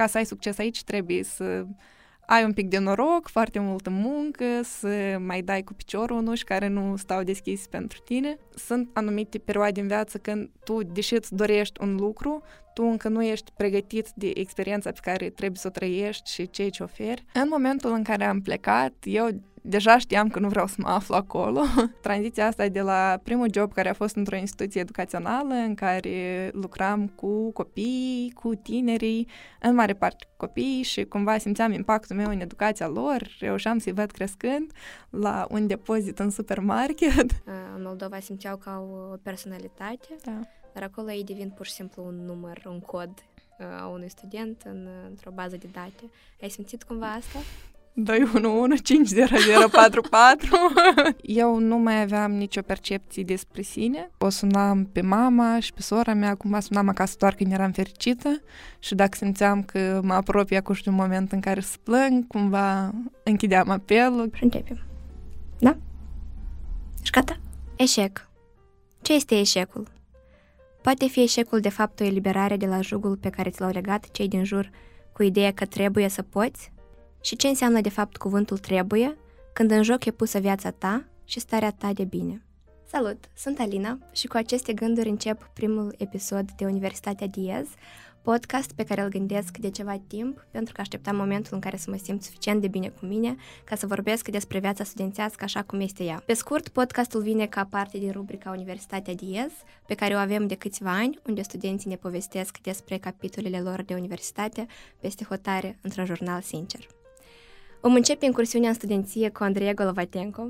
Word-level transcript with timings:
ca 0.00 0.06
să 0.06 0.16
ai 0.16 0.26
succes 0.26 0.58
aici 0.58 0.84
trebuie 0.84 1.22
să 1.22 1.64
ai 2.26 2.44
un 2.44 2.52
pic 2.52 2.68
de 2.68 2.78
noroc, 2.78 3.28
foarte 3.28 3.58
multă 3.58 3.90
muncă, 3.90 4.44
să 4.62 5.16
mai 5.18 5.42
dai 5.42 5.62
cu 5.62 5.72
piciorul 5.72 6.16
unuși 6.16 6.44
care 6.44 6.68
nu 6.68 6.96
stau 6.96 7.22
deschis 7.22 7.66
pentru 7.66 7.98
tine. 8.04 8.36
Sunt 8.54 8.88
anumite 8.92 9.38
perioade 9.38 9.80
în 9.80 9.86
viață 9.86 10.18
când 10.18 10.50
tu, 10.64 10.82
deși 10.82 11.14
îți 11.14 11.34
dorești 11.34 11.82
un 11.82 11.94
lucru, 11.96 12.42
tu 12.74 12.82
încă 12.82 13.08
nu 13.08 13.24
ești 13.24 13.52
pregătit 13.56 14.10
de 14.14 14.30
experiența 14.34 14.90
pe 14.90 15.00
care 15.02 15.30
trebuie 15.30 15.58
să 15.58 15.66
o 15.66 15.70
trăiești 15.70 16.30
și 16.30 16.50
ceea 16.50 16.70
ce 16.70 16.82
oferi. 16.82 17.24
În 17.32 17.46
momentul 17.50 17.92
în 17.92 18.02
care 18.02 18.24
am 18.24 18.40
plecat, 18.40 18.94
eu 19.02 19.28
deja 19.62 19.98
știam 19.98 20.28
că 20.28 20.38
nu 20.38 20.48
vreau 20.48 20.66
să 20.66 20.74
mă 20.78 20.88
aflu 20.88 21.14
acolo. 21.14 21.60
Tranziția 22.02 22.46
asta 22.46 22.64
e 22.64 22.68
de 22.68 22.80
la 22.80 23.20
primul 23.22 23.48
job 23.52 23.72
care 23.72 23.88
a 23.88 23.92
fost 23.92 24.16
într-o 24.16 24.36
instituție 24.36 24.80
educațională 24.80 25.54
în 25.54 25.74
care 25.74 26.50
lucram 26.52 27.06
cu 27.06 27.52
copii, 27.52 28.32
cu 28.34 28.54
tinerii, 28.54 29.28
în 29.60 29.74
mare 29.74 29.94
parte 29.94 30.24
cu 30.24 30.46
copii 30.46 30.82
și 30.82 31.04
cumva 31.04 31.38
simțeam 31.38 31.72
impactul 31.72 32.16
meu 32.16 32.30
în 32.30 32.40
educația 32.40 32.88
lor, 32.88 33.36
reușeam 33.38 33.78
să-i 33.78 33.92
văd 33.92 34.10
crescând 34.10 34.72
la 35.10 35.46
un 35.50 35.66
depozit 35.66 36.18
în 36.18 36.30
supermarket. 36.30 37.30
În 37.76 37.82
Moldova 37.82 38.20
simțeau 38.20 38.56
ca 38.56 38.86
o 38.92 39.16
personalitate, 39.22 40.16
Da. 40.24 40.40
dar 40.74 40.82
acolo 40.82 41.10
ei 41.10 41.24
devin 41.24 41.50
pur 41.50 41.66
și 41.66 41.72
simplu 41.72 42.04
un 42.06 42.24
număr, 42.24 42.62
un 42.66 42.80
cod 42.80 43.10
a 43.80 43.86
unui 43.86 44.08
student 44.10 44.62
în, 44.64 44.88
într-o 45.08 45.30
bază 45.30 45.56
de 45.56 45.68
date. 45.72 46.10
Ai 46.42 46.48
simțit 46.48 46.82
cumva 46.82 47.06
asta? 47.12 47.38
211-5044. 47.96 48.02
Eu 51.22 51.58
nu 51.58 51.76
mai 51.76 52.02
aveam 52.02 52.32
nicio 52.32 52.62
percepție 52.62 53.22
despre 53.22 53.62
sine. 53.62 54.10
O 54.18 54.28
sunam 54.28 54.84
pe 54.84 55.00
mama 55.00 55.60
și 55.60 55.72
pe 55.72 55.82
sora 55.82 56.14
mea, 56.14 56.34
cumva 56.34 56.60
sunam 56.60 56.88
acasă 56.88 57.14
doar 57.18 57.34
când 57.34 57.52
eram 57.52 57.72
fericită 57.72 58.40
și 58.78 58.94
dacă 58.94 59.16
simțeam 59.16 59.62
că 59.62 60.00
mă 60.02 60.12
apropie 60.12 60.56
acum 60.56 60.74
un 60.86 60.94
moment 60.94 61.32
în 61.32 61.40
care 61.40 61.60
să 61.60 61.76
plâng, 61.82 62.26
cumva 62.26 62.92
închideam 63.22 63.70
apelul. 63.70 64.30
Și 64.34 64.42
începem. 64.42 64.78
Da? 65.58 65.76
Ești 67.00 67.10
gata? 67.10 67.36
Eșec. 67.76 68.28
Ce 69.02 69.14
este 69.14 69.38
eșecul? 69.38 69.86
Poate 70.82 71.06
fi 71.06 71.22
eșecul 71.22 71.60
de 71.60 71.68
fapt 71.68 72.00
o 72.00 72.04
eliberare 72.04 72.56
de 72.56 72.66
la 72.66 72.80
jugul 72.80 73.16
pe 73.16 73.30
care 73.30 73.50
ți 73.50 73.60
l-au 73.60 73.70
legat 73.70 74.10
cei 74.10 74.28
din 74.28 74.44
jur 74.44 74.70
cu 75.12 75.22
ideea 75.22 75.52
că 75.52 75.64
trebuie 75.64 76.08
să 76.08 76.22
poți? 76.22 76.72
Și 77.20 77.36
ce 77.36 77.48
înseamnă 77.48 77.80
de 77.80 77.88
fapt 77.88 78.16
cuvântul 78.16 78.58
trebuie 78.58 79.16
când 79.52 79.70
în 79.70 79.82
joc 79.82 80.04
e 80.04 80.10
pusă 80.10 80.38
viața 80.38 80.70
ta 80.70 81.04
și 81.24 81.40
starea 81.40 81.72
ta 81.72 81.92
de 81.92 82.04
bine? 82.04 82.42
Salut! 82.86 83.24
Sunt 83.36 83.58
Alina 83.58 83.98
și 84.12 84.26
cu 84.26 84.36
aceste 84.36 84.72
gânduri 84.72 85.08
încep 85.08 85.50
primul 85.54 85.94
episod 85.98 86.50
de 86.56 86.64
Universitatea 86.64 87.26
Diez, 87.26 87.66
podcast 88.22 88.72
pe 88.72 88.84
care 88.84 89.00
îl 89.00 89.08
gândesc 89.08 89.56
de 89.56 89.70
ceva 89.70 90.00
timp 90.06 90.46
pentru 90.50 90.74
că 90.74 90.80
așteptam 90.80 91.16
momentul 91.16 91.54
în 91.54 91.60
care 91.60 91.76
să 91.76 91.90
mă 91.90 91.96
simt 92.02 92.22
suficient 92.22 92.60
de 92.60 92.68
bine 92.68 92.88
cu 92.88 93.06
mine 93.06 93.36
ca 93.64 93.76
să 93.76 93.86
vorbesc 93.86 94.28
despre 94.28 94.58
viața 94.58 94.84
studențească 94.84 95.44
așa 95.44 95.62
cum 95.62 95.80
este 95.80 96.04
ea. 96.04 96.22
Pe 96.26 96.32
scurt, 96.32 96.68
podcastul 96.68 97.22
vine 97.22 97.46
ca 97.46 97.64
parte 97.64 97.98
din 97.98 98.10
rubrica 98.10 98.50
Universitatea 98.50 99.14
Diez, 99.14 99.50
pe 99.86 99.94
care 99.94 100.14
o 100.14 100.18
avem 100.18 100.46
de 100.46 100.54
câțiva 100.54 100.92
ani, 100.92 101.18
unde 101.26 101.42
studenții 101.42 101.90
ne 101.90 101.96
povestesc 101.96 102.58
despre 102.58 102.98
capitolele 102.98 103.60
lor 103.60 103.82
de 103.82 103.94
universitate 103.94 104.66
peste 105.00 105.24
hotare 105.24 105.78
într-un 105.82 106.04
jurnal 106.04 106.40
sincer. 106.40 106.86
Vom 107.82 107.94
începe 107.94 108.24
incursiunea 108.24 108.68
în 108.68 108.74
studenție 108.74 109.28
cu 109.30 109.42
Andreea 109.42 109.74
Golovatenko, 109.74 110.48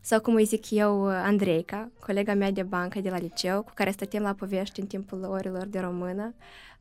sau 0.00 0.20
cum 0.20 0.34
îi 0.34 0.44
zic 0.44 0.70
eu, 0.70 1.06
Andreica, 1.06 1.90
colega 2.00 2.34
mea 2.34 2.50
de 2.50 2.62
bancă 2.62 3.00
de 3.00 3.10
la 3.10 3.18
liceu, 3.18 3.62
cu 3.62 3.70
care 3.74 3.90
stăteam 3.90 4.22
la 4.22 4.32
povești 4.32 4.80
în 4.80 4.86
timpul 4.86 5.24
orilor 5.24 5.66
de 5.66 5.78
română, 5.78 6.34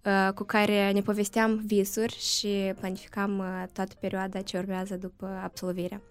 uh, 0.05 0.33
cu 0.33 0.43
care 0.43 0.91
ne 0.91 1.01
povesteam 1.01 1.61
visuri 1.65 2.15
și 2.19 2.73
planificam 2.79 3.39
uh, 3.39 3.63
toată 3.73 3.93
perioada 3.99 4.41
ce 4.41 4.57
urmează 4.57 4.95
după 4.95 5.39
absolvirea. 5.43 6.01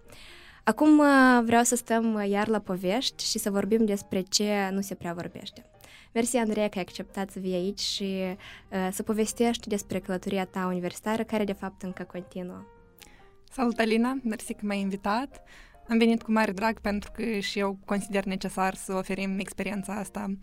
Acum 0.63 0.99
uh, 0.99 1.05
vreau 1.43 1.63
să 1.63 1.75
stăm 1.75 2.23
iar 2.27 2.47
la 2.47 2.59
povești 2.59 3.25
și 3.25 3.39
să 3.39 3.51
vorbim 3.51 3.85
despre 3.85 4.21
ce 4.21 4.69
nu 4.71 4.81
se 4.81 4.95
prea 4.95 5.13
vorbește. 5.13 5.65
Mersi, 6.13 6.37
Andreea, 6.37 6.67
că 6.67 6.77
ai 6.77 6.83
acceptat 6.83 7.29
să 7.29 7.39
vii 7.39 7.53
aici 7.53 7.79
și 7.79 8.03
uh, 8.71 8.87
să 8.91 9.03
povestești 9.03 9.69
despre 9.69 9.99
călătoria 9.99 10.45
ta 10.45 10.65
universitară, 10.65 11.23
care 11.23 11.43
de 11.43 11.53
fapt 11.53 11.81
încă 11.81 12.03
continuă. 12.03 12.65
Salut, 13.55 13.79
Alina! 13.79 14.19
Mersi 14.23 14.53
că 14.53 14.65
m-ai 14.65 14.79
invitat. 14.79 15.43
Am 15.87 15.97
venit 15.97 16.21
cu 16.21 16.31
mare 16.31 16.51
drag 16.51 16.79
pentru 16.79 17.11
că 17.11 17.39
și 17.39 17.59
eu 17.59 17.77
consider 17.85 18.23
necesar 18.23 18.75
să 18.75 18.93
oferim 18.93 19.39
experiența 19.39 19.93
asta 19.93 20.37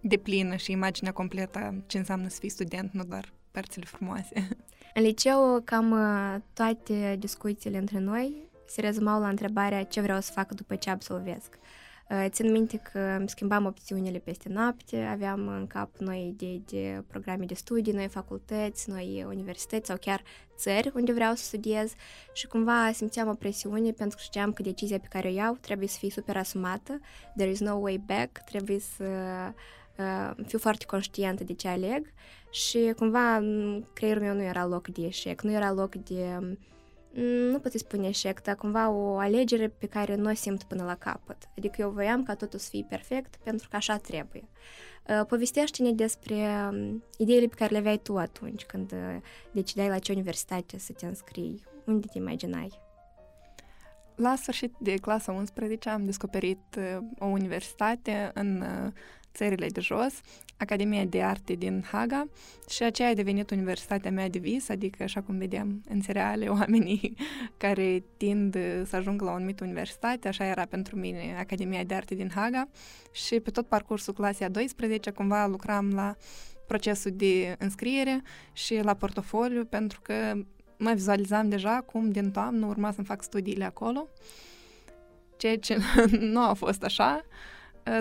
de 0.00 0.16
plină 0.16 0.56
și 0.56 0.70
imaginea 0.70 1.12
completă 1.12 1.84
ce 1.86 1.98
înseamnă 1.98 2.28
să 2.28 2.36
fii 2.40 2.48
student, 2.48 2.92
nu 2.92 3.02
doar 3.02 3.32
părțile 3.50 3.84
frumoase. 3.84 4.48
În 4.94 5.02
liceu, 5.02 5.60
cam 5.64 5.90
uh, 5.90 6.40
toate 6.52 7.16
discuțiile 7.18 7.78
între 7.78 7.98
noi 7.98 8.48
se 8.66 8.80
rezumau 8.80 9.20
la 9.20 9.28
întrebarea 9.28 9.84
ce 9.84 10.00
vreau 10.00 10.20
să 10.20 10.32
fac 10.32 10.52
după 10.52 10.74
ce 10.74 10.90
absolvesc. 10.90 11.58
Uh, 12.10 12.26
Țin 12.28 12.50
minte 12.50 12.76
că 12.76 12.98
îmi 12.98 13.28
schimbam 13.28 13.64
opțiunile 13.64 14.18
peste 14.18 14.48
noapte, 14.48 15.02
aveam 15.02 15.48
în 15.48 15.66
cap 15.66 15.96
noi 15.96 16.26
idei 16.26 16.62
de 16.66 17.02
programe 17.06 17.44
de 17.44 17.54
studii, 17.54 17.92
noi 17.92 18.08
facultăți, 18.08 18.90
noi 18.90 19.24
universități 19.28 19.86
sau 19.86 19.96
chiar 19.96 20.22
țări 20.56 20.92
unde 20.94 21.12
vreau 21.12 21.34
să 21.34 21.44
studiez 21.44 21.92
și 22.32 22.46
cumva 22.46 22.90
simțeam 22.92 23.28
o 23.28 23.34
presiune 23.34 23.90
pentru 23.90 24.16
că 24.16 24.22
știam 24.22 24.52
că 24.52 24.62
decizia 24.62 24.98
pe 24.98 25.06
care 25.10 25.28
o 25.28 25.32
iau 25.32 25.56
trebuie 25.60 25.88
să 25.88 25.98
fie 25.98 26.10
super 26.10 26.36
asumată, 26.36 27.00
there 27.36 27.50
is 27.50 27.60
no 27.60 27.74
way 27.74 28.02
back, 28.06 28.38
trebuie 28.38 28.78
să 28.78 29.04
uh, 29.98 30.44
fiu 30.46 30.58
foarte 30.58 30.84
conștientă 30.84 31.44
de 31.44 31.52
ce 31.52 31.68
aleg 31.68 32.12
și 32.50 32.92
cumva 32.96 33.36
în 33.36 33.84
creierul 33.92 34.22
meu 34.22 34.34
nu 34.34 34.42
era 34.42 34.66
loc 34.66 34.88
de 34.88 35.06
eșec, 35.06 35.42
nu 35.42 35.52
era 35.52 35.72
loc 35.72 35.94
de 35.94 36.56
nu 37.50 37.58
pot 37.58 37.72
spune 37.72 38.08
eșec, 38.08 38.42
dar 38.42 38.54
cumva 38.54 38.90
o 38.90 39.18
alegere 39.18 39.68
pe 39.68 39.86
care 39.86 40.14
nu 40.14 40.30
o 40.30 40.34
simt 40.34 40.62
până 40.62 40.84
la 40.84 40.94
capăt. 40.94 41.36
Adică 41.56 41.80
eu 41.80 41.90
voiam 41.90 42.22
ca 42.22 42.34
totul 42.34 42.58
să 42.58 42.68
fie 42.70 42.86
perfect 42.88 43.36
pentru 43.36 43.68
că 43.70 43.76
așa 43.76 43.96
trebuie. 43.96 44.48
Povestește-ne 45.28 45.92
despre 45.92 46.70
ideile 47.18 47.46
pe 47.46 47.54
care 47.54 47.72
le 47.72 47.78
aveai 47.78 47.98
tu 47.98 48.16
atunci 48.16 48.64
când 48.64 48.94
decideai 49.52 49.88
la 49.88 49.98
ce 49.98 50.12
universitate 50.12 50.78
să 50.78 50.92
te 50.92 51.06
înscrii. 51.06 51.64
Unde 51.86 52.06
te 52.12 52.18
imaginai? 52.18 52.82
La 54.14 54.36
sfârșit 54.36 54.74
de 54.80 54.94
clasa 54.94 55.32
11 55.32 55.88
am 55.88 56.04
descoperit 56.04 56.78
o 57.18 57.26
universitate 57.26 58.30
în 58.34 58.64
țările 59.34 59.66
de 59.66 59.80
jos, 59.80 60.20
Academia 60.56 61.04
de 61.04 61.22
Arte 61.22 61.54
din 61.54 61.84
Haga 61.90 62.28
și 62.68 62.82
aceea 62.82 63.08
a 63.08 63.14
devenit 63.14 63.50
universitatea 63.50 64.10
mea 64.10 64.28
de 64.28 64.38
vis, 64.38 64.68
adică 64.68 65.02
așa 65.02 65.20
cum 65.22 65.38
vedem 65.38 65.82
în 65.88 66.00
seriale 66.00 66.48
oamenii 66.58 67.16
care 67.56 68.02
tind 68.16 68.56
să 68.84 68.96
ajungă 68.96 69.24
la 69.24 69.30
o 69.30 69.34
anumită 69.34 69.64
universitate, 69.64 70.28
așa 70.28 70.44
era 70.44 70.64
pentru 70.64 70.96
mine 70.96 71.36
Academia 71.38 71.84
de 71.84 71.94
Arte 71.94 72.14
din 72.14 72.30
Haga. 72.34 72.68
Și 73.12 73.40
pe 73.40 73.50
tot 73.50 73.66
parcursul 73.66 74.12
clasei 74.12 74.46
a 74.46 74.50
12 74.50 75.10
cumva 75.10 75.46
lucram 75.46 75.90
la 75.94 76.16
procesul 76.66 77.12
de 77.14 77.56
înscriere 77.58 78.22
și 78.52 78.80
la 78.82 78.94
portofoliu 78.94 79.64
pentru 79.64 80.00
că 80.00 80.34
mă 80.78 80.92
vizualizam 80.92 81.48
deja 81.48 81.80
cum 81.86 82.10
din 82.10 82.30
toamnă 82.30 82.66
urma 82.66 82.92
să-mi 82.92 83.06
fac 83.06 83.22
studiile 83.22 83.64
acolo, 83.64 84.08
ceea 85.36 85.58
ce 85.58 85.78
nu 86.34 86.40
a 86.40 86.52
fost 86.52 86.82
așa, 86.82 87.24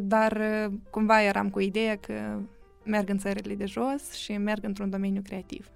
dar 0.03 0.41
cumva 0.89 1.21
eram 1.21 1.49
cu 1.49 1.59
ideea 1.59 1.97
că 1.97 2.39
merg 2.83 3.09
în 3.09 3.17
țările 3.17 3.55
de 3.55 3.65
jos 3.65 4.11
și 4.11 4.37
merg 4.37 4.63
într-un 4.63 4.89
domeniu 4.89 5.21
creativ. 5.21 5.67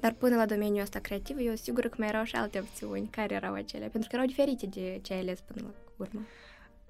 Dar 0.00 0.12
până 0.12 0.36
la 0.36 0.46
domeniul 0.46 0.80
ăsta 0.80 0.98
creativ, 0.98 1.36
eu 1.40 1.54
sigur 1.54 1.86
că 1.86 1.94
mai 1.98 2.08
erau 2.08 2.24
și 2.24 2.34
alte 2.34 2.58
opțiuni. 2.58 3.08
Care 3.10 3.34
erau 3.34 3.54
acelea? 3.54 3.88
Pentru 3.88 4.08
că 4.08 4.16
erau 4.16 4.28
diferite 4.28 4.66
de 4.66 4.98
ce 5.02 5.12
ai 5.12 5.18
ales 5.18 5.40
până 5.40 5.60
la 5.66 5.74
urmă. 5.96 6.20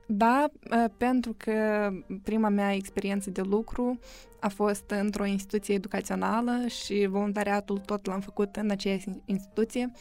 Da, 0.07 0.51
pentru 0.97 1.35
că 1.37 1.89
prima 2.23 2.49
mea 2.49 2.75
experiență 2.75 3.31
de 3.31 3.41
lucru 3.41 3.99
a 4.41 4.49
fost 4.49 4.91
într-o 4.91 5.25
instituție 5.25 5.75
educațională 5.75 6.67
și 6.67 7.07
voluntariatul 7.11 7.79
tot 7.79 8.07
l-am 8.07 8.21
făcut 8.21 8.57
în 8.57 8.71
aceeași 8.71 9.09
instituție. 9.25 9.93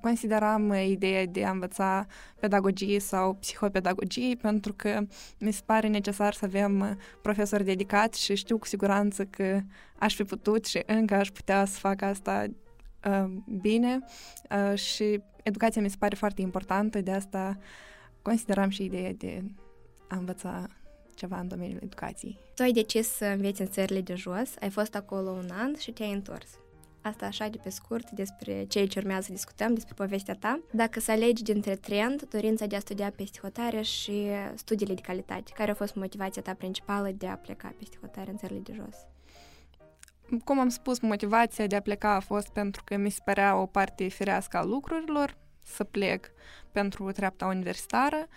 Consideram 0.00 0.72
ideea 0.72 1.26
de 1.26 1.44
a 1.44 1.50
învăța 1.50 2.06
pedagogie 2.40 3.00
sau 3.00 3.34
psihopedagogie 3.34 4.34
pentru 4.34 4.72
că 4.72 5.00
mi 5.38 5.52
se 5.52 5.60
pare 5.66 5.88
necesar 5.88 6.34
să 6.34 6.44
avem 6.44 6.98
profesori 7.22 7.64
dedicați 7.64 8.24
și 8.24 8.34
știu 8.34 8.58
cu 8.58 8.66
siguranță 8.66 9.24
că 9.24 9.60
aș 9.98 10.14
fi 10.14 10.24
putut 10.24 10.64
și 10.64 10.82
încă 10.86 11.14
aș 11.14 11.28
putea 11.28 11.64
să 11.64 11.78
fac 11.78 12.02
asta 12.02 12.46
bine 13.60 13.98
și 14.74 15.20
educația 15.42 15.82
mi 15.82 15.90
se 15.90 15.96
pare 15.98 16.14
foarte 16.14 16.40
importantă, 16.40 17.00
de 17.00 17.12
asta 17.12 17.58
consideram 18.22 18.68
și 18.68 18.84
ideea 18.84 19.12
de 19.12 19.42
a 20.08 20.16
învăța 20.16 20.66
ceva 21.14 21.38
în 21.38 21.48
domeniul 21.48 21.80
educației. 21.82 22.38
Tu 22.54 22.62
ai 22.62 22.72
decis 22.72 23.08
să 23.08 23.24
înveți 23.24 23.60
în 23.60 23.68
țările 23.68 24.00
de 24.00 24.14
jos, 24.14 24.54
ai 24.60 24.70
fost 24.70 24.94
acolo 24.94 25.30
un 25.30 25.48
an 25.52 25.74
și 25.78 25.92
te-ai 25.92 26.12
întors. 26.12 26.46
Asta 27.02 27.26
așa 27.26 27.48
de 27.48 27.58
pe 27.62 27.70
scurt 27.70 28.10
despre 28.10 28.64
ceea 28.64 28.86
ce 28.86 28.98
urmează 28.98 29.22
să 29.22 29.32
discutăm, 29.32 29.74
despre 29.74 29.94
povestea 29.94 30.34
ta. 30.34 30.60
Dacă 30.72 31.00
să 31.00 31.10
alegi 31.10 31.42
dintre 31.42 31.76
trend, 31.76 32.22
dorința 32.22 32.66
de 32.66 32.76
a 32.76 32.80
studia 32.80 33.10
peste 33.10 33.38
hotare 33.42 33.82
și 33.82 34.26
studiile 34.54 34.94
de 34.94 35.00
calitate, 35.00 35.52
care 35.54 35.70
a 35.70 35.74
fost 35.74 35.94
motivația 35.94 36.42
ta 36.42 36.54
principală 36.54 37.10
de 37.10 37.26
a 37.26 37.36
pleca 37.36 37.74
peste 37.78 37.96
hotare 38.00 38.30
în 38.30 38.36
țările 38.36 38.60
de 38.60 38.72
jos? 38.74 38.96
cum 40.44 40.58
am 40.58 40.68
spus, 40.68 41.00
motivația 41.00 41.66
de 41.66 41.76
a 41.76 41.80
pleca 41.80 42.14
a 42.14 42.20
fost 42.20 42.48
pentru 42.48 42.82
că 42.84 42.96
mi 42.96 43.10
se 43.10 43.20
părea 43.24 43.56
o 43.56 43.66
parte 43.66 44.08
firească 44.08 44.56
a 44.56 44.64
lucrurilor 44.64 45.36
să 45.62 45.84
plec 45.84 46.30
pentru 46.72 47.12
treapta 47.12 47.46
universitară. 47.46 48.28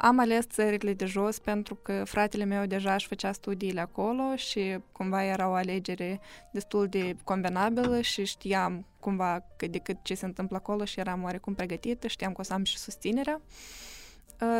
Am 0.00 0.18
ales 0.18 0.46
țările 0.46 0.92
de 0.92 1.04
jos 1.04 1.38
pentru 1.38 1.74
că 1.74 2.04
fratele 2.04 2.44
meu 2.44 2.66
deja 2.66 2.94
își 2.94 3.06
făcea 3.06 3.32
studiile 3.32 3.80
acolo 3.80 4.36
și 4.36 4.78
cumva 4.92 5.24
era 5.24 5.48
o 5.48 5.52
alegere 5.52 6.20
destul 6.50 6.86
de 6.86 7.16
combinabilă 7.24 8.00
și 8.00 8.24
știam 8.24 8.86
cumva 9.00 9.44
că 9.56 9.66
decât 9.66 9.96
ce 10.02 10.14
se 10.14 10.24
întâmplă 10.24 10.56
acolo 10.56 10.84
și 10.84 11.00
eram 11.00 11.22
oarecum 11.22 11.54
pregătită, 11.54 12.06
știam 12.06 12.32
că 12.32 12.40
o 12.40 12.44
să 12.44 12.52
am 12.52 12.64
și 12.64 12.78
susținerea. 12.78 13.40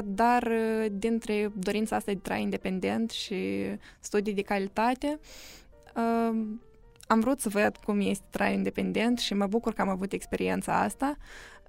Dar 0.04 0.48
dintre 0.92 1.52
dorința 1.54 1.96
asta 1.96 2.12
de 2.12 2.18
trai 2.18 2.42
independent 2.42 3.10
și 3.10 3.36
studii 4.00 4.34
de 4.34 4.42
calitate, 4.42 5.18
am 7.06 7.20
vrut 7.20 7.40
să 7.40 7.48
văd 7.48 7.76
cum 7.76 8.00
este 8.00 8.24
trai 8.30 8.54
independent 8.54 9.18
și 9.18 9.34
mă 9.34 9.46
bucur 9.46 9.72
că 9.72 9.80
am 9.80 9.88
avut 9.88 10.12
experiența 10.12 10.80
asta. 10.80 11.16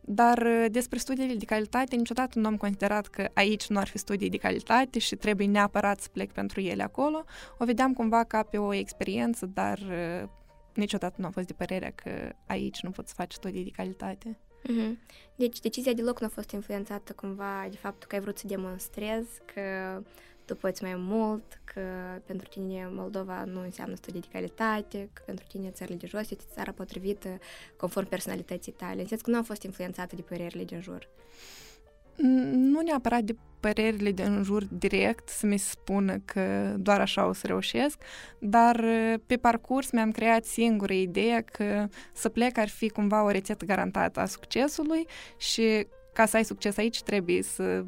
Dar 0.05 0.38
uh, 0.38 0.65
despre 0.71 0.97
studiile 1.00 1.33
de 1.33 1.45
calitate 1.45 1.95
niciodată 1.95 2.39
nu 2.39 2.47
am 2.47 2.57
considerat 2.57 3.07
că 3.07 3.29
aici 3.33 3.67
nu 3.67 3.79
ar 3.79 3.88
fi 3.88 3.97
studii 3.97 4.29
de 4.29 4.38
calitate 4.38 5.00
și 5.00 5.15
trebuie 5.15 5.47
neapărat 5.47 6.00
să 6.00 6.09
plec 6.11 6.31
pentru 6.31 6.59
ele 6.59 6.83
acolo. 6.83 7.23
O 7.57 7.65
vedeam 7.65 7.94
cumva 7.94 8.23
ca 8.23 8.44
pe 8.44 8.57
o 8.57 8.73
experiență, 8.73 9.45
dar 9.45 9.79
uh, 9.79 10.29
niciodată 10.73 11.15
nu 11.17 11.25
am 11.25 11.31
fost 11.31 11.47
de 11.47 11.53
părerea 11.53 11.91
că 11.95 12.11
aici 12.47 12.81
nu 12.81 12.89
pot 12.89 13.07
să 13.07 13.13
faci 13.17 13.31
studii 13.31 13.63
de 13.63 13.69
calitate. 13.69 14.38
Mm-hmm. 14.63 14.97
Deci 15.35 15.59
decizia 15.59 15.94
deloc 15.94 16.19
nu 16.19 16.27
a 16.27 16.29
fost 16.33 16.51
influențată 16.51 17.13
cumva 17.13 17.67
de 17.69 17.77
faptul 17.77 18.07
că 18.07 18.15
ai 18.15 18.21
vrut 18.21 18.38
să 18.38 18.47
demonstrezi 18.47 19.41
că 19.53 19.61
tu 20.45 20.55
poți 20.55 20.83
mai 20.83 20.95
mult, 20.97 21.61
că 21.63 21.81
pentru 22.25 22.47
tine 22.47 22.89
Moldova 22.91 23.43
nu 23.43 23.61
înseamnă 23.61 23.95
studii 23.95 24.21
de 24.21 24.27
calitate, 24.31 25.09
că 25.13 25.21
pentru 25.25 25.45
tine 25.47 25.69
țările 25.69 25.97
de 25.97 26.07
jos 26.07 26.21
este 26.31 26.43
țara 26.53 26.71
potrivită 26.71 27.29
conform 27.77 28.07
personalității 28.07 28.71
tale. 28.71 29.01
În 29.01 29.07
sens 29.07 29.21
că 29.21 29.29
nu 29.29 29.37
am 29.37 29.43
fost 29.43 29.63
influențată 29.63 30.15
de 30.15 30.21
părerile 30.21 30.63
din 30.63 30.81
jur. 30.81 31.09
Nu 32.51 32.81
neapărat 32.81 33.23
de 33.23 33.35
părerile 33.59 34.11
din 34.11 34.43
jur 34.43 34.63
direct 34.65 35.29
să 35.29 35.45
mi 35.45 35.57
spună 35.57 36.17
că 36.25 36.75
doar 36.77 36.99
așa 36.99 37.27
o 37.27 37.33
să 37.33 37.47
reușesc, 37.47 38.01
dar 38.39 38.85
pe 39.25 39.37
parcurs 39.37 39.91
mi-am 39.91 40.11
creat 40.11 40.45
singură 40.45 40.93
ideea 40.93 41.41
că 41.41 41.87
să 42.13 42.29
plec 42.29 42.57
ar 42.57 42.69
fi 42.69 42.89
cumva 42.89 43.23
o 43.23 43.29
rețetă 43.29 43.65
garantată 43.65 44.19
a 44.19 44.25
succesului 44.25 45.07
și 45.37 45.87
ca 46.13 46.25
să 46.25 46.35
ai 46.35 46.45
succes 46.45 46.77
aici 46.77 47.03
trebuie 47.03 47.41
să 47.41 47.85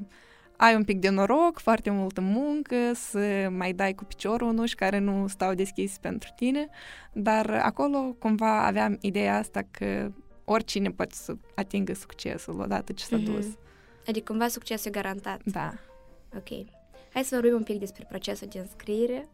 ai 0.57 0.75
un 0.75 0.83
pic 0.83 0.99
de 0.99 1.09
noroc, 1.09 1.59
foarte 1.59 1.89
multă 1.89 2.21
muncă, 2.21 2.75
să 2.93 3.47
mai 3.49 3.73
dai 3.73 3.93
cu 3.93 4.03
piciorul 4.03 4.49
în 4.49 4.57
uși 4.57 4.75
care 4.75 4.99
nu 4.99 5.27
stau 5.27 5.53
deschis 5.53 5.97
pentru 5.97 6.29
tine, 6.35 6.67
dar 7.13 7.49
acolo 7.49 8.15
cumva 8.19 8.65
aveam 8.65 8.97
ideea 9.01 9.37
asta 9.37 9.61
că 9.71 10.11
oricine 10.43 10.89
poate 10.89 11.13
să 11.15 11.35
atingă 11.55 11.93
succesul 11.93 12.59
odată 12.59 12.93
ce 12.93 13.03
s-a 13.03 13.17
mm-hmm. 13.17 13.23
dus. 13.23 13.45
Adică 14.07 14.31
cumva 14.31 14.47
succesul 14.47 14.87
e 14.87 14.99
garantat. 14.99 15.41
Da. 15.43 15.73
Ok. 16.35 16.65
Hai 17.13 17.23
să 17.23 17.35
vorbim 17.35 17.55
un 17.55 17.63
pic 17.63 17.79
despre 17.79 18.05
procesul 18.09 18.47
de 18.51 18.59
înscriere, 18.59 19.27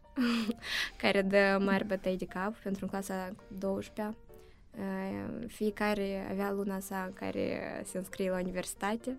care 1.01 1.21
dă 1.21 1.57
mari 1.65 1.85
bătăi 1.85 2.17
de 2.17 2.25
cap 2.25 2.55
pentru 2.55 2.85
clasa 2.85 3.35
12 3.47 4.15
Fiecare 5.47 6.27
avea 6.29 6.51
luna 6.51 6.79
sa 6.79 7.03
în 7.07 7.13
care 7.13 7.61
se 7.85 7.97
înscrie 7.97 8.29
la 8.29 8.39
universitate 8.39 9.17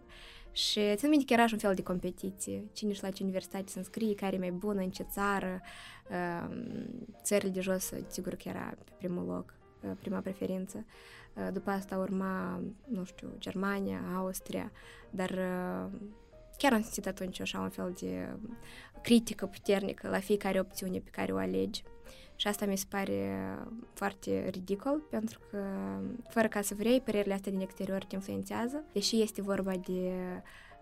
și 0.52 0.94
țin 0.94 1.08
minte 1.08 1.24
că 1.24 1.32
era 1.32 1.46
și 1.46 1.52
un 1.52 1.58
fel 1.58 1.74
de 1.74 1.82
competiție. 1.82 2.64
Cine 2.72 2.92
și 2.92 3.02
la 3.02 3.10
ce 3.10 3.22
universitate 3.22 3.64
se 3.66 3.78
înscrie, 3.78 4.14
care 4.14 4.36
e 4.36 4.38
mai 4.38 4.50
bună, 4.50 4.80
în 4.80 4.90
ce 4.90 5.02
țară. 5.02 5.60
Țările 7.22 7.50
de 7.50 7.60
jos, 7.60 7.92
sigur 8.06 8.34
că 8.34 8.48
era 8.48 8.74
pe 8.84 8.92
primul 8.98 9.24
loc, 9.24 9.54
prima 10.00 10.18
preferință. 10.18 10.84
După 11.52 11.70
asta 11.70 11.98
urma, 11.98 12.60
nu 12.88 13.04
știu, 13.04 13.28
Germania, 13.38 14.00
Austria, 14.14 14.72
dar 15.10 15.30
chiar 16.56 16.72
am 16.72 16.80
simțit 16.80 17.06
atunci 17.06 17.40
așa 17.40 17.60
un 17.60 17.70
fel 17.70 17.94
de 18.00 18.28
critică 19.02 19.46
puternică 19.46 20.08
la 20.08 20.18
fiecare 20.18 20.60
opțiune 20.60 20.98
pe 20.98 21.10
care 21.10 21.32
o 21.32 21.36
alegi. 21.36 21.82
Și 22.42 22.48
asta 22.48 22.66
mi 22.66 22.76
se 22.76 22.84
pare 22.88 23.58
foarte 23.92 24.48
ridicol, 24.50 24.98
pentru 25.10 25.40
că, 25.50 25.58
fără 26.28 26.48
ca 26.48 26.62
să 26.62 26.74
vrei, 26.74 27.00
părerile 27.00 27.34
astea 27.34 27.52
din 27.52 27.60
exterior 27.60 28.04
te 28.04 28.14
influențează, 28.14 28.84
deși 28.92 29.20
este 29.20 29.42
vorba 29.42 29.72
de 29.76 30.12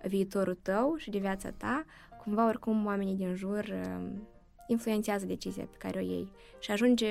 viitorul 0.03 0.59
tău 0.62 0.97
și 0.97 1.11
de 1.11 1.19
viața 1.19 1.51
ta, 1.51 1.85
cumva 2.23 2.47
oricum 2.47 2.87
oamenii 2.87 3.15
din 3.15 3.35
jur 3.35 3.65
um, 3.69 4.29
influențează 4.67 5.27
decizia 5.27 5.65
pe 5.71 5.77
care 5.77 5.99
o 5.99 6.03
iei 6.03 6.33
și 6.59 6.71
ajunge 6.71 7.09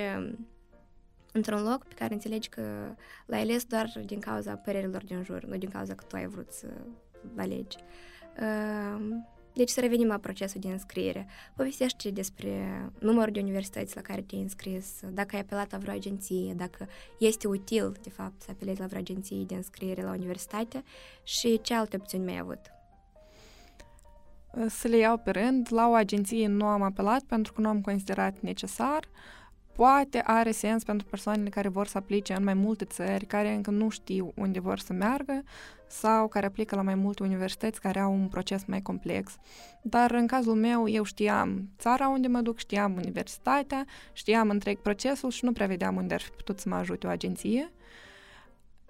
într-un 1.32 1.64
loc 1.64 1.86
pe 1.86 1.94
care 1.94 2.14
înțelegi 2.14 2.50
că 2.50 2.96
l-ai 3.26 3.42
ales 3.42 3.64
doar 3.64 3.92
din 4.06 4.20
cauza 4.20 4.56
părerilor 4.56 5.04
din 5.04 5.24
jur, 5.24 5.44
nu 5.44 5.58
din 5.58 5.70
cauza 5.70 5.96
că 5.96 6.04
tu 6.08 6.16
ai 6.16 6.28
vrut 6.28 6.52
să 6.52 6.68
alegi. 7.38 7.78
Um, 9.60 9.66
deci 9.66 9.74
să 9.74 9.80
revenim 9.80 10.08
la 10.08 10.18
procesul 10.18 10.62
de 10.62 10.68
înscriere. 10.68 11.28
Povestește 11.56 12.10
despre 12.10 12.52
numărul 13.00 13.34
de 13.34 13.40
universități 13.40 13.96
la 13.96 14.02
care 14.02 14.22
te-ai 14.22 14.42
înscris, 14.42 15.00
dacă 15.12 15.36
ai 15.36 15.42
apelat 15.42 15.72
la 15.72 15.78
vreo 15.78 15.94
agenție, 15.94 16.54
dacă 16.54 16.88
este 17.20 17.48
util, 17.48 17.92
de 18.04 18.10
fapt, 18.10 18.42
să 18.42 18.48
apelezi 18.52 18.80
la 18.80 18.86
vreo 18.86 19.00
agenție 19.00 19.44
de 19.48 19.56
înscriere 19.56 20.04
la 20.04 20.12
universitate 20.12 20.84
și 21.24 21.62
ce 21.62 21.74
alte 21.74 21.96
opțiuni 22.00 22.24
mai 22.24 22.34
ai 22.34 22.40
avut. 22.40 22.60
Să 24.68 24.88
le 24.88 24.98
iau 24.98 25.18
pe 25.18 25.32
rând, 25.32 25.68
la 25.72 25.88
o 25.88 25.94
agenție 25.94 26.48
nu 26.48 26.66
am 26.66 26.82
apelat 26.82 27.22
pentru 27.22 27.54
că 27.54 27.62
nu 27.62 27.68
am 27.68 27.82
considerat 27.82 28.40
necesar. 28.40 28.98
Uh, 28.98 29.39
poate 29.80 30.22
are 30.26 30.52
sens 30.52 30.84
pentru 30.84 31.08
persoanele 31.08 31.50
care 31.50 31.68
vor 31.68 31.88
să 31.88 31.98
aplice 31.98 32.34
în 32.34 32.44
mai 32.44 32.54
multe 32.54 32.86
țări, 32.86 33.26
care 33.26 33.54
încă 33.54 33.72
nu 33.72 33.90
știu 33.90 34.32
unde 34.36 34.60
vor 34.60 34.80
să 34.80 34.94
meargă 34.94 35.44
sau 35.88 36.28
care 36.28 36.46
aplică 36.46 36.76
la 36.76 36.82
mai 36.82 36.96
multe 36.96 37.24
universități 37.24 37.82
care 37.82 38.00
au 38.00 38.14
un 38.14 38.28
proces 38.28 38.66
mai 38.66 38.82
complex. 38.82 39.36
Dar 39.82 40.12
în 40.12 40.28
cazul 40.28 40.56
meu, 40.56 40.88
eu 40.88 41.04
știam 41.04 41.70
țara 41.78 42.08
unde 42.08 42.28
mă 42.28 42.42
duc, 42.42 42.58
știam 42.58 42.96
universitatea, 42.96 43.86
știam 44.14 44.50
întreg 44.50 44.78
procesul 44.78 45.30
și 45.30 45.46
nu 45.46 45.52
prevedeam 45.52 45.96
unde 45.96 46.14
ar 46.14 46.22
fi 46.22 46.30
putut 46.30 46.60
să 46.60 46.70
mă 46.70 46.76
ajute 46.76 47.08
o 47.08 47.10
agenție. 47.10 47.72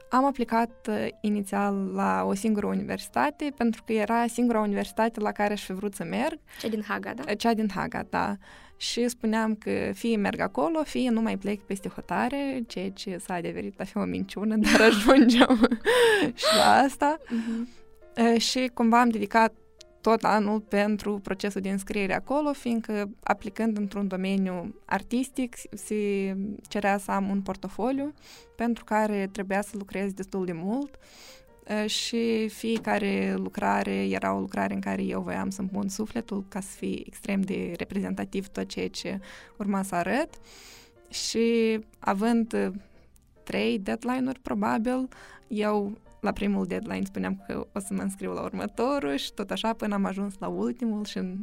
Am 0.09 0.25
aplicat 0.25 0.87
uh, 0.89 1.07
inițial 1.21 1.93
la 1.93 2.23
o 2.25 2.33
singură 2.33 2.65
universitate 2.65 3.53
pentru 3.57 3.83
că 3.85 3.93
era 3.93 4.27
singura 4.27 4.59
universitate 4.59 5.19
la 5.19 5.31
care 5.31 5.53
aș 5.53 5.63
fi 5.63 5.73
vrut 5.73 5.95
să 5.95 6.03
merg. 6.03 6.39
Cea 6.59 6.67
din 6.67 6.83
Haga, 6.87 7.13
da? 7.13 7.33
Cea 7.33 7.53
din 7.53 7.69
Haga, 7.73 8.05
da 8.09 8.37
și 8.81 9.07
spuneam 9.07 9.55
că 9.55 9.91
fie 9.93 10.17
merg 10.17 10.39
acolo, 10.39 10.83
fie 10.83 11.09
nu 11.09 11.21
mai 11.21 11.37
plec 11.37 11.61
peste 11.61 11.89
hotare, 11.89 12.63
ceea 12.67 12.91
ce 12.91 13.17
s-a 13.17 13.33
adeverit 13.33 13.79
a 13.79 13.83
fi 13.83 13.97
o 13.97 14.03
minciună, 14.03 14.55
dar 14.71 14.81
ajungem 14.81 15.67
și 16.41 16.55
la 16.57 16.73
asta. 16.73 17.17
Uh-huh. 17.17 18.37
Și 18.37 18.71
cumva 18.73 18.99
am 18.99 19.09
dedicat 19.09 19.53
tot 20.01 20.23
anul 20.23 20.59
pentru 20.59 21.19
procesul 21.23 21.61
de 21.61 21.69
înscriere 21.69 22.15
acolo, 22.15 22.53
fiindcă 22.53 23.09
aplicând 23.23 23.77
într-un 23.77 24.07
domeniu 24.07 24.75
artistic 24.85 25.55
se 25.73 26.35
cerea 26.67 26.97
să 26.97 27.11
am 27.11 27.29
un 27.29 27.41
portofoliu 27.41 28.13
pentru 28.55 28.83
care 28.83 29.29
trebuia 29.31 29.61
să 29.61 29.71
lucrez 29.77 30.13
destul 30.13 30.45
de 30.45 30.53
mult 30.53 30.99
și 31.85 32.47
fiecare 32.47 33.33
lucrare 33.37 34.07
era 34.09 34.33
o 34.33 34.39
lucrare 34.39 34.73
în 34.73 34.79
care 34.79 35.03
eu 35.03 35.21
voiam 35.21 35.49
să-mi 35.49 35.69
pun 35.69 35.89
sufletul 35.89 36.45
ca 36.47 36.59
să 36.59 36.75
fie 36.77 37.01
extrem 37.05 37.41
de 37.41 37.73
reprezentativ 37.77 38.47
tot 38.47 38.67
ceea 38.67 38.89
ce 38.89 39.19
urma 39.57 39.83
să 39.83 39.95
arăt. 39.95 40.29
Și 41.09 41.79
având 41.99 42.71
trei 43.43 43.79
deadline-uri, 43.79 44.39
probabil, 44.39 45.07
eu 45.47 45.97
la 46.19 46.31
primul 46.31 46.65
deadline 46.65 47.03
spuneam 47.05 47.43
că 47.47 47.67
o 47.73 47.79
să 47.79 47.93
mă 47.93 48.01
înscriu 48.01 48.33
la 48.33 48.41
următorul 48.41 49.15
și 49.15 49.33
tot 49.33 49.51
așa 49.51 49.73
până 49.73 49.93
am 49.93 50.05
ajuns 50.05 50.35
la 50.39 50.47
ultimul 50.47 51.05
și 51.05 51.17
în 51.17 51.37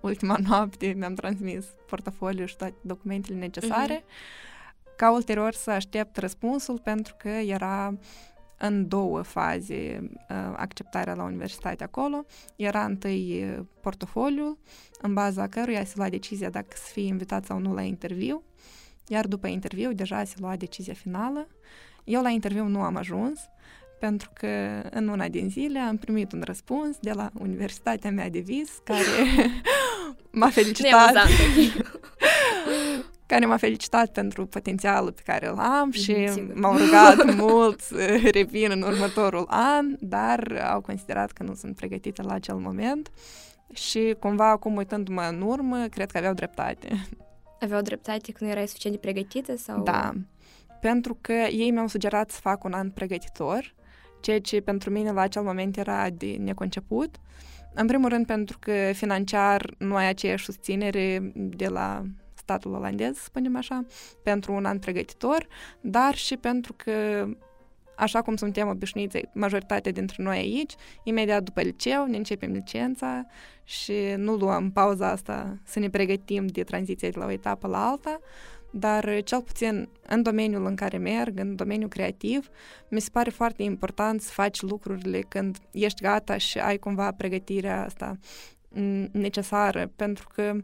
ultima 0.00 0.36
noapte 0.48 0.94
mi-am 0.96 1.14
transmis 1.14 1.64
portofoliul 1.86 2.46
și 2.46 2.56
toate 2.56 2.74
documentele 2.80 3.38
necesare, 3.38 4.00
uh-huh. 4.00 4.96
ca 4.96 5.12
ulterior 5.12 5.52
să 5.52 5.70
aștept 5.70 6.16
răspunsul 6.16 6.78
pentru 6.78 7.14
că 7.18 7.28
era 7.28 7.94
în 8.58 8.88
două 8.88 9.22
faze 9.22 9.98
uh, 10.02 10.36
acceptarea 10.56 11.14
la 11.14 11.22
universitate 11.22 11.84
acolo. 11.84 12.24
Era 12.56 12.84
întâi 12.84 13.44
uh, 13.44 13.64
portofoliul, 13.80 14.58
în 15.00 15.14
baza 15.14 15.48
căruia 15.48 15.84
se 15.84 15.92
lua 15.96 16.08
decizia 16.08 16.50
dacă 16.50 16.68
să 16.70 16.90
fie 16.92 17.06
invitat 17.06 17.44
sau 17.44 17.58
nu 17.58 17.74
la 17.74 17.82
interviu, 17.82 18.42
iar 19.08 19.26
după 19.26 19.46
interviu 19.46 19.92
deja 19.92 20.24
se 20.24 20.34
lua 20.38 20.56
decizia 20.56 20.94
finală. 20.94 21.48
Eu 22.04 22.22
la 22.22 22.28
interviu 22.28 22.66
nu 22.66 22.80
am 22.80 22.96
ajuns, 22.96 23.40
pentru 23.98 24.30
că 24.34 24.82
în 24.90 25.08
una 25.08 25.28
din 25.28 25.48
zile 25.48 25.78
am 25.78 25.96
primit 25.96 26.32
un 26.32 26.42
răspuns 26.44 26.98
de 27.00 27.12
la 27.12 27.30
universitatea 27.38 28.10
mea 28.10 28.30
de 28.30 28.38
vis, 28.38 28.70
care 28.84 29.50
m-a 30.30 30.48
felicitat 30.48 31.14
care 33.26 33.46
m-a 33.46 33.56
felicitat 33.56 34.12
pentru 34.12 34.46
potențialul 34.46 35.12
pe 35.12 35.22
care 35.24 35.48
îl 35.48 35.58
am 35.58 35.90
și 35.90 36.28
Sigur. 36.28 36.54
m-au 36.54 36.76
rugat 36.76 37.34
mult 37.46 37.80
să 37.80 38.18
revin 38.32 38.70
în 38.70 38.82
următorul 38.82 39.46
an, 39.48 39.96
dar 39.98 40.68
au 40.72 40.80
considerat 40.80 41.30
că 41.30 41.42
nu 41.42 41.54
sunt 41.54 41.76
pregătită 41.76 42.22
la 42.22 42.32
acel 42.32 42.56
moment 42.56 43.10
și 43.72 44.16
cumva 44.18 44.50
acum 44.50 44.76
uitându-mă 44.76 45.22
în 45.30 45.40
urmă, 45.40 45.86
cred 45.90 46.10
că 46.10 46.18
aveau 46.18 46.34
dreptate. 46.34 47.06
Aveau 47.60 47.80
dreptate 47.80 48.32
că 48.32 48.44
nu 48.44 48.50
erai 48.50 48.66
suficient 48.66 48.94
de 48.96 49.02
pregătită? 49.10 49.56
sau? 49.56 49.82
Da, 49.82 50.12
pentru 50.80 51.18
că 51.20 51.32
ei 51.32 51.70
mi-au 51.70 51.86
sugerat 51.86 52.30
să 52.30 52.40
fac 52.40 52.64
un 52.64 52.72
an 52.72 52.90
pregătitor, 52.90 53.74
ceea 54.20 54.40
ce 54.40 54.60
pentru 54.60 54.90
mine 54.90 55.12
la 55.12 55.20
acel 55.20 55.42
moment 55.42 55.76
era 55.76 56.10
de 56.10 56.36
neconceput. 56.38 57.16
În 57.74 57.86
primul 57.86 58.08
rând 58.08 58.26
pentru 58.26 58.58
că 58.58 58.90
financiar 58.92 59.74
nu 59.78 59.94
ai 59.94 60.08
aceeași 60.08 60.44
susținere 60.44 61.32
de 61.34 61.66
la 61.66 62.02
statul 62.46 62.72
olandez, 62.74 63.16
spunem 63.16 63.56
așa, 63.56 63.84
pentru 64.22 64.52
un 64.52 64.64
an 64.64 64.78
pregătitor, 64.78 65.46
dar 65.80 66.14
și 66.14 66.36
pentru 66.36 66.72
că 66.72 67.26
așa 67.96 68.22
cum 68.22 68.36
suntem 68.36 68.68
obișnuiți 68.68 69.20
majoritatea 69.32 69.92
dintre 69.92 70.22
noi 70.22 70.36
aici, 70.36 70.74
imediat 71.02 71.42
după 71.42 71.60
liceu 71.60 72.06
ne 72.06 72.16
începem 72.16 72.52
licența 72.52 73.26
și 73.64 73.92
nu 74.16 74.34
luăm 74.34 74.70
pauza 74.70 75.10
asta 75.10 75.58
să 75.64 75.78
ne 75.78 75.90
pregătim 75.90 76.46
de 76.46 76.62
tranziție 76.62 77.08
de 77.08 77.18
la 77.18 77.26
o 77.26 77.30
etapă 77.30 77.66
la 77.66 77.88
alta, 77.88 78.20
dar 78.70 79.22
cel 79.24 79.42
puțin 79.42 79.88
în 80.06 80.22
domeniul 80.22 80.66
în 80.66 80.74
care 80.74 80.96
merg, 80.96 81.38
în 81.38 81.56
domeniul 81.56 81.88
creativ, 81.88 82.48
mi 82.88 83.00
se 83.00 83.08
pare 83.12 83.30
foarte 83.30 83.62
important 83.62 84.20
să 84.20 84.30
faci 84.32 84.60
lucrurile 84.60 85.20
când 85.20 85.56
ești 85.70 86.02
gata 86.02 86.36
și 86.36 86.58
ai 86.58 86.78
cumva 86.78 87.12
pregătirea 87.12 87.84
asta 87.84 88.18
necesară, 89.12 89.92
pentru 89.96 90.28
că 90.34 90.52
uh, 90.54 90.62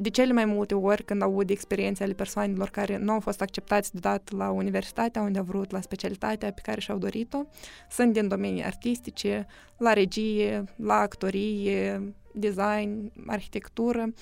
de 0.00 0.08
cele 0.10 0.32
mai 0.32 0.44
multe 0.44 0.74
ori 0.74 1.04
când 1.04 1.22
aud 1.22 1.50
experiențe 1.50 2.02
ale 2.02 2.12
persoanelor 2.12 2.68
care 2.68 2.96
nu 2.96 3.12
au 3.12 3.20
fost 3.20 3.40
acceptați 3.40 3.90
deodată 3.92 4.36
la 4.36 4.50
universitatea 4.50 5.22
unde 5.22 5.38
au 5.38 5.44
vrut, 5.44 5.70
la 5.70 5.80
specialitatea 5.80 6.52
pe 6.52 6.60
care 6.64 6.80
și-au 6.80 6.98
dorit-o, 6.98 7.42
sunt 7.90 8.12
din 8.12 8.28
domenii 8.28 8.64
artistice, 8.64 9.46
la 9.78 9.92
regie, 9.92 10.64
la 10.76 10.94
actorie, 10.94 12.14
design, 12.34 13.12
arhitectură, 13.26 14.12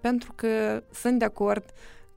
pentru 0.00 0.32
că 0.32 0.82
sunt 0.92 1.18
de 1.18 1.24
acord 1.24 1.64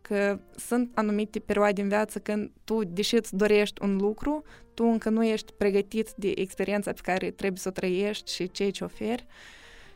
că 0.02 0.40
sunt 0.56 0.92
anumite 0.94 1.40
perioade 1.40 1.82
în 1.82 1.88
viață 1.88 2.20
când 2.20 2.52
tu, 2.64 2.84
deși 2.84 3.16
îți 3.16 3.36
dorești 3.36 3.84
un 3.84 3.96
lucru, 3.96 4.44
tu 4.74 4.84
încă 4.84 5.10
nu 5.10 5.26
ești 5.26 5.54
pregătit 5.54 6.12
de 6.16 6.32
experiența 6.36 6.92
pe 6.92 7.00
care 7.04 7.32
trebuie 7.32 7.60
să 7.60 7.68
o 7.68 7.72
trăiești 7.72 8.34
și 8.34 8.52
ceea 8.52 8.72
ce 8.72 8.84
oferi. 8.84 9.26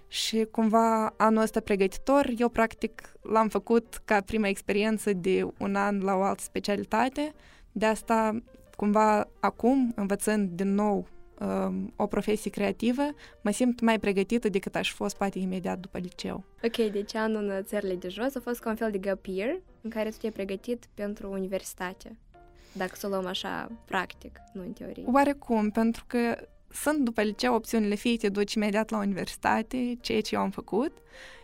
Și 0.08 0.48
cumva 0.52 1.14
anul 1.18 1.42
ăsta 1.42 1.60
pregătitor, 1.60 2.34
eu 2.38 2.50
practic 2.50 3.14
l-am 3.22 3.48
făcut 3.48 4.02
ca 4.06 4.22
prima 4.22 4.48
experiență 4.48 5.14
de 5.14 5.48
un 5.60 5.76
an 5.76 6.00
la 6.00 6.16
o 6.16 6.22
altă 6.22 6.44
specialitate. 6.44 7.34
De 7.72 7.86
asta, 7.86 8.44
cumva, 8.76 9.28
acum, 9.40 9.94
învățând 9.96 10.50
din 10.50 10.74
nou 10.74 11.08
um, 11.40 11.94
o 11.96 12.08
profesie 12.08 12.52
creativă, 12.52 13.04
mă 13.42 13.52
simt 13.52 13.80
mai 13.80 14.00
pregătită 14.00 14.50
decât 14.50 14.76
aș 14.76 14.94
fost 14.94 15.18
poate 15.18 15.40
imediat 15.40 15.80
după 15.80 15.98
liceu. 15.98 16.44
Ok, 16.64 16.92
deci 16.92 17.16
anul 17.16 17.50
în 17.50 17.64
țările 17.64 17.96
de 17.96 18.08
jos 18.08 18.36
a 18.36 18.40
fost 18.40 18.60
ca 18.60 18.70
un 18.70 18.76
fel 18.76 18.92
de 18.92 18.98
gap 18.98 19.26
year 19.26 19.62
în 19.82 19.90
care 19.90 20.10
tu 20.10 20.18
te-ai 20.18 20.32
pregătit 20.32 20.86
pentru 20.94 21.32
universitate. 21.32 22.18
Dacă 22.74 22.96
să 22.96 23.06
o 23.08 23.10
luăm 23.10 23.26
așa 23.26 23.72
practic, 23.86 24.40
nu 24.54 24.62
în 24.62 24.72
teorie. 24.72 25.04
Oarecum, 25.12 25.70
pentru 25.70 26.04
că 26.08 26.38
sunt 26.72 26.98
după 26.98 27.22
liceu 27.22 27.54
opțiunile 27.54 27.96
fie 27.96 28.18
te 28.18 28.30
duci 28.30 28.54
imediat 28.54 28.90
la 28.90 28.98
universitate, 28.98 29.98
ceea 30.02 30.22
ce 30.22 30.36
eu 30.36 30.42
am 30.42 30.50
făcut, 30.50 30.92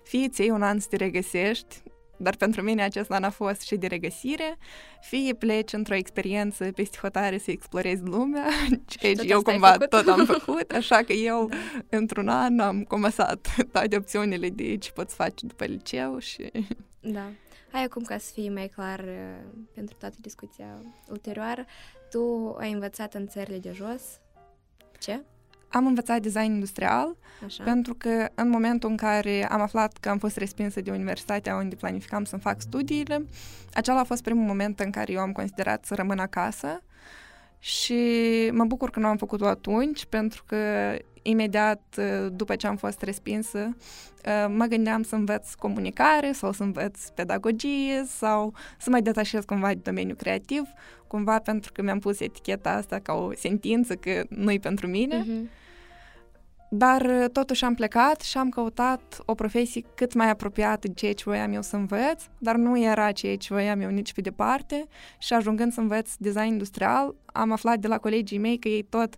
fie 0.03 0.27
ți 0.27 0.49
un 0.49 0.61
an 0.61 0.79
să 0.79 0.87
te 0.89 0.95
regăsești, 0.95 1.83
dar 2.17 2.35
pentru 2.35 2.61
mine 2.61 2.83
acest 2.83 3.11
an 3.11 3.23
a 3.23 3.29
fost 3.29 3.61
și 3.61 3.75
de 3.75 3.87
regăsire, 3.87 4.57
fie 5.01 5.33
pleci 5.33 5.73
într-o 5.73 5.95
experiență 5.95 6.71
peste 6.71 6.97
hotare 7.01 7.37
să 7.37 7.51
explorezi 7.51 8.01
lumea, 8.03 8.47
ceea 8.85 9.13
ce 9.13 9.27
eu 9.27 9.41
cumva 9.41 9.77
tot 9.77 10.07
am 10.07 10.25
făcut, 10.25 10.71
așa 10.79 10.97
că 10.97 11.13
eu 11.13 11.47
da. 11.47 11.57
într-un 11.97 12.27
an 12.27 12.59
am 12.59 12.83
comasat 12.83 13.47
toate 13.71 13.95
opțiunile 13.95 14.49
de 14.49 14.75
ce 14.77 14.91
poți 14.91 15.15
face 15.15 15.45
după 15.45 15.65
liceu 15.65 16.19
și... 16.19 16.51
Da. 16.99 17.31
Hai 17.71 17.83
acum 17.83 18.03
ca 18.03 18.17
să 18.17 18.31
fie 18.33 18.49
mai 18.49 18.67
clar 18.67 18.99
uh, 18.99 19.61
pentru 19.73 19.95
toată 19.99 20.15
discuția 20.19 20.81
ulterioară, 21.09 21.65
tu 22.09 22.55
ai 22.59 22.71
învățat 22.71 23.13
în 23.13 23.27
țările 23.27 23.57
de 23.57 23.71
jos, 23.73 24.01
ce? 25.03 25.21
Am 25.67 25.85
învățat 25.85 26.21
design 26.21 26.53
industrial 26.53 27.15
Așa. 27.45 27.63
pentru 27.63 27.93
că 27.93 28.29
în 28.35 28.49
momentul 28.49 28.89
în 28.89 28.97
care 28.97 29.47
am 29.49 29.61
aflat 29.61 29.97
că 29.97 30.09
am 30.09 30.17
fost 30.17 30.37
respinsă 30.37 30.81
de 30.81 30.91
universitatea 30.91 31.55
unde 31.55 31.75
planificam 31.75 32.23
să-mi 32.23 32.41
fac 32.41 32.61
studiile, 32.61 33.25
acela 33.73 33.99
a 33.99 34.03
fost 34.03 34.23
primul 34.23 34.45
moment 34.45 34.79
în 34.79 34.91
care 34.91 35.11
eu 35.11 35.19
am 35.19 35.31
considerat 35.31 35.85
să 35.85 35.95
rămân 35.95 36.19
acasă 36.19 36.83
și 37.59 38.01
mă 38.51 38.63
bucur 38.65 38.89
că 38.89 38.99
nu 38.99 39.07
am 39.07 39.17
făcut-o 39.17 39.47
atunci 39.47 40.05
pentru 40.05 40.43
că 40.47 40.57
imediat 41.23 41.99
după 42.31 42.55
ce 42.55 42.67
am 42.67 42.75
fost 42.75 43.01
respinsă, 43.01 43.75
mă 44.47 44.65
gândeam 44.65 45.03
să 45.03 45.15
învăț 45.15 45.53
comunicare 45.53 46.31
sau 46.31 46.51
să 46.51 46.63
învăț 46.63 47.07
pedagogie 47.07 48.03
sau 48.07 48.53
să 48.77 48.89
mă 48.89 48.99
detașez 48.99 49.43
cumva 49.43 49.67
de 49.67 49.79
domeniul 49.83 50.15
creativ, 50.15 50.63
cumva 51.07 51.39
pentru 51.39 51.71
că 51.71 51.81
mi-am 51.81 51.99
pus 51.99 52.19
eticheta 52.19 52.69
asta 52.69 52.99
ca 52.99 53.13
o 53.13 53.33
sentință 53.35 53.95
că 53.95 54.23
nu-i 54.29 54.59
pentru 54.59 54.87
mine. 54.87 55.23
Uh-huh. 55.23 55.61
Dar 56.75 57.27
totuși 57.31 57.63
am 57.63 57.73
plecat 57.73 58.21
și 58.21 58.37
am 58.37 58.49
căutat 58.49 59.21
o 59.25 59.33
profesie 59.33 59.83
cât 59.95 60.13
mai 60.13 60.29
apropiată 60.29 60.87
de 60.87 60.93
ceea 60.93 61.13
ce 61.13 61.23
voiam 61.25 61.53
eu 61.53 61.61
să 61.61 61.75
învăț, 61.75 62.23
dar 62.37 62.55
nu 62.55 62.79
era 62.79 63.11
ceea 63.11 63.37
ce 63.37 63.53
voiam 63.53 63.81
eu 63.81 63.89
nici 63.89 64.13
pe 64.13 64.21
departe 64.21 64.87
și 65.17 65.33
ajungând 65.33 65.73
să 65.73 65.79
învăț 65.79 66.11
design 66.17 66.45
industrial, 66.45 67.15
am 67.25 67.51
aflat 67.51 67.79
de 67.79 67.87
la 67.87 67.97
colegii 67.97 68.37
mei 68.37 68.57
că 68.57 68.67
ei 68.67 68.83
tot 68.83 69.15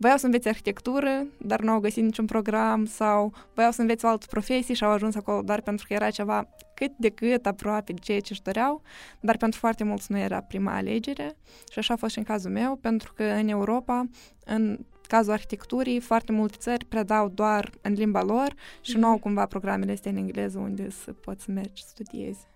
voiau 0.00 0.16
să 0.16 0.26
învețe 0.26 0.48
arhitectură, 0.48 1.26
dar 1.38 1.60
nu 1.60 1.70
au 1.70 1.80
găsit 1.80 2.02
niciun 2.02 2.24
program 2.24 2.86
sau 2.86 3.32
voiau 3.54 3.70
să 3.72 3.80
învețe 3.80 4.06
o 4.06 4.08
altă 4.08 4.26
profesie 4.30 4.74
și 4.74 4.84
au 4.84 4.90
ajuns 4.90 5.14
acolo 5.14 5.42
doar 5.42 5.60
pentru 5.60 5.86
că 5.86 5.92
era 5.92 6.10
ceva 6.10 6.48
cât 6.74 6.92
de 6.96 7.08
cât 7.08 7.46
aproape 7.46 7.92
de 7.92 8.00
ceea 8.02 8.20
ce 8.20 8.32
își 8.32 8.42
doreau, 8.42 8.82
dar 9.20 9.36
pentru 9.36 9.58
foarte 9.60 9.84
mulți 9.84 10.12
nu 10.12 10.18
era 10.18 10.40
prima 10.40 10.76
alegere 10.76 11.36
și 11.72 11.78
așa 11.78 11.94
a 11.94 11.96
fost 11.96 12.12
și 12.12 12.18
în 12.18 12.24
cazul 12.24 12.50
meu, 12.50 12.76
pentru 12.76 13.12
că 13.12 13.24
în 13.24 13.48
Europa, 13.48 14.08
în 14.44 14.78
cazul 15.06 15.32
arhitecturii, 15.32 16.00
foarte 16.00 16.32
multe 16.32 16.56
țări 16.58 16.84
predau 16.84 17.28
doar 17.28 17.70
în 17.82 17.92
limba 17.92 18.22
lor 18.22 18.54
și 18.80 18.92
mm-hmm. 18.92 18.98
nu 18.98 19.06
au 19.06 19.18
cumva 19.18 19.46
programele 19.46 19.92
astea 19.92 20.10
în 20.10 20.16
engleză 20.16 20.58
unde 20.58 20.90
să 20.90 21.12
poți 21.12 21.44
să 21.44 21.50
mergi 21.50 21.82
să 21.82 21.88
studiezi. 21.88 22.46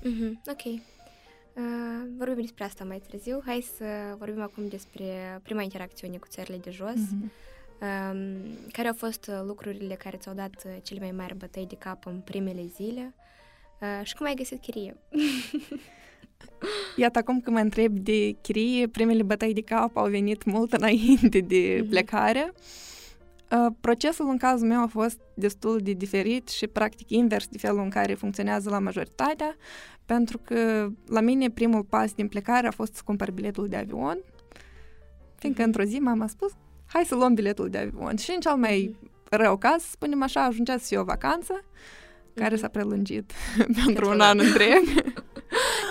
Mm-hmm. 0.00 0.32
Ok. 0.50 0.80
Uh, 1.58 1.64
vorbim 2.16 2.40
despre 2.40 2.64
asta 2.64 2.84
mai 2.84 3.02
târziu. 3.10 3.42
Hai 3.44 3.66
să 3.76 3.84
vorbim 4.18 4.42
acum 4.42 4.68
despre 4.68 5.40
prima 5.42 5.62
interacțiune 5.62 6.16
cu 6.16 6.26
țările 6.28 6.56
de 6.56 6.70
jos. 6.70 6.94
Mm-hmm. 6.94 7.30
Uh, 7.80 8.36
care 8.72 8.88
au 8.88 8.94
fost 8.94 9.30
lucrurile 9.46 9.94
care 9.94 10.16
ți-au 10.16 10.34
dat 10.34 10.82
cele 10.82 11.00
mai 11.00 11.10
mari 11.10 11.36
bătăi 11.36 11.66
de 11.66 11.76
cap 11.78 12.06
în 12.06 12.20
primele 12.24 12.66
zile? 12.76 13.14
Uh, 13.80 14.00
și 14.06 14.14
cum 14.14 14.26
ai 14.26 14.34
găsit 14.34 14.60
chirie? 14.60 14.96
Iată, 16.96 17.18
acum 17.18 17.40
că 17.40 17.50
mă 17.50 17.58
întreb 17.58 17.98
de 17.98 18.36
chirie, 18.40 18.88
primele 18.88 19.22
bătăi 19.22 19.54
de 19.54 19.62
cap 19.62 19.96
au 19.96 20.08
venit 20.08 20.44
mult 20.44 20.72
înainte 20.72 21.40
de 21.40 21.80
mm-hmm. 21.80 21.88
plecare. 21.88 22.52
Uh, 22.54 22.60
procesul 23.80 24.28
în 24.28 24.36
cazul 24.36 24.66
meu 24.66 24.82
a 24.82 24.86
fost 24.86 25.18
destul 25.34 25.78
de 25.82 25.92
diferit 25.92 26.48
și 26.48 26.66
practic 26.66 27.10
invers 27.10 27.46
de 27.46 27.58
felul 27.58 27.80
în 27.82 27.90
care 27.90 28.14
funcționează 28.14 28.70
la 28.70 28.78
majoritatea, 28.78 29.56
pentru 30.04 30.38
că 30.38 30.88
la 31.06 31.20
mine 31.20 31.50
primul 31.50 31.82
pas 31.82 32.12
din 32.12 32.28
plecare 32.28 32.66
a 32.66 32.70
fost 32.70 32.94
să 32.94 33.02
cumpăr 33.04 33.30
biletul 33.30 33.68
de 33.68 33.76
avion, 33.76 34.18
fiindcă 35.36 35.62
mm-hmm. 35.62 35.66
într-o 35.66 35.82
zi 35.82 35.98
m-am 35.98 36.26
spus, 36.26 36.52
hai 36.86 37.04
să 37.04 37.14
luăm 37.14 37.34
biletul 37.34 37.68
de 37.68 37.78
avion. 37.78 38.16
Și 38.16 38.30
în 38.30 38.40
cel 38.40 38.56
mai 38.56 38.94
mm-hmm. 38.94 39.28
rău 39.30 39.56
caz, 39.56 39.82
spunem 39.82 40.22
așa, 40.22 40.44
ajungea 40.44 40.78
să 40.78 40.84
fie 40.86 40.98
o 40.98 41.04
vacanță, 41.04 41.64
care 42.34 42.56
mm-hmm. 42.56 42.60
s-a 42.60 42.68
prelungit 42.68 43.32
pentru 43.84 44.08
un 44.08 44.20
an 44.20 44.38
întreg. 44.38 44.82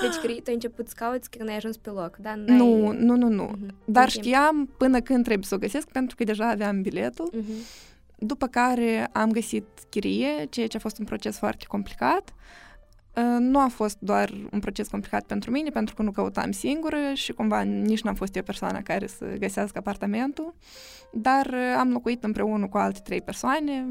Deci 0.01 0.15
tu 0.15 0.43
ai 0.47 0.53
început 0.53 0.87
să 0.87 0.93
cauți 0.97 1.29
când 1.29 1.49
ai 1.49 1.55
ajuns 1.55 1.77
pe 1.77 1.89
loc, 1.89 2.17
da? 2.17 2.35
Nu, 2.35 2.91
nu, 2.91 3.15
nu, 3.15 3.27
nu. 3.27 3.51
Mm-hmm. 3.55 3.85
Dar 3.85 4.09
știam 4.09 4.69
până 4.77 5.01
când 5.01 5.23
trebuie 5.23 5.45
să 5.45 5.55
o 5.55 5.57
găsesc, 5.57 5.87
pentru 5.87 6.15
că 6.15 6.23
deja 6.23 6.49
aveam 6.49 6.81
biletul. 6.81 7.33
Mm-hmm. 7.33 7.85
După 8.17 8.47
care 8.47 9.09
am 9.11 9.31
găsit 9.31 9.65
chirie, 9.89 10.45
ceea 10.49 10.67
ce 10.67 10.77
a 10.77 10.79
fost 10.79 10.99
un 10.99 11.05
proces 11.05 11.37
foarte 11.37 11.65
complicat. 11.67 12.33
Uh, 13.15 13.37
nu 13.39 13.59
a 13.59 13.67
fost 13.67 13.97
doar 13.99 14.31
un 14.51 14.59
proces 14.59 14.87
complicat 14.87 15.23
pentru 15.23 15.51
mine, 15.51 15.69
pentru 15.69 15.95
că 15.95 16.01
nu 16.01 16.11
căutam 16.11 16.51
singură 16.51 16.97
și 17.13 17.31
cumva 17.33 17.61
nici 17.61 18.01
n-am 18.01 18.15
fost 18.15 18.35
eu 18.35 18.43
persoana 18.43 18.81
care 18.81 19.07
să 19.07 19.25
găsească 19.39 19.77
apartamentul, 19.77 20.55
dar 21.11 21.45
uh, 21.45 21.75
am 21.77 21.91
locuit 21.91 22.23
împreună 22.23 22.67
cu 22.67 22.77
alte 22.77 22.99
trei 23.03 23.21
persoane, 23.21 23.85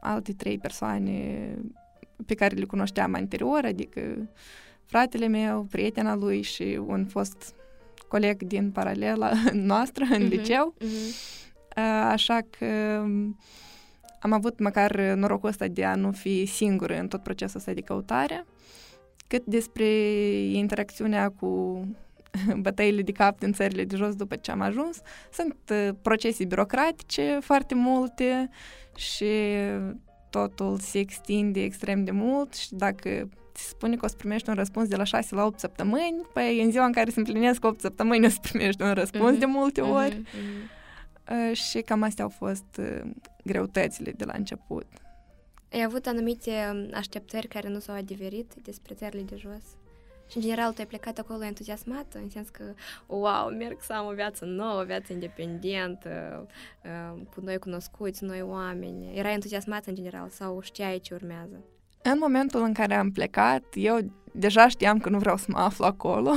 alte 0.00 0.32
trei 0.32 0.58
persoane 0.58 1.48
pe 2.26 2.34
care 2.34 2.54
le 2.54 2.64
cunoșteam 2.64 3.14
anterior, 3.14 3.64
adică 3.64 4.28
fratele 4.88 5.26
meu, 5.26 5.66
prietena 5.70 6.14
lui 6.14 6.42
și 6.42 6.80
un 6.86 7.06
fost 7.06 7.54
coleg 8.08 8.42
din 8.42 8.70
paralela 8.70 9.30
noastră 9.52 10.04
în 10.10 10.26
uh-huh, 10.26 10.28
liceu. 10.28 10.74
Uh-huh. 10.80 11.36
Așa 12.04 12.38
că 12.58 12.66
am 14.20 14.32
avut 14.32 14.58
măcar 14.58 15.00
norocul 15.00 15.48
ăsta 15.48 15.66
de 15.66 15.84
a 15.84 15.94
nu 15.94 16.12
fi 16.12 16.46
singură 16.46 16.98
în 16.98 17.08
tot 17.08 17.22
procesul 17.22 17.58
ăsta 17.58 17.72
de 17.72 17.80
căutare. 17.80 18.46
Cât 19.26 19.44
despre 19.44 19.86
interacțiunea 20.52 21.28
cu 21.28 21.82
bătăile 22.66 23.02
de 23.02 23.12
cap 23.12 23.38
din 23.38 23.52
țările 23.52 23.84
de 23.84 23.96
jos 23.96 24.14
după 24.14 24.36
ce 24.36 24.50
am 24.50 24.60
ajuns, 24.60 25.00
sunt 25.32 25.56
procese 26.02 26.44
birocratice 26.44 27.38
foarte 27.40 27.74
multe 27.74 28.50
și 28.96 29.26
totul 30.30 30.78
se 30.78 30.98
extinde 30.98 31.62
extrem 31.62 32.04
de 32.04 32.10
mult 32.10 32.54
și 32.54 32.74
dacă 32.74 33.28
ți 33.58 33.68
spune 33.68 33.96
că 33.96 34.04
o 34.04 34.08
să 34.08 34.16
primești 34.16 34.48
un 34.48 34.54
răspuns 34.54 34.88
de 34.88 34.96
la 34.96 35.04
6 35.04 35.34
la 35.34 35.44
8 35.44 35.58
săptămâni, 35.58 36.26
păi 36.32 36.62
în 36.62 36.70
ziua 36.70 36.84
în 36.84 36.92
care 36.92 37.10
se 37.10 37.18
împlinesc 37.18 37.64
8 37.64 37.80
săptămâni 37.80 38.26
o 38.26 38.28
să 38.28 38.38
primești 38.42 38.82
un 38.82 38.92
răspuns 38.92 39.36
mm-hmm. 39.36 39.38
de 39.38 39.44
multe 39.44 39.80
ori. 39.80 40.22
Mm-hmm. 40.22 41.52
Și 41.52 41.80
cam 41.80 42.02
astea 42.02 42.24
au 42.24 42.30
fost 42.30 42.78
uh, 42.78 43.10
greutățile 43.44 44.10
de 44.10 44.24
la 44.24 44.32
început. 44.36 44.86
Ai 45.72 45.82
avut 45.82 46.06
anumite 46.06 46.50
um, 46.72 46.88
așteptări 46.94 47.48
care 47.48 47.68
nu 47.68 47.78
s-au 47.78 47.94
adeverit 47.94 48.52
despre 48.62 48.94
țările 48.94 49.22
de 49.22 49.36
jos? 49.36 49.62
Și, 50.30 50.36
în 50.36 50.42
general, 50.42 50.72
tu 50.72 50.76
ai 50.78 50.86
plecat 50.86 51.18
acolo 51.18 51.44
entuziasmat, 51.44 52.14
în 52.14 52.30
sens 52.30 52.48
că, 52.48 52.64
wow, 53.06 53.48
merg 53.58 53.80
să 53.80 53.92
am 53.92 54.06
o 54.06 54.12
viață 54.12 54.44
nouă, 54.44 54.80
o 54.80 54.84
viață 54.84 55.12
independentă, 55.12 56.46
uh, 56.84 57.20
cu 57.34 57.40
noi 57.40 57.58
cunoscuți, 57.58 58.24
noi 58.24 58.42
oameni. 58.42 59.16
Erai 59.16 59.32
entuziasmat, 59.32 59.86
în 59.86 59.94
general, 59.94 60.28
sau 60.28 60.60
știai 60.60 60.98
ce 60.98 61.14
urmează? 61.14 61.64
În 62.02 62.16
momentul 62.20 62.62
în 62.62 62.72
care 62.72 62.94
am 62.94 63.10
plecat, 63.10 63.64
eu 63.74 63.98
deja 64.32 64.68
știam 64.68 64.98
că 64.98 65.08
nu 65.08 65.18
vreau 65.18 65.36
să 65.36 65.46
mă 65.48 65.58
aflu 65.58 65.84
acolo, 65.84 66.32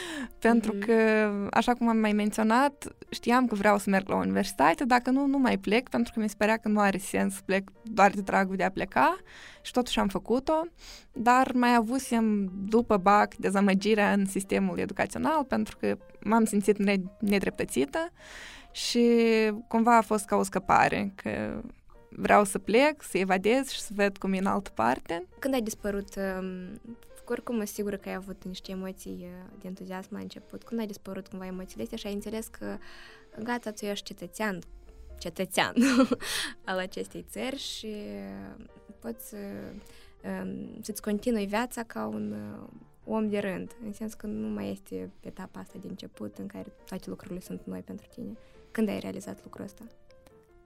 pentru 0.46 0.74
mm-hmm. 0.74 0.86
că, 0.86 1.30
așa 1.50 1.72
cum 1.74 1.88
am 1.88 1.96
mai 1.96 2.12
menționat, 2.12 2.96
știam 3.10 3.46
că 3.46 3.54
vreau 3.54 3.78
să 3.78 3.90
merg 3.90 4.08
la 4.08 4.16
universitate, 4.16 4.84
dacă 4.84 5.10
nu, 5.10 5.26
nu 5.26 5.38
mai 5.38 5.58
plec, 5.58 5.88
pentru 5.88 6.12
că 6.14 6.20
mi 6.20 6.28
se 6.28 6.34
părea 6.38 6.56
că 6.56 6.68
nu 6.68 6.80
are 6.80 6.98
sens 6.98 7.34
să 7.34 7.40
plec 7.44 7.70
doar 7.82 8.10
de 8.10 8.20
dragul 8.20 8.56
de 8.56 8.64
a 8.64 8.70
pleca 8.70 9.16
și 9.62 9.72
totuși 9.72 9.98
am 9.98 10.08
făcut-o, 10.08 10.66
dar 11.12 11.52
mai 11.54 11.74
avusem 11.74 12.50
după 12.68 12.96
BAC 12.96 13.34
dezamăgirea 13.34 14.12
în 14.12 14.26
sistemul 14.26 14.78
educațional, 14.78 15.44
pentru 15.44 15.76
că 15.76 15.96
m-am 16.20 16.44
simțit 16.44 16.76
nedreptățită 17.20 18.10
și 18.70 19.08
cumva 19.68 19.96
a 19.96 20.00
fost 20.00 20.24
ca 20.24 20.36
o 20.36 20.42
scăpare, 20.42 21.12
că 21.14 21.60
vreau 22.16 22.44
să 22.44 22.58
plec, 22.58 23.02
să 23.02 23.18
evadez 23.18 23.68
și 23.68 23.80
să 23.80 23.90
ved 23.94 24.16
cum 24.16 24.32
e 24.32 24.38
în 24.38 24.46
altă 24.46 24.70
parte. 24.70 25.26
Când 25.38 25.54
ai 25.54 25.62
dispărut, 25.62 26.16
um, 26.16 26.80
oricum 27.24 27.56
mă 27.56 27.64
sigură 27.64 27.96
că 27.96 28.08
ai 28.08 28.14
avut 28.14 28.44
niște 28.44 28.70
emoții 28.70 29.18
uh, 29.20 29.58
de 29.60 29.66
entuziasm 29.66 30.08
la 30.14 30.18
început, 30.18 30.62
când 30.62 30.80
ai 30.80 30.86
dispărut 30.86 31.26
cumva 31.26 31.46
emoțiile 31.46 31.82
astea 31.82 31.98
și 31.98 32.06
ai 32.06 32.12
înțeles 32.12 32.46
că 32.46 32.76
gata, 33.42 33.70
tu 33.70 33.84
ești 33.84 34.04
cetățean, 34.04 34.58
cetățean 35.18 35.74
al 36.64 36.78
acestei 36.78 37.26
țări 37.30 37.56
și 37.56 37.94
poți 38.98 39.28
să, 39.28 39.36
um, 40.42 40.82
să-ți 40.82 41.02
continui 41.02 41.46
viața 41.46 41.82
ca 41.82 42.06
un 42.06 42.32
uh, 42.32 42.68
om 43.04 43.28
de 43.28 43.38
rând, 43.38 43.76
în 43.84 43.92
sens 43.92 44.14
că 44.14 44.26
nu 44.26 44.48
mai 44.48 44.70
este 44.70 45.10
etapa 45.20 45.60
asta 45.60 45.78
de 45.80 45.86
început 45.88 46.38
în 46.38 46.46
care 46.46 46.72
toate 46.84 47.10
lucrurile 47.10 47.40
sunt 47.40 47.60
noi 47.64 47.80
pentru 47.80 48.06
tine. 48.14 48.36
Când 48.70 48.88
ai 48.88 48.98
realizat 48.98 49.42
lucrul 49.42 49.64
ăsta? 49.64 49.84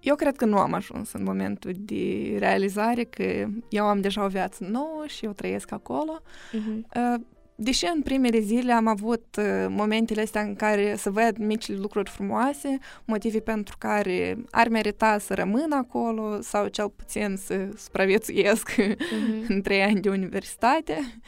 Eu 0.01 0.15
cred 0.15 0.37
că 0.37 0.45
nu 0.45 0.59
am 0.59 0.73
ajuns 0.73 1.13
în 1.13 1.23
momentul 1.23 1.73
de 1.77 2.37
realizare 2.39 3.05
că 3.05 3.47
eu 3.69 3.85
am 3.85 4.01
deja 4.01 4.25
o 4.25 4.29
viață 4.29 4.65
nouă 4.65 5.05
și 5.07 5.25
eu 5.25 5.33
trăiesc 5.33 5.73
acolo. 5.73 6.23
Uh-huh. 6.23 7.17
Deși 7.63 7.85
în 7.95 8.03
primele 8.03 8.39
zile 8.39 8.73
am 8.73 8.87
avut 8.87 9.37
uh, 9.39 9.67
momentele 9.69 10.21
astea 10.21 10.41
în 10.41 10.55
care 10.55 10.95
să 10.97 11.11
văd 11.11 11.37
micile 11.37 11.77
lucruri 11.77 12.11
frumoase, 12.11 12.79
motive 13.05 13.41
pentru 13.41 13.77
care 13.79 14.37
ar 14.51 14.69
merita 14.69 15.19
să 15.19 15.35
rămân 15.35 15.73
acolo 15.73 16.41
sau 16.41 16.67
cel 16.67 16.89
puțin 16.89 17.37
să 17.37 17.69
supraviețuiesc 17.77 18.71
uh-huh. 18.71 19.47
în 19.49 19.63
trei 19.63 19.83
ani 19.83 20.01
de 20.01 20.09
universitate, 20.09 21.21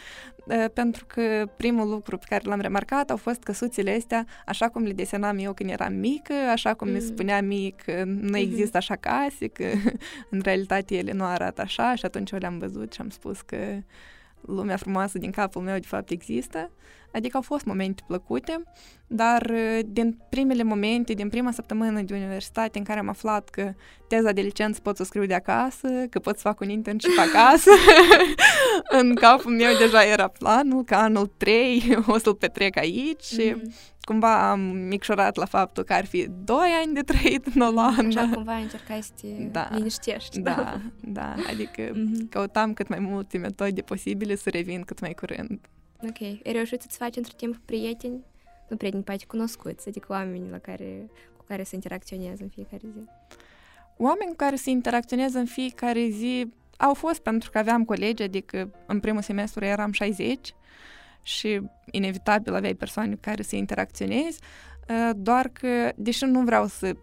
pentru 0.72 1.04
că 1.06 1.48
primul 1.56 1.88
lucru 1.88 2.18
pe 2.18 2.26
care 2.28 2.42
l-am 2.44 2.60
remarcat 2.60 3.10
au 3.10 3.16
fost 3.16 3.42
căsuțele 3.42 3.94
astea, 3.96 4.26
așa 4.46 4.68
cum 4.68 4.82
le 4.82 4.92
desenam 4.92 5.38
eu 5.38 5.52
când 5.52 5.70
eram 5.70 5.92
mică, 5.92 6.34
așa 6.50 6.74
cum 6.74 6.88
mm. 6.88 6.94
mi 6.94 7.00
spunea 7.00 7.42
mie 7.42 7.74
că 7.84 8.02
nu 8.04 8.36
există 8.36 8.76
așa 8.76 8.96
case, 8.96 9.48
că 9.48 9.64
în 10.30 10.40
realitate 10.42 10.96
ele 10.96 11.12
nu 11.12 11.24
arată 11.24 11.60
așa 11.60 11.94
și 11.94 12.04
atunci 12.04 12.30
eu 12.30 12.38
le-am 12.38 12.58
văzut 12.58 12.92
și 12.92 13.00
am 13.00 13.10
spus 13.10 13.40
că 13.40 13.56
lumea 14.46 14.76
frumoasă 14.76 15.18
din 15.18 15.30
capul 15.30 15.62
meu 15.62 15.78
de 15.78 15.86
fapt 15.86 16.10
există. 16.10 16.70
Adică 17.12 17.36
au 17.36 17.42
fost 17.42 17.64
momente 17.64 18.02
plăcute, 18.06 18.62
dar 19.06 19.50
uh, 19.50 19.78
din 19.86 20.18
primele 20.28 20.62
momente, 20.62 21.12
din 21.12 21.28
prima 21.28 21.52
săptămână 21.52 22.00
de 22.00 22.14
universitate 22.14 22.78
în 22.78 22.84
care 22.84 22.98
am 22.98 23.08
aflat 23.08 23.48
că 23.48 23.72
teza 24.08 24.32
de 24.32 24.40
licență 24.40 24.80
pot 24.80 24.96
să 24.96 25.02
o 25.02 25.04
scriu 25.04 25.26
de 25.26 25.34
acasă, 25.34 25.88
că 26.10 26.18
pot 26.18 26.36
să 26.36 26.42
fac 26.42 26.60
un 26.60 26.68
internship 26.68 27.18
acasă, 27.18 27.70
în 29.00 29.14
capul 29.14 29.52
meu 29.52 29.76
deja 29.78 30.04
era 30.04 30.28
planul 30.28 30.84
că 30.84 30.94
anul 30.94 31.26
3 31.36 31.98
o 32.06 32.18
să-l 32.18 32.34
petrec 32.34 32.76
aici 32.76 33.22
și 33.24 33.54
mm-hmm. 33.54 34.00
cumva 34.00 34.50
am 34.50 34.60
micșorat 34.60 35.36
la 35.36 35.44
faptul 35.44 35.82
că 35.82 35.92
ar 35.92 36.06
fi 36.06 36.28
2 36.44 36.56
ani 36.84 36.94
de 36.94 37.00
trăit 37.00 37.46
în 37.54 37.60
Olanda. 37.60 38.20
Așa 38.20 38.30
cumva 38.34 38.54
încercai 38.54 39.02
să 39.02 39.10
te 39.20 39.26
da, 39.28 39.68
liniștești. 39.74 40.40
Da, 40.40 40.80
da, 41.18 41.34
adică 41.50 41.82
mm-hmm. 41.82 42.28
căutam 42.30 42.72
cât 42.72 42.88
mai 42.88 42.98
multe 42.98 43.38
metode 43.38 43.80
posibile 43.80 44.36
să 44.36 44.50
revin 44.50 44.82
cât 44.82 45.00
mai 45.00 45.12
curând. 45.12 45.60
Ok. 46.08 46.20
Ai 46.20 46.52
reușit 46.52 46.80
să-ți 46.82 46.96
faci 46.96 47.16
între 47.16 47.32
timp 47.36 47.56
prieteni? 47.64 48.24
Nu 48.68 48.76
prieteni, 48.76 49.02
poate 49.02 49.24
cunoscuți, 49.26 49.88
adică 49.88 50.06
oameni 50.10 50.50
la 50.50 50.58
care, 50.58 51.10
cu 51.36 51.44
care 51.44 51.64
să 51.64 51.74
interacționezi 51.74 52.42
în 52.42 52.48
fiecare 52.48 52.82
zi. 52.82 53.04
Oameni 53.96 54.30
cu 54.30 54.36
care 54.36 54.56
să 54.56 54.70
interacționez 54.70 55.34
în 55.34 55.44
fiecare 55.44 56.08
zi 56.08 56.52
au 56.76 56.94
fost 56.94 57.20
pentru 57.20 57.50
că 57.50 57.58
aveam 57.58 57.84
colegi, 57.84 58.22
adică 58.22 58.70
în 58.86 59.00
primul 59.00 59.22
semestru 59.22 59.64
eram 59.64 59.92
60 59.92 60.54
și 61.22 61.60
inevitabil 61.90 62.54
aveai 62.54 62.74
persoane 62.74 63.14
cu 63.14 63.20
care 63.20 63.42
să 63.42 63.56
interacționezi, 63.56 64.40
uh, 64.88 65.10
doar 65.16 65.48
că, 65.48 65.92
deși 65.96 66.24
nu 66.24 66.40
vreau 66.40 66.66
să 66.66 66.96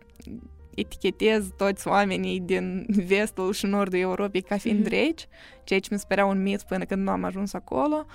etichetez 0.75 1.47
toți 1.57 1.87
oamenii 1.87 2.39
din 2.39 2.85
vestul 3.07 3.53
și 3.53 3.65
nordul 3.65 3.99
Europei 3.99 4.41
ca 4.41 4.57
fiind 4.57 4.85
mm-hmm. 4.85 4.89
reci, 4.89 5.27
ceea 5.63 5.79
ce 5.79 5.89
mi 5.91 5.99
se 5.99 6.05
părea 6.07 6.25
un 6.25 6.41
mit 6.41 6.61
până 6.61 6.85
când 6.85 7.01
nu 7.01 7.11
am 7.11 7.23
ajuns 7.23 7.53
acolo, 7.53 8.05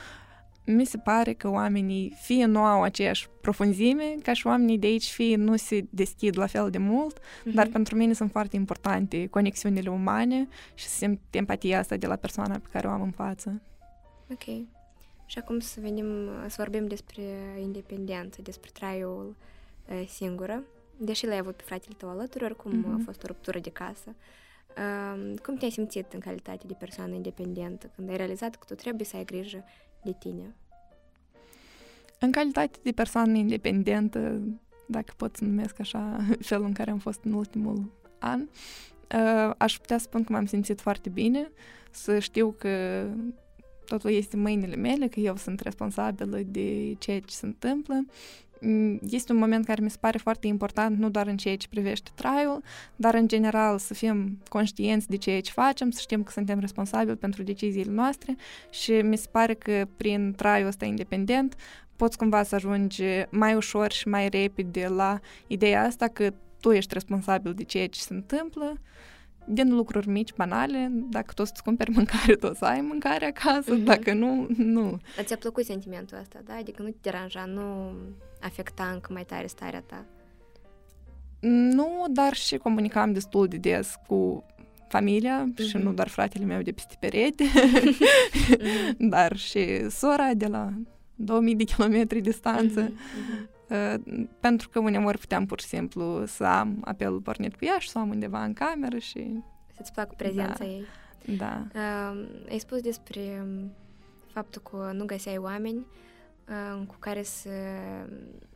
mi 0.65 0.85
se 0.85 0.99
pare 0.99 1.33
că 1.33 1.49
oamenii 1.49 2.17
fie 2.21 2.45
nu 2.45 2.59
au 2.59 2.83
aceeași 2.83 3.29
profunzime 3.41 4.15
ca 4.23 4.33
și 4.33 4.47
oamenii 4.47 4.79
de 4.79 4.87
aici, 4.87 5.11
fie 5.11 5.37
nu 5.37 5.57
se 5.57 5.87
deschid 5.91 6.39
la 6.39 6.47
fel 6.47 6.71
de 6.71 6.79
mult, 6.79 7.19
mm-hmm. 7.19 7.53
dar 7.55 7.67
pentru 7.67 7.97
mine 7.97 8.13
sunt 8.13 8.31
foarte 8.31 8.57
importante 8.57 9.27
conexiunile 9.27 9.91
umane 9.91 10.49
și 10.75 10.87
să 10.87 10.97
simt 10.97 11.21
empatia 11.31 11.79
asta 11.79 11.97
de 11.97 12.07
la 12.07 12.17
persoana 12.17 12.55
pe 12.55 12.69
care 12.73 12.87
o 12.87 12.91
am 12.91 13.03
în 13.03 13.11
față. 13.11 13.63
Ok. 14.31 14.45
Și 15.27 15.39
acum 15.39 15.59
să 15.59 15.81
venim 15.81 16.07
să 16.47 16.55
vorbim 16.59 16.87
despre 16.87 17.23
independență, 17.61 18.43
despre 18.43 18.71
traiul 18.73 19.37
uh, 19.89 20.05
singură. 20.09 20.63
Deși 20.97 21.27
l-ai 21.27 21.39
avut 21.39 21.57
pe 21.57 21.63
fratele 21.67 21.95
tău 21.99 22.09
alături, 22.09 22.45
oricum 22.45 22.73
mm-hmm. 22.73 23.01
a 23.01 23.03
fost 23.05 23.23
o 23.23 23.27
ruptură 23.27 23.59
de 23.59 23.71
casă. 23.71 24.15
Uh, 24.77 25.39
cum 25.43 25.57
te-ai 25.57 25.71
simțit 25.71 26.13
în 26.13 26.21
calitate 26.21 26.67
de 26.67 26.75
persoană 26.79 27.15
independentă 27.15 27.91
când 27.95 28.11
ai 28.11 28.17
realizat 28.17 28.57
că 28.57 28.65
tu 28.67 28.75
trebuie 28.75 29.07
să 29.07 29.17
ai 29.17 29.25
grijă 29.25 29.65
de 30.05 30.15
tine? 30.19 30.55
În 32.19 32.31
calitate 32.31 32.79
de 32.83 32.93
persoană 32.93 33.37
independentă, 33.37 34.41
dacă 34.87 35.13
pot 35.17 35.37
să 35.37 35.45
numesc 35.45 35.81
așa 35.81 36.17
felul 36.41 36.65
în 36.67 36.73
care 36.73 36.91
am 36.91 36.99
fost 36.99 37.25
în 37.25 37.33
ultimul 37.33 37.93
an, 38.19 38.41
uh, 38.41 39.55
aș 39.59 39.79
putea 39.79 39.99
spun 39.99 40.25
că 40.25 40.33
m-am 40.33 40.47
simțit 40.47 40.81
foarte 40.81 41.09
bine, 41.09 41.51
să 41.91 42.19
știu 42.19 42.55
că 42.59 43.07
totul 43.85 44.11
este 44.11 44.37
în 44.37 44.43
mâinile 44.43 44.77
mele, 44.77 45.09
că 45.09 45.21
eu 45.21 45.37
sunt 45.37 45.61
responsabilă 45.61 46.39
de 46.39 46.95
ceea 46.99 47.21
ce 47.21 47.35
se 47.35 47.47
întâmplă 47.47 47.95
Mm, 47.95 48.54
este 49.09 49.33
un 49.33 49.39
moment 49.39 49.65
care 49.65 49.83
mi 49.83 49.91
se 49.91 49.97
pare 50.01 50.19
foarte 50.19 50.47
important, 50.47 50.99
nu 50.99 51.11
doar 51.11 51.27
în 51.27 51.37
ceea 51.37 51.57
ce 51.57 51.69
privește 51.69 52.11
traiul, 52.15 52.63
dar 52.97 53.15
în 53.15 53.29
general 53.29 53.79
să 53.79 53.95
fim 53.95 54.39
conștienți 54.49 55.09
de 55.09 55.17
ceea 55.17 55.41
ce 55.41 55.51
facem, 55.51 55.91
să 55.91 56.01
știm 56.01 56.23
că 56.23 56.31
suntem 56.31 56.59
responsabili 56.59 57.17
pentru 57.17 57.43
deciziile 57.43 57.93
noastre 57.93 58.37
și 58.71 58.93
mi 58.93 59.17
se 59.17 59.29
pare 59.31 59.55
că 59.55 59.87
prin 59.97 60.33
traiul 60.37 60.69
ăsta 60.69 60.85
independent 60.85 61.55
poți 61.97 62.17
cumva 62.17 62.43
să 62.43 62.55
ajungi 62.55 63.03
mai 63.31 63.55
ușor 63.55 63.93
și 63.93 64.09
mai 64.09 64.29
repede 64.29 64.87
la 64.87 65.21
ideea 65.47 65.85
asta 65.85 66.09
că 66.09 66.33
tu 66.61 66.73
ești 66.73 66.95
responsabil 66.95 67.55
de 67.55 67.65
ceea 67.65 67.89
ce 67.89 68.01
se 68.01 68.15
întâmplă, 68.15 68.81
din 69.47 69.75
lucruri 69.75 70.09
mici, 70.09 70.35
banale, 70.35 70.91
dacă 70.93 71.33
tu 71.35 71.45
să-ți 71.45 71.63
cumperi 71.63 71.91
mâncare, 71.97 72.35
tu 72.35 72.47
o 72.47 72.55
să 72.55 72.65
ai 72.65 72.81
mâncare 72.81 73.27
acasă, 73.27 73.79
mm-hmm. 73.79 73.85
dacă 73.85 74.13
nu, 74.13 74.47
nu. 74.57 74.99
Dar 75.17 75.25
ți-a 75.25 75.37
plăcut 75.37 75.65
sentimentul 75.65 76.19
ăsta, 76.21 76.41
da? 76.45 76.55
Adică 76.55 76.83
nu 76.83 76.89
te 76.89 76.97
deranja, 77.01 77.45
nu 77.45 77.93
afecta 78.45 78.85
încă 78.85 79.13
mai 79.13 79.25
tare 79.25 79.47
starea 79.47 79.83
ta? 79.87 80.05
Nu, 81.49 82.05
dar 82.11 82.35
și 82.35 82.57
comunicam 82.57 83.13
destul 83.13 83.49
de 83.49 83.57
des 83.57 83.95
cu 84.07 84.45
familia 84.89 85.45
mm-hmm. 85.45 85.69
și 85.69 85.77
nu 85.77 85.93
doar 85.93 86.09
fratele 86.09 86.45
meu 86.45 86.63
de 86.63 86.73
peste 86.73 86.97
perete, 87.01 87.45
mm-hmm. 87.45 88.97
dar 89.15 89.37
și 89.37 89.91
sora 89.91 90.35
de 90.35 90.47
la 90.47 90.73
2000 91.15 91.55
de 91.55 91.65
kilometri 91.65 92.21
distanță. 92.21 92.89
Mm-hmm. 92.89 93.53
Uh, 93.69 94.27
pentru 94.41 94.69
că 94.69 94.79
uneori 94.79 95.19
puteam 95.19 95.47
pur 95.47 95.61
și 95.61 95.67
simplu 95.67 96.25
să 96.27 96.45
am 96.45 96.83
apelul 96.85 97.21
pornit 97.21 97.57
cu 97.57 97.65
ea 97.65 97.79
și 97.79 97.89
să 97.89 97.99
am 97.99 98.09
undeva 98.09 98.45
în 98.45 98.53
cameră 98.53 98.99
și... 98.99 99.43
Să-ți 99.77 99.93
placă 99.93 100.15
prezența 100.17 100.55
da. 100.59 100.65
ei. 100.65 100.85
Da. 101.37 101.67
Uh, 101.75 102.27
ai 102.51 102.59
spus 102.59 102.81
despre 102.81 103.21
um, 103.43 103.73
faptul 104.33 104.63
că 104.63 104.91
nu 104.93 105.05
găseai 105.05 105.37
oameni 105.37 105.77
uh, 105.79 105.85
cu 106.87 106.97
care 106.99 107.23
să 107.23 107.51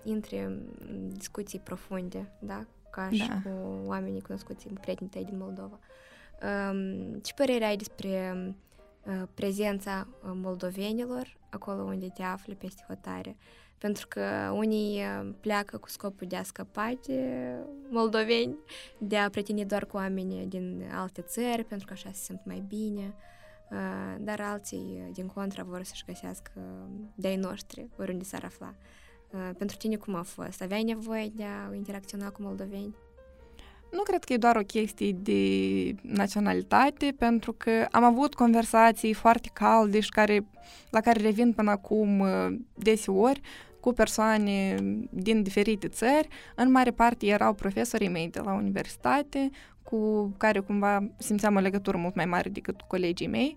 intre 0.03 0.42
în 0.42 1.09
discuții 1.12 1.59
profunde, 1.59 2.33
da? 2.38 2.66
Ca 2.90 3.09
și 3.11 3.29
da. 3.29 3.51
cu 3.51 3.83
oamenii 3.87 4.20
cunoscuți, 4.20 4.68
prietenii 4.68 5.12
tăi 5.12 5.24
din 5.24 5.38
Moldova. 5.38 5.79
Um, 6.70 7.18
ce 7.18 7.35
părere 7.35 7.64
ai 7.64 7.77
despre 7.77 8.35
prezența 9.35 10.07
moldovenilor 10.22 11.37
acolo 11.51 11.83
unde 11.83 12.09
te 12.09 12.22
afli 12.22 12.55
peste 12.55 12.85
hotare. 12.88 13.37
Pentru 13.79 14.07
că 14.09 14.53
unii 14.55 15.01
pleacă 15.40 15.79
cu 15.79 15.88
scopul 15.88 16.27
de 16.27 16.37
a 16.37 16.42
scăpa 16.42 16.92
de 17.07 17.53
moldoveni, 17.90 18.57
de 18.98 19.16
a 19.16 19.31
prieteni 19.31 19.64
doar 19.64 19.87
cu 19.87 19.96
oameni 19.96 20.46
din 20.46 20.90
alte 20.94 21.20
țări, 21.20 21.64
pentru 21.64 21.87
că 21.87 21.92
așa 21.92 22.11
se 22.12 22.22
simt 22.22 22.40
mai 22.44 22.64
bine, 22.68 23.14
dar 24.18 24.40
alții, 24.40 25.11
din 25.12 25.26
contra, 25.26 25.62
vor 25.62 25.83
să-și 25.83 26.04
găsească 26.07 26.52
de-ai 27.14 27.37
noștri, 27.37 27.88
oriunde 27.98 28.24
s-ar 28.24 28.44
afla. 28.44 28.74
Pentru 29.59 29.76
tine 29.76 29.96
cum 29.96 30.14
a 30.14 30.22
fost? 30.22 30.62
Aveai 30.62 30.83
nevoie 30.83 31.33
de 31.35 31.44
a 31.44 31.74
interacționa 31.74 32.31
cu 32.31 32.42
moldoveni? 32.42 32.94
Nu 33.92 34.02
cred 34.02 34.24
că 34.24 34.33
e 34.33 34.37
doar 34.37 34.57
o 34.57 34.61
chestie 34.61 35.12
de 35.12 35.94
naționalitate, 36.02 37.14
pentru 37.18 37.52
că 37.52 37.87
am 37.90 38.04
avut 38.04 38.35
conversații 38.35 39.12
foarte 39.12 39.50
calde 39.52 40.00
și 40.00 40.11
care, 40.11 40.46
la 40.90 41.00
care 41.00 41.20
revin 41.20 41.52
până 41.52 41.70
acum 41.70 42.24
deseori 42.74 43.40
cu 43.81 43.92
persoane 43.92 44.76
din 45.11 45.42
diferite 45.42 45.88
țări. 45.88 46.28
În 46.57 46.70
mare 46.70 46.90
parte 46.90 47.26
erau 47.26 47.54
profesorii 47.54 48.09
mei 48.09 48.28
de 48.28 48.40
la 48.40 48.52
universitate, 48.52 49.50
cu 49.90 50.33
care 50.37 50.59
cumva 50.59 51.09
simțeam 51.16 51.57
o 51.57 51.61
legătură 51.61 51.96
mult 51.96 52.14
mai 52.14 52.24
mare 52.24 52.48
decât 52.48 52.81
colegii 52.81 53.27
mei 53.27 53.57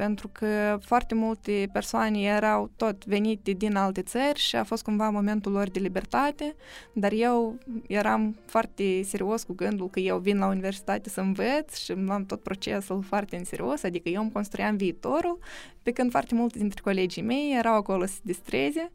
pentru 0.00 0.28
că 0.32 0.78
foarte 0.82 1.14
multe 1.14 1.68
persoane 1.72 2.20
erau 2.20 2.70
tot 2.76 3.04
venite 3.04 3.52
din 3.52 3.76
alte 3.76 4.02
țări 4.02 4.38
și 4.38 4.56
a 4.56 4.64
fost 4.64 4.82
cumva 4.82 5.10
momentul 5.10 5.52
lor 5.52 5.70
de 5.70 5.78
libertate, 5.78 6.54
dar 6.92 7.12
eu 7.12 7.58
eram 7.86 8.36
foarte 8.46 9.02
serios 9.02 9.42
cu 9.42 9.52
gândul 9.52 9.90
că 9.90 10.00
eu 10.00 10.18
vin 10.18 10.38
la 10.38 10.46
universitate 10.46 11.08
să 11.08 11.20
învăț 11.20 11.76
și 11.76 11.92
am 12.08 12.24
tot 12.26 12.42
procesul 12.42 13.02
foarte 13.02 13.36
în 13.36 13.44
serios, 13.44 13.82
adică 13.82 14.08
eu 14.08 14.22
îmi 14.22 14.32
construiam 14.32 14.76
viitorul, 14.76 15.38
pe 15.82 15.90
când 15.90 16.10
foarte 16.10 16.34
multe 16.34 16.58
dintre 16.58 16.80
colegii 16.80 17.22
mei 17.22 17.54
erau 17.58 17.74
acolo 17.74 18.06
să 18.06 18.12
se 18.14 18.20
distreze. 18.22 18.90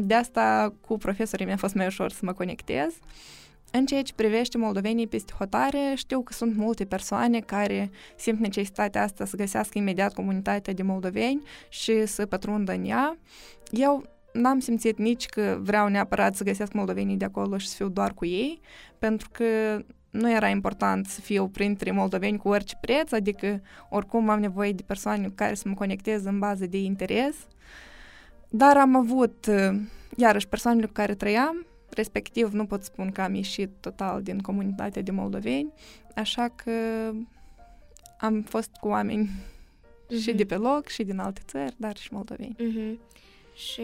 De 0.00 0.14
asta 0.14 0.74
cu 0.86 0.98
profesorii 0.98 1.46
mi-a 1.46 1.56
fost 1.56 1.74
mai 1.74 1.86
ușor 1.86 2.10
să 2.10 2.20
mă 2.22 2.32
conectez. 2.32 2.94
În 3.78 3.86
ceea 3.86 4.02
ce 4.02 4.12
privește 4.14 4.58
moldovenii 4.58 5.06
peste 5.06 5.32
hotare, 5.38 5.92
știu 5.94 6.22
că 6.22 6.32
sunt 6.32 6.56
multe 6.56 6.84
persoane 6.84 7.40
care 7.40 7.90
simt 8.16 8.40
necesitatea 8.40 9.02
asta 9.02 9.24
să 9.24 9.36
găsească 9.36 9.78
imediat 9.78 10.14
comunitatea 10.14 10.72
de 10.72 10.82
moldoveni 10.82 11.42
și 11.68 12.06
să 12.06 12.26
pătrundă 12.26 12.72
în 12.72 12.84
ea. 12.84 13.18
Eu 13.70 14.04
n-am 14.32 14.58
simțit 14.58 14.98
nici 14.98 15.26
că 15.26 15.58
vreau 15.60 15.88
neapărat 15.88 16.34
să 16.34 16.44
găsesc 16.44 16.72
moldovenii 16.72 17.16
de 17.16 17.24
acolo 17.24 17.58
și 17.58 17.68
să 17.68 17.74
fiu 17.74 17.88
doar 17.88 18.14
cu 18.14 18.24
ei, 18.24 18.60
pentru 18.98 19.28
că 19.32 19.44
nu 20.10 20.32
era 20.32 20.48
important 20.48 21.06
să 21.06 21.20
fiu 21.20 21.48
printre 21.48 21.90
moldoveni 21.90 22.38
cu 22.38 22.48
orice 22.48 22.76
preț, 22.80 23.12
adică 23.12 23.60
oricum 23.88 24.28
am 24.28 24.40
nevoie 24.40 24.72
de 24.72 24.82
persoane 24.86 25.26
cu 25.26 25.32
care 25.34 25.54
să 25.54 25.68
mă 25.68 25.74
conectez 25.74 26.24
în 26.24 26.38
bază 26.38 26.66
de 26.66 26.78
interes. 26.78 27.36
Dar 28.48 28.76
am 28.76 28.96
avut, 28.96 29.50
iarăși, 30.16 30.48
persoanele 30.48 30.86
cu 30.86 30.92
care 30.92 31.14
trăiam, 31.14 31.66
Respectiv, 31.90 32.52
nu 32.52 32.66
pot 32.66 32.82
spun 32.82 33.12
că 33.12 33.20
am 33.20 33.34
ieșit 33.34 33.70
total 33.80 34.22
din 34.22 34.38
comunitatea 34.38 35.02
de 35.02 35.10
moldoveni, 35.10 35.72
așa 36.14 36.48
că 36.48 36.72
am 38.18 38.42
fost 38.42 38.70
cu 38.80 38.88
oameni 38.88 39.28
mm-hmm. 39.28 40.20
și 40.20 40.32
de 40.32 40.44
pe 40.44 40.56
loc, 40.56 40.86
și 40.86 41.04
din 41.04 41.18
alte 41.18 41.40
țări, 41.46 41.74
dar 41.76 41.96
și 41.96 42.12
moldoveni. 42.12 42.56
Mm-hmm. 42.58 43.14
Și 43.54 43.82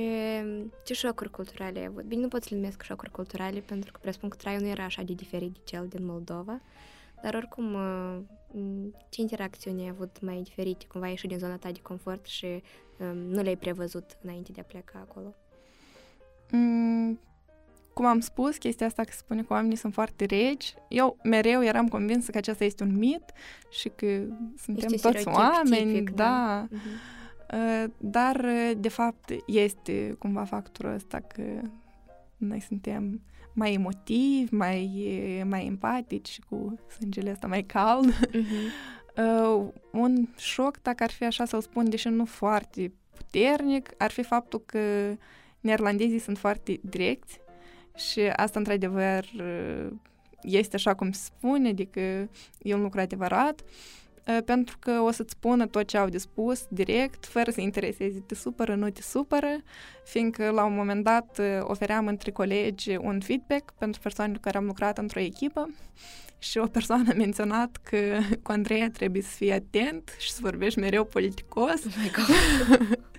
ce 0.85 0.95
șocuri 0.95 1.31
culturale 1.31 1.79
ai 1.79 1.85
avut? 1.85 2.03
Bine, 2.03 2.21
nu 2.21 2.29
pot 2.29 2.43
să 2.43 2.49
le 2.51 2.57
numesc 2.57 2.83
șocuri 2.83 3.11
culturale, 3.11 3.61
pentru 3.61 3.93
că 3.93 3.99
presupun 4.03 4.29
că 4.29 4.37
traiul 4.37 4.61
nu 4.61 4.69
era 4.69 4.85
așa 4.85 5.03
de 5.03 5.13
diferit 5.13 5.53
de 5.53 5.61
cel 5.65 5.87
din 5.89 6.05
Moldova, 6.05 6.61
dar 7.23 7.35
oricum, 7.35 7.75
uh, 7.75 8.19
ce 9.09 9.21
interacțiuni 9.21 9.83
ai 9.83 9.89
avut 9.89 10.21
mai 10.21 10.41
diferite? 10.43 10.87
Cumva 10.87 11.07
ai 11.07 11.13
ieșit 11.13 11.29
din 11.29 11.39
zona 11.39 11.57
ta 11.57 11.71
de 11.71 11.81
confort 11.83 12.27
și 12.27 12.63
um, 12.99 13.17
nu 13.17 13.43
le-ai 13.43 13.57
prevăzut 13.57 14.19
înainte 14.23 14.53
de 14.53 14.61
a 14.61 14.65
pleca 14.65 15.07
acolo? 15.09 15.35
Mm, 16.51 17.19
cum 17.95 18.05
am 18.05 18.21
spus, 18.21 18.57
chestia 18.57 18.87
asta 18.87 19.03
că 19.03 19.11
se 19.11 19.19
spune 19.19 19.43
că 19.43 19.53
oamenii 19.53 19.77
sunt 19.77 19.93
foarte 19.93 20.25
regi, 20.25 20.75
eu 20.89 21.17
mereu 21.23 21.65
eram 21.65 21.89
convinsă 21.89 22.31
că 22.31 22.39
acesta 22.39 22.65
este 22.65 22.83
un 22.83 22.97
mit 22.99 23.33
și 23.71 23.89
că 23.89 24.23
suntem 24.57 24.93
este 24.93 25.11
toți 25.11 25.29
oameni, 25.29 25.93
tipic, 25.93 26.11
da. 26.11 26.25
da. 26.25 26.77
Uh-huh. 26.77 27.91
Dar, 27.99 28.47
de 28.77 28.89
fapt, 28.89 29.31
este 29.47 30.17
cumva 30.19 30.45
factorul 30.45 30.95
ăsta 30.95 31.21
că 31.21 31.43
noi 32.37 32.61
suntem 32.61 33.21
mai 33.53 33.73
emotivi, 33.73 34.55
mai, 34.55 35.43
mai 35.49 35.67
empatici, 35.67 36.39
cu 36.49 36.79
sângele 36.99 37.31
ăsta 37.31 37.47
mai 37.47 37.63
cald. 37.63 38.13
Uh-huh. 38.13 38.41
Uh, 39.17 39.67
un 39.91 40.29
șoc, 40.37 40.83
dacă 40.83 41.03
ar 41.03 41.11
fi 41.11 41.25
așa 41.25 41.45
să-l 41.45 41.61
spun, 41.61 41.91
deși 41.91 42.09
nu 42.09 42.25
foarte 42.25 42.93
puternic, 43.17 43.91
ar 43.99 44.11
fi 44.11 44.23
faptul 44.23 44.63
că 44.67 44.79
neerlandezii 45.61 46.19
sunt 46.19 46.39
foarte 46.39 46.81
direcți 46.83 47.41
și 47.97 48.21
asta, 48.21 48.59
într-adevăr, 48.59 49.25
este 50.43 50.77
așa 50.77 50.95
cum 50.95 51.13
se 51.13 51.21
spune, 51.25 51.69
adică 51.69 52.01
e 52.63 52.75
un 52.75 52.83
lucru 52.83 53.01
adevărat, 53.01 53.61
pentru 54.45 54.77
că 54.79 54.91
o 54.91 55.11
să-ți 55.11 55.31
spună 55.31 55.67
tot 55.67 55.87
ce 55.87 55.99
au 55.99 56.09
de 56.09 56.19
spus 56.19 56.67
direct, 56.69 57.27
fără 57.27 57.51
să 57.51 57.61
intereseze, 57.61 58.23
te 58.27 58.35
supără, 58.35 58.75
nu 58.75 58.91
te 58.91 59.03
supără, 59.03 59.57
fiindcă 60.05 60.51
la 60.51 60.65
un 60.65 60.75
moment 60.75 61.05
dat 61.05 61.41
ofeream 61.61 62.07
între 62.07 62.31
colegi 62.31 62.97
un 62.97 63.21
feedback 63.21 63.73
pentru 63.79 64.01
persoanele 64.01 64.37
cu 64.37 64.43
care 64.43 64.57
am 64.57 64.65
lucrat 64.65 64.99
într-o 64.99 65.21
echipă 65.21 65.69
și 66.39 66.59
o 66.59 66.67
persoană 66.67 67.11
a 67.11 67.15
menționat 67.15 67.77
că 67.83 68.19
cu 68.43 68.53
Andreea 68.53 68.91
trebuie 68.91 69.23
să 69.23 69.31
fii 69.37 69.53
atent 69.53 70.15
și 70.19 70.33
să 70.33 70.39
vorbești 70.43 70.79
mereu 70.79 71.05
politicos. 71.05 71.85
Oh 71.85 71.93
my 72.03 72.11
God. 72.11 72.99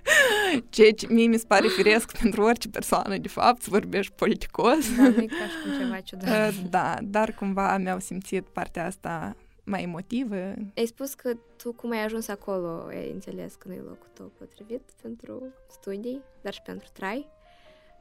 Ceea 0.68 0.92
ce 0.92 1.06
mie 1.10 1.26
mi 1.26 1.38
se 1.38 1.44
pare 1.46 1.68
firesc 1.68 2.12
pentru 2.20 2.42
orice 2.42 2.68
persoană, 2.68 3.16
de 3.18 3.28
fapt, 3.28 3.62
să 3.62 3.68
vorbești 3.70 4.12
politicos. 4.12 4.96
Da, 4.96 5.02
nu 5.02 5.22
e 5.22 5.26
ca 5.26 5.46
și 5.46 5.56
cum 5.62 5.78
ceva 5.78 6.00
ciudat. 6.00 6.28
Uh, 6.48 6.70
da, 6.70 6.98
dar 7.02 7.32
cumva 7.32 7.76
mi-au 7.76 7.98
simțit 7.98 8.44
partea 8.44 8.86
asta 8.86 9.36
mai 9.64 9.82
emotivă. 9.82 10.54
Ai 10.76 10.86
spus 10.86 11.14
că 11.14 11.32
tu 11.56 11.72
cum 11.72 11.90
ai 11.90 12.04
ajuns 12.04 12.28
acolo, 12.28 12.86
ai 12.88 13.10
înțeles 13.10 13.54
că 13.54 13.68
nu 13.68 13.74
e 13.74 13.78
locul 13.78 14.08
tău 14.12 14.32
potrivit 14.38 14.82
pentru 15.02 15.42
studii, 15.68 16.22
dar 16.42 16.52
și 16.52 16.62
pentru 16.62 16.88
trai. 16.92 17.28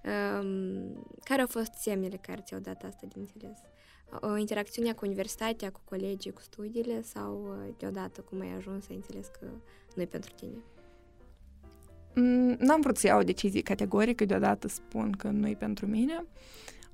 Um, 0.04 1.06
care 1.24 1.42
au 1.42 1.48
fost 1.48 1.74
semnele 1.74 2.18
care 2.22 2.42
ți-au 2.46 2.60
dat 2.60 2.84
asta 2.84 3.08
de 3.14 3.20
înțeles? 3.20 3.58
O 4.22 4.38
interacțiunea 4.38 4.96
cu 4.96 5.06
universitatea, 5.06 5.72
cu 5.72 5.82
colegii, 5.84 6.32
cu 6.32 6.42
studiile 6.42 7.02
sau 7.02 7.44
uh, 7.48 7.74
deodată 7.78 8.22
cum 8.22 8.40
ai 8.40 8.54
ajuns 8.58 8.86
să 8.86 8.92
înțeles 8.92 9.28
că 9.28 9.46
nu 9.96 10.02
e 10.02 10.06
pentru 10.06 10.32
tine? 10.36 10.58
Mm, 12.16 12.56
n-am 12.60 12.82
vrut 12.82 12.98
să 12.98 13.08
iau 13.08 13.20
o 13.20 13.24
decizie 13.24 13.62
categorică, 13.62 14.26
deodată 14.26 14.68
spun 14.68 15.12
că 15.12 15.28
nu 15.28 15.48
e 15.48 15.56
pentru 15.60 15.86
mine. 15.86 16.26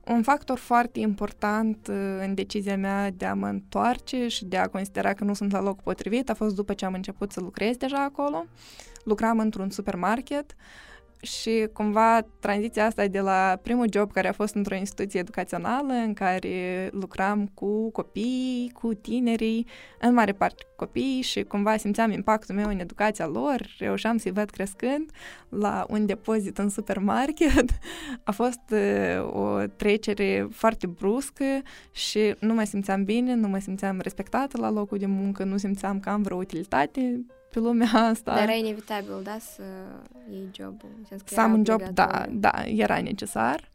Un 0.06 0.22
factor 0.22 0.58
foarte 0.58 1.00
important 1.00 1.88
uh, 1.88 1.96
în 2.22 2.34
decizia 2.34 2.78
mea 2.78 3.12
de 3.12 3.26
a 3.26 3.34
mă 3.34 3.48
întoarce 3.48 4.28
și 4.28 4.46
de 4.46 4.58
a 4.58 4.68
considera 4.68 5.14
că 5.14 5.24
nu 5.24 5.34
sunt 5.34 5.52
la 5.52 5.62
loc 5.62 5.82
potrivit 5.82 6.30
a 6.30 6.34
fost 6.34 6.56
după 6.56 6.74
ce 6.74 6.86
am 6.86 6.94
început 6.94 7.32
să 7.32 7.40
lucrez 7.40 7.76
deja 7.78 8.04
acolo. 8.04 8.46
Lucram 9.04 9.40
într-un 9.40 9.70
supermarket 9.70 10.56
și 11.22 11.68
cumva 11.74 12.22
tranziția 12.40 12.86
asta 12.86 13.08
de 13.08 13.20
la 13.20 13.60
primul 13.62 13.88
job 13.92 14.12
care 14.12 14.28
a 14.28 14.32
fost 14.32 14.56
într-o 14.56 14.76
instituție 14.76 15.20
educațională 15.20 15.94
în 15.94 16.14
care 16.14 16.90
lucram 16.92 17.52
cu 17.54 17.92
copii, 17.92 18.72
cu 18.74 18.94
tinerii, 18.94 19.66
în 20.00 20.14
mare 20.14 20.32
parte 20.32 20.64
cu 20.64 20.86
copii 20.86 21.22
și 21.22 21.44
cumva 21.44 21.78
simțeam 21.78 22.12
impactul 22.12 22.56
meu 22.56 22.70
în 22.70 22.80
educația 22.80 23.28
lor, 23.28 23.76
reușeam 23.78 24.18
să-i 24.18 24.32
văd 24.32 24.50
crescând 24.50 25.12
la 25.50 25.86
un 25.90 26.06
depozit 26.06 26.58
în 26.58 26.70
supermarket. 26.70 27.70
A 28.24 28.32
fost 28.32 28.62
uh, 28.72 29.34
o 29.34 29.66
trecere 29.76 30.48
foarte 30.52 30.88
bruscă 30.88 31.46
și 31.92 32.36
nu 32.40 32.54
mă 32.54 32.64
simțeam 32.64 33.04
bine, 33.04 33.34
nu 33.34 33.48
mă 33.48 33.60
simțeam 33.60 34.00
respectată 34.00 34.58
la 34.60 34.70
locul 34.70 34.98
de 34.98 35.06
muncă, 35.06 35.44
nu 35.44 35.58
simțeam 35.58 36.00
că 36.00 36.10
am 36.10 36.22
vreo 36.22 36.38
utilitate 36.38 37.26
pe 37.50 37.60
lumea 37.60 37.90
asta. 37.94 38.34
Dar 38.34 38.44
era 38.44 38.54
inevitabil, 38.54 39.24
da, 39.24 39.38
să 39.40 39.62
iei 40.32 40.50
jobul? 40.54 40.90
Să 41.26 41.40
am 41.40 41.54
un 41.54 41.64
job, 41.66 41.82
da, 41.82 42.26
da, 42.30 42.52
era 42.66 43.02
necesar. 43.02 43.70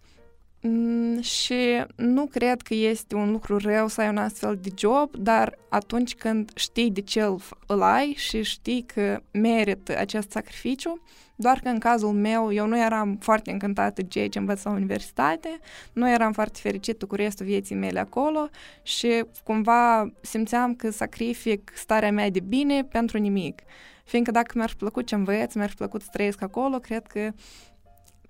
Mm, 0.66 1.20
și 1.20 1.84
nu 1.96 2.26
cred 2.26 2.62
că 2.62 2.74
este 2.74 3.14
un 3.14 3.30
lucru 3.30 3.58
rău 3.58 3.88
să 3.88 4.00
ai 4.00 4.08
un 4.08 4.16
astfel 4.16 4.58
de 4.62 4.70
job, 4.76 5.16
dar 5.16 5.58
atunci 5.68 6.14
când 6.14 6.50
știi 6.54 6.90
de 6.90 7.00
ce 7.00 7.20
îl 7.66 7.82
ai 7.82 8.14
și 8.16 8.42
știi 8.42 8.82
că 8.82 9.20
merită 9.30 9.98
acest 9.98 10.30
sacrificiu, 10.30 11.02
doar 11.36 11.60
că 11.62 11.68
în 11.68 11.78
cazul 11.78 12.12
meu 12.12 12.52
eu 12.52 12.66
nu 12.66 12.78
eram 12.78 13.16
foarte 13.20 13.50
încântată 13.50 14.02
de 14.02 14.08
ceea 14.08 14.28
ce 14.28 14.38
învăț 14.38 14.62
la 14.62 14.70
universitate, 14.70 15.58
nu 15.92 16.10
eram 16.10 16.32
foarte 16.32 16.58
fericită 16.62 17.06
cu 17.06 17.14
restul 17.14 17.46
vieții 17.46 17.74
mele 17.74 17.98
acolo 17.98 18.48
și 18.82 19.24
cumva 19.42 20.12
simțeam 20.20 20.74
că 20.74 20.90
sacrific 20.90 21.72
starea 21.74 22.12
mea 22.12 22.30
de 22.30 22.40
bine 22.40 22.84
pentru 22.84 23.18
nimic. 23.18 23.62
Fiindcă 24.04 24.30
dacă 24.30 24.52
mi-ar 24.54 24.68
fi 24.68 24.76
plăcut 24.76 25.06
ce 25.06 25.14
învăț, 25.14 25.54
mi-ar 25.54 25.68
fi 25.68 25.76
plăcut 25.76 26.02
să 26.02 26.08
trăiesc 26.12 26.42
acolo, 26.42 26.78
cred 26.78 27.06
că 27.06 27.30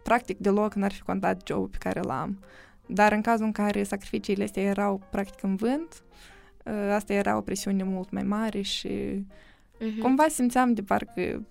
practic 0.05 0.39
deloc 0.39 0.75
n-ar 0.75 0.93
fi 0.93 1.03
contat 1.03 1.47
jobul 1.47 1.69
pe 1.69 1.79
care 1.79 2.01
l-am. 2.01 2.39
Dar 2.87 3.13
în 3.13 3.21
cazul 3.21 3.45
în 3.45 3.53
care 3.53 3.83
sacrificiile 3.83 4.45
astea 4.45 4.63
erau 4.63 5.01
practic 5.11 5.43
în 5.43 5.57
vânt, 5.57 6.03
ă, 6.67 6.71
asta 6.71 7.13
era 7.13 7.37
o 7.37 7.41
presiune 7.41 7.83
mult 7.83 8.11
mai 8.11 8.23
mare 8.23 8.61
și 8.61 9.25
Uh-huh. 9.75 10.01
Cumva 10.01 10.29
simțeam 10.29 10.75
de 10.75 10.83
parcă 10.83 11.47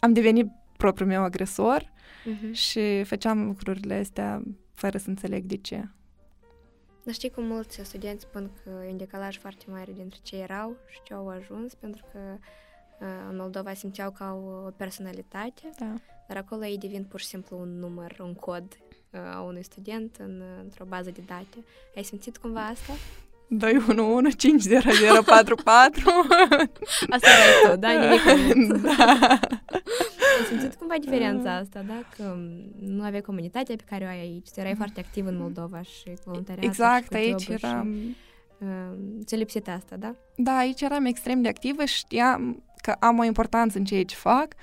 am 0.00 0.12
devenit 0.12 0.50
propriul 0.76 1.08
meu 1.08 1.22
agresor 1.22 1.82
uh-huh. 1.82 2.52
și 2.52 3.02
făceam 3.04 3.46
lucrurile 3.46 3.94
astea 3.94 4.42
fără 4.74 4.98
să 4.98 5.08
înțeleg 5.08 5.44
de 5.44 5.56
ce. 5.56 5.88
Dar 7.02 7.14
știi 7.14 7.30
cum 7.30 7.44
mulți 7.44 7.80
studenți 7.84 8.22
spun 8.22 8.50
că 8.62 8.70
e 8.86 8.90
un 8.90 8.96
decalaj 8.96 9.38
foarte 9.38 9.64
mare 9.68 9.92
dintre 9.92 10.18
ce 10.22 10.36
erau 10.36 10.76
și 10.88 11.00
ce 11.02 11.14
au 11.14 11.28
ajuns, 11.28 11.74
pentru 11.74 12.04
că 12.12 12.18
uh, 12.18 12.38
în 13.30 13.36
Moldova 13.36 13.74
simțeau 13.74 14.10
că 14.10 14.22
au 14.22 14.64
o 14.66 14.70
personalitate, 14.70 15.70
da. 15.78 15.94
dar 16.28 16.36
acolo 16.36 16.64
ei 16.64 16.78
devin 16.78 17.04
pur 17.04 17.20
și 17.20 17.26
simplu 17.26 17.58
un 17.60 17.78
număr, 17.78 18.16
un 18.20 18.34
cod 18.34 18.78
uh, 19.10 19.20
a 19.34 19.40
unui 19.40 19.64
student 19.64 20.16
în, 20.18 20.42
într-o 20.62 20.84
bază 20.84 21.10
de 21.10 21.22
date. 21.26 21.64
Ai 21.96 22.02
simțit 22.02 22.36
cumva 22.36 22.66
asta? 22.66 22.92
211 23.52 24.36
5044 24.36 26.10
Asta 27.08 27.28
e 27.28 27.70
tu, 27.70 27.76
da? 27.76 27.90
Nimic 27.90 28.82
da. 28.82 29.38
Ai 30.38 30.46
simțit 30.48 30.74
cumva 30.74 30.94
diferența 31.00 31.56
asta, 31.56 31.84
da? 31.86 32.02
Că 32.16 32.36
nu 32.78 33.02
aveai 33.02 33.20
comunitatea 33.20 33.76
pe 33.76 33.84
care 33.88 34.04
o 34.04 34.08
ai 34.08 34.20
aici. 34.20 34.50
Tu 34.50 34.60
erai 34.60 34.74
foarte 34.74 35.00
activ 35.00 35.26
în 35.26 35.36
Moldova 35.36 35.82
și 35.82 36.12
voluntariat. 36.24 36.64
Exact, 36.64 37.12
și 37.12 37.16
aici 37.16 37.48
eram... 37.48 37.92
Și, 37.92 38.16
uh, 38.58 38.98
ce 39.26 39.36
lipsit 39.36 39.68
asta, 39.68 39.96
da? 39.96 40.14
Da, 40.36 40.56
aici 40.56 40.80
eram 40.80 41.04
extrem 41.04 41.42
de 41.42 41.48
activă 41.48 41.84
și 41.84 41.96
știam 41.96 42.62
că 42.80 42.90
am 42.98 43.18
o 43.18 43.24
importanță 43.24 43.78
în 43.78 43.84
ceea 43.84 44.04
ce 44.04 44.14
fac 44.14 44.54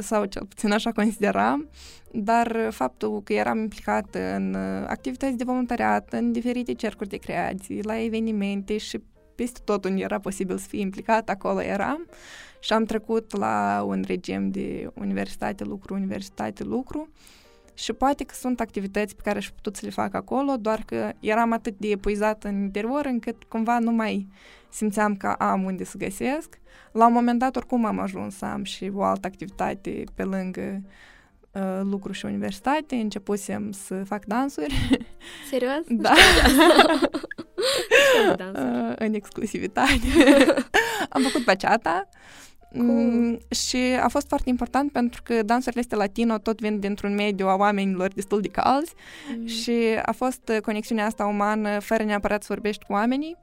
sau 0.00 0.24
cel 0.24 0.46
puțin 0.46 0.72
așa 0.72 0.92
consideram, 0.92 1.68
dar 2.12 2.68
faptul 2.70 3.22
că 3.22 3.32
eram 3.32 3.58
implicat 3.58 4.16
în 4.36 4.54
activități 4.86 5.36
de 5.36 5.44
voluntariat, 5.44 6.12
în 6.12 6.32
diferite 6.32 6.74
cercuri 6.74 7.08
de 7.08 7.16
creații, 7.16 7.82
la 7.82 8.00
evenimente 8.00 8.76
și 8.76 9.02
peste 9.34 9.60
tot 9.64 9.84
unde 9.84 10.02
era 10.02 10.18
posibil 10.18 10.58
să 10.58 10.66
fie 10.68 10.80
implicat, 10.80 11.28
acolo 11.28 11.62
eram. 11.62 12.08
Și 12.60 12.72
am 12.72 12.84
trecut 12.84 13.36
la 13.36 13.84
un 13.86 14.04
regim 14.06 14.50
de 14.50 14.90
universitate, 14.94 15.64
lucru, 15.64 15.94
universitate, 15.94 16.64
lucru 16.64 17.08
și 17.80 17.92
poate 17.92 18.24
că 18.24 18.34
sunt 18.34 18.60
activități 18.60 19.16
pe 19.16 19.22
care 19.24 19.38
aș 19.38 19.50
putut 19.50 19.76
să 19.76 19.84
le 19.84 19.90
fac 19.90 20.14
acolo, 20.14 20.56
doar 20.56 20.82
că 20.86 21.12
eram 21.20 21.52
atât 21.52 21.78
de 21.78 21.88
epuizat 21.88 22.44
în 22.44 22.62
interior 22.62 23.04
încât 23.04 23.42
cumva 23.42 23.78
nu 23.78 23.90
mai 23.90 24.28
simțeam 24.68 25.16
că 25.16 25.26
am 25.26 25.64
unde 25.64 25.84
să 25.84 25.96
găsesc. 25.96 26.58
La 26.92 27.06
un 27.06 27.12
moment 27.12 27.38
dat, 27.38 27.56
oricum 27.56 27.84
am 27.84 27.98
ajuns 27.98 28.36
să 28.36 28.44
am 28.44 28.64
și 28.64 28.90
o 28.94 29.02
altă 29.02 29.26
activitate 29.26 30.04
pe 30.14 30.22
lângă 30.22 30.82
uh, 31.52 31.80
lucru 31.82 32.12
și 32.12 32.24
universitate, 32.24 32.94
începusem 32.94 33.72
să 33.72 34.04
fac 34.04 34.24
dansuri. 34.24 34.98
Serios? 35.50 35.84
Da. 35.88 36.12
uh, 38.54 38.92
în 39.06 39.14
exclusivitate. 39.14 40.00
am 41.08 41.22
făcut 41.22 41.44
baciata. 41.44 42.08
Mm, 42.72 43.38
și 43.50 43.76
a 44.02 44.08
fost 44.08 44.28
foarte 44.28 44.48
important 44.48 44.92
pentru 44.92 45.22
că 45.22 45.42
dansurile 45.42 45.80
este 45.80 45.96
latino 45.96 46.38
tot 46.38 46.60
vin 46.60 46.78
dintr-un 46.78 47.14
mediu 47.14 47.46
a 47.46 47.54
oamenilor 47.54 48.12
destul 48.12 48.40
de 48.40 48.48
calzi 48.48 48.94
mm. 49.36 49.46
și 49.46 49.72
a 50.02 50.12
fost 50.12 50.52
conexiunea 50.62 51.06
asta 51.06 51.26
umană 51.26 51.78
fără 51.78 52.02
neapărat 52.02 52.42
să 52.42 52.52
vorbești 52.52 52.84
cu 52.84 52.92
oamenii, 52.92 53.36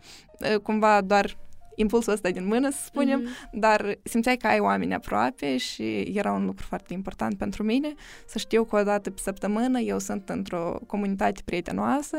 cumva 0.63 1.01
doar 1.01 1.37
impulsul 1.77 2.13
ăsta 2.13 2.29
din 2.29 2.45
mână, 2.45 2.69
să 2.69 2.79
spunem, 2.85 3.21
mm-hmm. 3.21 3.49
dar 3.51 3.97
simțeai 4.03 4.37
că 4.37 4.47
ai 4.47 4.59
oameni 4.59 4.93
aproape 4.93 5.57
și 5.57 5.99
era 5.99 6.31
un 6.31 6.45
lucru 6.45 6.65
foarte 6.67 6.93
important 6.93 7.37
pentru 7.37 7.63
mine 7.63 7.93
să 8.27 8.37
știu 8.37 8.63
că 8.63 8.75
o 8.75 8.83
dată 8.83 9.09
pe 9.09 9.21
săptămână 9.21 9.79
eu 9.79 9.99
sunt 9.99 10.29
într-o 10.29 10.79
comunitate 10.85 11.41
prietenoasă 11.45 12.17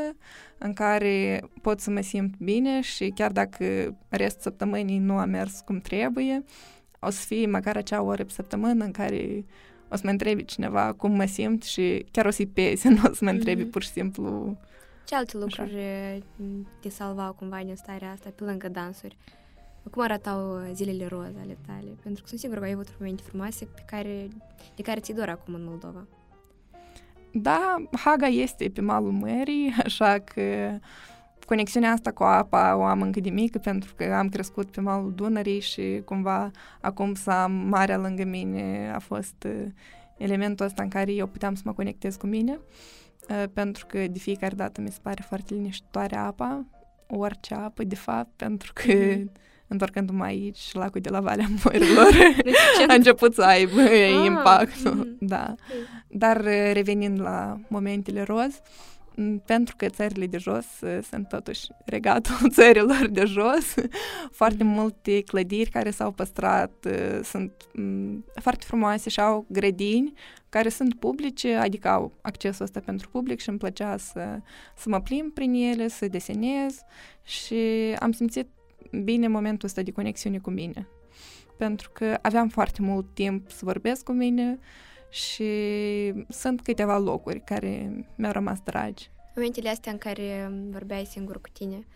în 0.57 0.73
care 0.73 1.43
pot 1.61 1.79
să 1.79 1.89
mă 1.89 2.01
simt 2.01 2.33
bine 2.37 2.81
și 2.81 3.11
chiar 3.15 3.31
dacă 3.31 3.95
restul 4.09 4.41
săptămânii 4.41 4.97
nu 4.97 5.17
a 5.17 5.25
mers 5.25 5.61
cum 5.65 5.79
trebuie, 5.79 6.43
o 6.99 7.09
să 7.09 7.25
fie 7.25 7.47
măcar 7.47 7.77
acea 7.77 8.01
oră 8.01 8.23
pe 8.23 8.31
săptămână 8.31 8.83
în 8.83 8.91
care 8.91 9.45
o 9.91 9.95
să 9.95 10.01
mă 10.03 10.09
întrebi 10.09 10.45
cineva 10.45 10.93
cum 10.93 11.11
mă 11.11 11.25
simt 11.25 11.63
și 11.63 12.05
chiar 12.11 12.25
o 12.25 12.29
să-i 12.29 12.47
pese, 12.47 12.89
nu 12.95 13.01
o 13.05 13.13
să 13.13 13.23
mă 13.23 13.29
întrebi 13.29 13.63
mm-hmm. 13.63 13.71
pur 13.71 13.83
și 13.83 13.89
simplu 13.89 14.57
Ce 15.05 15.15
alte 15.15 15.37
lucruri 15.37 15.75
așa. 15.75 16.23
te 16.79 16.89
salvau 16.89 17.33
cumva 17.33 17.61
din 17.63 17.75
starea 17.75 18.11
asta, 18.11 18.29
pe 18.35 18.43
lângă 18.43 18.69
dansuri? 18.69 19.17
Cum 19.91 20.01
arătau 20.01 20.61
zilele 20.73 21.05
roz 21.05 21.33
ale 21.41 21.57
tale? 21.65 21.97
Pentru 22.03 22.21
că 22.21 22.27
sunt 22.27 22.39
sigură 22.39 22.59
că 22.59 22.65
ai 22.65 22.71
avut 22.71 22.87
momente 22.99 23.23
frumoase 23.23 23.65
pe 23.65 23.83
care, 23.85 24.27
de 24.75 24.81
care 24.81 24.99
ți-i 24.99 25.13
dor 25.13 25.29
acum 25.29 25.53
în 25.53 25.63
Moldova. 25.63 26.07
Da, 27.31 27.83
Haga 27.91 28.27
este 28.27 28.69
pe 28.69 28.81
malul 28.81 29.11
mării, 29.11 29.75
așa 29.85 30.19
că 30.19 30.77
conexiunea 31.49 31.91
asta 31.91 32.11
cu 32.11 32.23
apa 32.23 32.75
o 32.75 32.83
am 32.83 33.01
încă 33.01 33.19
de 33.19 33.29
mică 33.29 33.57
pentru 33.57 33.93
că 33.95 34.13
am 34.13 34.29
crescut 34.29 34.71
pe 34.71 34.81
malul 34.81 35.13
Dunării 35.15 35.59
și 35.59 36.01
cumva 36.05 36.51
acum 36.81 37.13
să 37.13 37.31
am 37.31 37.51
marea 37.51 37.97
lângă 37.97 38.23
mine 38.23 38.91
a 38.95 38.99
fost 38.99 39.45
uh, 39.45 39.65
elementul 40.17 40.65
ăsta 40.65 40.83
în 40.83 40.89
care 40.89 41.11
eu 41.11 41.27
puteam 41.27 41.55
să 41.55 41.61
mă 41.65 41.73
conectez 41.73 42.15
cu 42.15 42.27
mine 42.27 42.59
uh, 43.29 43.43
pentru 43.53 43.85
că 43.85 44.07
de 44.07 44.19
fiecare 44.19 44.55
dată 44.55 44.81
mi 44.81 44.91
se 44.91 44.99
pare 45.01 45.23
foarte 45.27 45.53
liniștitoare 45.53 46.15
apa, 46.15 46.65
orice 47.07 47.53
apă 47.53 47.83
de 47.83 47.95
fapt, 47.95 48.29
pentru 48.35 48.71
că 48.73 48.93
mm-hmm 48.93 49.47
întorcându-mă 49.71 50.23
aici, 50.23 50.73
lacul 50.73 51.01
de 51.01 51.09
la 51.09 51.19
Valea 51.19 51.47
Morilor 51.63 52.11
deci, 52.43 52.55
a 52.87 52.93
început 52.93 53.33
să 53.33 53.41
aibă 53.41 53.81
ah, 53.81 54.25
impact. 54.25 54.75
Mm-hmm. 54.75 55.17
Da. 55.19 55.55
Dar 56.07 56.37
uh, 56.37 56.71
revenind 56.73 57.21
la 57.21 57.59
momentele 57.67 58.21
roz, 58.23 58.61
pentru 59.45 59.75
că 59.75 59.89
țările 59.89 60.25
de 60.25 60.37
jos 60.37 60.65
uh, 60.81 60.99
sunt 61.09 61.27
totuși 61.27 61.67
regatul 61.85 62.49
țărilor 62.59 63.07
de 63.07 63.25
jos, 63.25 63.73
foarte 64.31 64.63
multe 64.63 65.21
clădiri 65.21 65.69
care 65.69 65.89
s-au 65.89 66.11
păstrat 66.11 66.71
uh, 66.85 67.19
sunt 67.23 67.51
foarte 68.41 68.65
frumoase 68.67 69.09
și 69.09 69.19
au 69.19 69.45
grădini 69.49 70.13
care 70.49 70.69
sunt 70.69 70.93
publice, 70.95 71.55
adică 71.55 71.87
au 71.89 72.13
accesul 72.21 72.65
ăsta 72.65 72.79
pentru 72.79 73.09
public 73.09 73.39
și 73.39 73.49
îmi 73.49 73.57
plăcea 73.57 73.97
să, 73.97 74.39
să 74.75 74.89
mă 74.89 75.01
plimb 75.01 75.33
prin 75.33 75.53
ele, 75.53 75.87
să 75.87 76.07
desenez 76.07 76.81
și 77.23 77.55
am 77.99 78.11
simțit 78.11 78.47
bine 79.03 79.27
momentul 79.27 79.67
ăsta 79.67 79.81
de 79.81 79.91
conexiune 79.91 80.37
cu 80.37 80.49
mine. 80.49 80.87
Pentru 81.57 81.89
că 81.93 82.17
aveam 82.21 82.47
foarte 82.47 82.81
mult 82.81 83.05
timp 83.13 83.51
să 83.51 83.59
vorbesc 83.61 84.03
cu 84.03 84.11
mine 84.11 84.59
și 85.09 85.51
sunt 86.29 86.61
câteva 86.61 86.97
locuri 86.97 87.39
care 87.39 88.05
mi-au 88.15 88.31
rămas 88.31 88.59
dragi. 88.63 89.09
Momentele 89.35 89.69
astea 89.69 89.91
în 89.91 89.97
care 89.97 90.51
vorbeai 90.69 91.05
singur 91.05 91.41
cu 91.41 91.49
tine, 91.53 91.87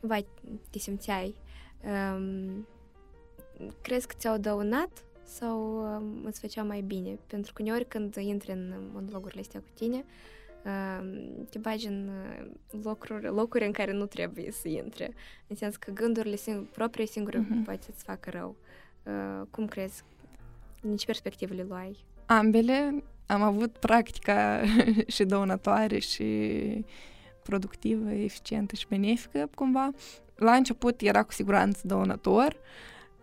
vai, 0.00 0.26
te 0.70 0.78
simțeai, 0.78 1.34
um, 2.14 2.66
crezi 3.82 4.06
că 4.06 4.14
ți-au 4.18 4.36
dăunat 4.36 5.04
sau 5.22 5.82
um, 5.94 6.24
îți 6.24 6.40
făcea 6.40 6.62
mai 6.62 6.80
bine? 6.80 7.18
Pentru 7.26 7.52
că 7.52 7.62
uneori 7.62 7.88
când 7.88 8.14
intri 8.14 8.50
în 8.50 8.90
monologurile 8.92 9.40
astea 9.40 9.60
cu 9.60 9.68
tine, 9.74 10.04
te 11.50 11.58
bagi 11.58 11.86
în 11.86 12.10
locuri, 12.82 13.26
locuri 13.26 13.66
în 13.66 13.72
care 13.72 13.92
nu 13.92 14.06
trebuie 14.06 14.50
să 14.50 14.68
intre. 14.68 15.14
În 15.46 15.56
sens 15.56 15.76
că 15.76 15.90
gândurile 15.90 16.36
sing- 16.36 16.70
proprie 16.72 17.06
singure 17.06 17.38
uh-huh. 17.38 17.64
poate 17.64 17.82
să-ți 17.82 18.04
facă 18.04 18.30
rău. 18.30 18.56
Uh, 19.02 19.46
cum 19.50 19.66
crezi? 19.66 20.02
Nici 20.80 21.04
perspectivele 21.06 21.62
luai? 21.68 22.04
Ambele. 22.28 23.02
Am 23.26 23.42
avut 23.42 23.76
practica 23.78 24.60
și 25.14 25.24
dăunătoare 25.24 25.98
și 25.98 26.24
productivă, 27.42 28.10
eficientă 28.10 28.76
și 28.76 28.86
benefică, 28.88 29.48
cumva. 29.54 29.90
La 30.34 30.52
început 30.54 31.00
era 31.00 31.22
cu 31.22 31.32
siguranță 31.32 31.80
dăunător, 31.84 32.56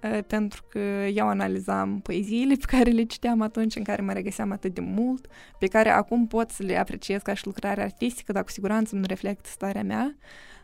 uh, 0.03 0.19
pentru 0.27 0.63
că 0.69 0.79
eu 1.13 1.27
analizam 1.27 1.99
poeziile 1.99 2.55
pe 2.55 2.65
care 2.67 2.89
le 2.89 3.03
citeam 3.03 3.41
atunci, 3.41 3.75
în 3.75 3.83
care 3.83 4.01
mă 4.01 4.13
regăseam 4.13 4.51
atât 4.51 4.73
de 4.73 4.81
mult, 4.81 5.27
pe 5.59 5.67
care 5.67 5.89
acum 5.89 6.27
pot 6.27 6.49
să 6.49 6.63
le 6.63 6.77
apreciez 6.77 7.21
ca 7.21 7.33
și 7.33 7.45
lucrare 7.45 7.81
artistică, 7.81 8.31
dar 8.31 8.43
cu 8.43 8.49
siguranță 8.49 8.95
nu 8.95 9.03
reflectă 9.07 9.49
starea 9.49 9.83
mea. 9.83 10.15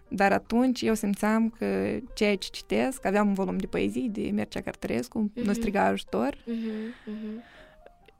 Dar 0.08 0.32
atunci 0.32 0.82
eu 0.82 0.94
simțeam 0.94 1.50
că 1.50 1.98
ceea 2.14 2.36
ce 2.36 2.50
citesc, 2.52 3.06
aveam 3.06 3.28
un 3.28 3.34
volum 3.34 3.58
de 3.58 3.66
poezii 3.66 4.10
de 4.10 4.22
Mircea 4.22 4.62
Cărtărescu, 4.62 5.30
mm-hmm. 5.30 5.44
nu 5.44 5.54
striga 5.54 5.86
ajutor, 5.86 6.36
mm-hmm. 6.36 7.10
Mm-hmm. 7.10 7.61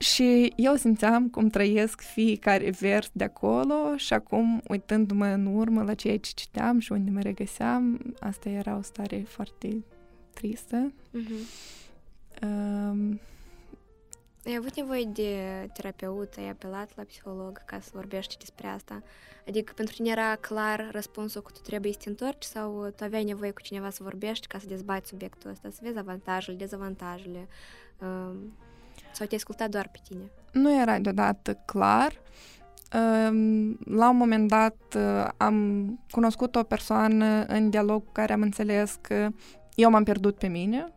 Și 0.02 0.52
eu 0.56 0.74
simțeam 0.74 1.28
cum 1.28 1.48
trăiesc 1.48 2.00
fiecare 2.00 2.70
vers 2.70 3.10
de 3.12 3.24
acolo 3.24 3.96
și 3.96 4.12
acum, 4.12 4.62
uitându-mă 4.68 5.26
în 5.26 5.46
urmă 5.46 5.82
la 5.82 5.94
ceea 5.94 6.18
ce 6.18 6.30
citeam 6.34 6.78
și 6.78 6.92
unde 6.92 7.10
mă 7.10 7.20
regăseam, 7.20 8.14
asta 8.20 8.48
era 8.48 8.76
o 8.76 8.82
stare 8.82 9.24
foarte 9.28 9.84
tristă. 10.34 10.92
Uh-huh. 10.92 11.70
Um, 12.42 13.20
ai 14.44 14.54
avut 14.58 14.76
nevoie 14.76 15.04
de 15.04 15.36
terapeut, 15.72 16.34
ai 16.36 16.48
apelat 16.48 16.96
la 16.96 17.02
psiholog 17.02 17.64
ca 17.64 17.80
să 17.80 17.90
vorbești 17.92 18.36
despre 18.38 18.66
asta? 18.66 19.02
Adică 19.48 19.72
pentru 19.76 19.94
tine 19.94 20.10
era 20.10 20.36
clar 20.36 20.88
răspunsul 20.92 21.42
că 21.42 21.50
tu 21.52 21.60
trebuie 21.60 21.92
să 21.92 21.98
te 22.02 22.08
întorci 22.08 22.44
sau 22.44 22.92
tu 22.96 23.04
aveai 23.04 23.24
nevoie 23.24 23.50
cu 23.50 23.60
cineva 23.60 23.90
să 23.90 24.02
vorbești 24.02 24.46
ca 24.46 24.58
să 24.58 24.66
dezbați 24.66 25.08
subiectul 25.08 25.50
ăsta, 25.50 25.70
să 25.70 25.78
vezi 25.82 25.98
avantajele, 25.98 26.56
dezavantajele? 26.56 27.48
Um, 27.98 28.52
sau 29.12 29.26
te-ai 29.26 29.38
ascultat 29.38 29.68
doar 29.68 29.88
pe 29.92 29.98
tine? 30.08 30.30
Nu 30.52 30.80
era 30.80 30.98
deodată 30.98 31.54
clar. 31.64 32.20
Um, 32.94 33.78
la 33.84 34.10
un 34.10 34.16
moment 34.16 34.48
dat 34.48 34.76
uh, 34.96 35.28
am 35.36 35.98
cunoscut 36.10 36.56
o 36.56 36.62
persoană 36.62 37.44
în 37.44 37.70
dialog 37.70 38.04
cu 38.04 38.12
care 38.12 38.32
am 38.32 38.42
înțeles 38.42 38.98
că 39.00 39.28
eu 39.74 39.90
m-am 39.90 40.04
pierdut 40.04 40.38
pe 40.38 40.46
mine 40.46 40.92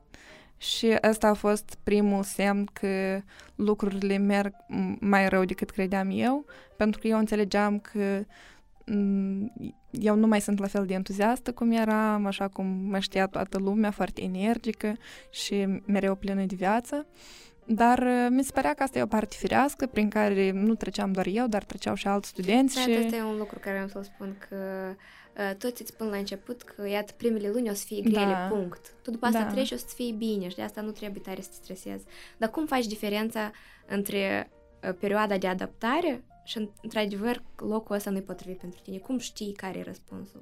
Și 0.58 0.97
ăsta 1.10 1.28
a 1.28 1.34
fost 1.34 1.78
primul 1.84 2.23
semn 2.23 2.65
că 2.73 3.21
lucrurile 3.56 4.17
merg 4.17 4.54
mai 4.99 5.30
rău 5.30 5.45
decât 5.45 5.69
credeam 5.69 6.10
eu, 6.12 6.45
pentru 6.78 6.99
că 6.99 7.08
eu 7.08 7.17
înțelegeam 7.17 7.80
că 7.80 8.25
eu 9.91 10.15
nu 10.15 10.28
mai 10.28 10.41
sunt 10.41 10.60
la 10.60 10.67
fel 10.67 10.86
de 10.86 10.93
entuziastă 10.93 11.51
cum 11.51 11.71
eram, 11.71 12.25
așa 12.25 12.47
cum 12.47 12.65
mă 12.65 12.99
știa 12.99 13.28
toată 13.28 13.58
lumea, 13.58 13.91
foarte 13.91 14.21
energică 14.21 14.93
și 15.30 15.82
mereu 15.86 16.15
plină 16.15 16.43
de 16.45 16.56
viață. 16.56 17.06
Dar 17.65 17.99
uh, 17.99 18.28
mi 18.30 18.43
se 18.43 18.51
părea 18.51 18.73
că 18.73 18.84
asta 18.84 18.99
e 18.99 19.01
o 19.01 19.06
parte 19.08 19.36
firească 19.39 19.86
prin 19.86 20.10
care 20.10 20.51
nu 20.51 20.75
treceam 20.75 21.12
doar 21.12 21.25
eu, 21.25 21.47
dar 21.47 21.63
treceau 21.63 21.95
și 21.95 22.08
alți 22.08 22.28
studenți. 22.28 22.75
Da, 22.75 22.82
și... 22.82 22.91
Asta 22.91 23.15
e 23.15 23.23
un 23.23 23.38
lucru 23.38 23.60
care 23.60 23.78
am 23.78 23.88
să-l 23.88 24.04
spun, 24.04 24.36
că 24.49 24.56
uh, 25.38 25.56
toți 25.58 25.82
îți 25.82 25.91
spun 25.91 26.08
la 26.08 26.17
început 26.17 26.62
că, 26.62 26.88
iată, 26.88 27.13
primele 27.17 27.49
luni 27.49 27.69
o 27.69 27.73
să 27.73 27.86
fie 27.86 28.01
grele, 28.01 28.25
da. 28.25 28.47
punct. 28.49 28.93
Tu 29.01 29.12
după 29.12 29.25
asta 29.25 29.41
da. 29.41 29.51
treci 29.51 29.71
o 29.71 29.78
să 29.78 29.86
fie 29.95 30.13
bine 30.13 30.47
și 30.47 30.56
de 30.56 30.62
asta 30.62 30.82
nu 30.82 30.91
trebuie 30.91 31.21
tare 31.21 31.41
să 31.41 31.49
te 31.49 31.56
stresezi. 31.56 32.06
Dar 32.38 32.49
cum 32.49 32.65
faci 32.65 32.88
diferența 32.88 33.51
între 33.88 34.49
uh, 34.88 34.95
perioada 34.99 35.38
de 35.38 35.47
adaptare 35.47 36.23
și, 36.43 36.69
într-adevăr, 36.82 37.43
locul 37.56 37.95
ăsta 37.95 38.10
nu-i 38.10 38.21
potrivit 38.21 38.58
pentru 38.58 38.80
tine? 38.84 38.97
Cum 38.97 39.17
știi 39.17 39.54
care 39.54 39.78
e 39.78 39.84
răspunsul? 39.84 40.39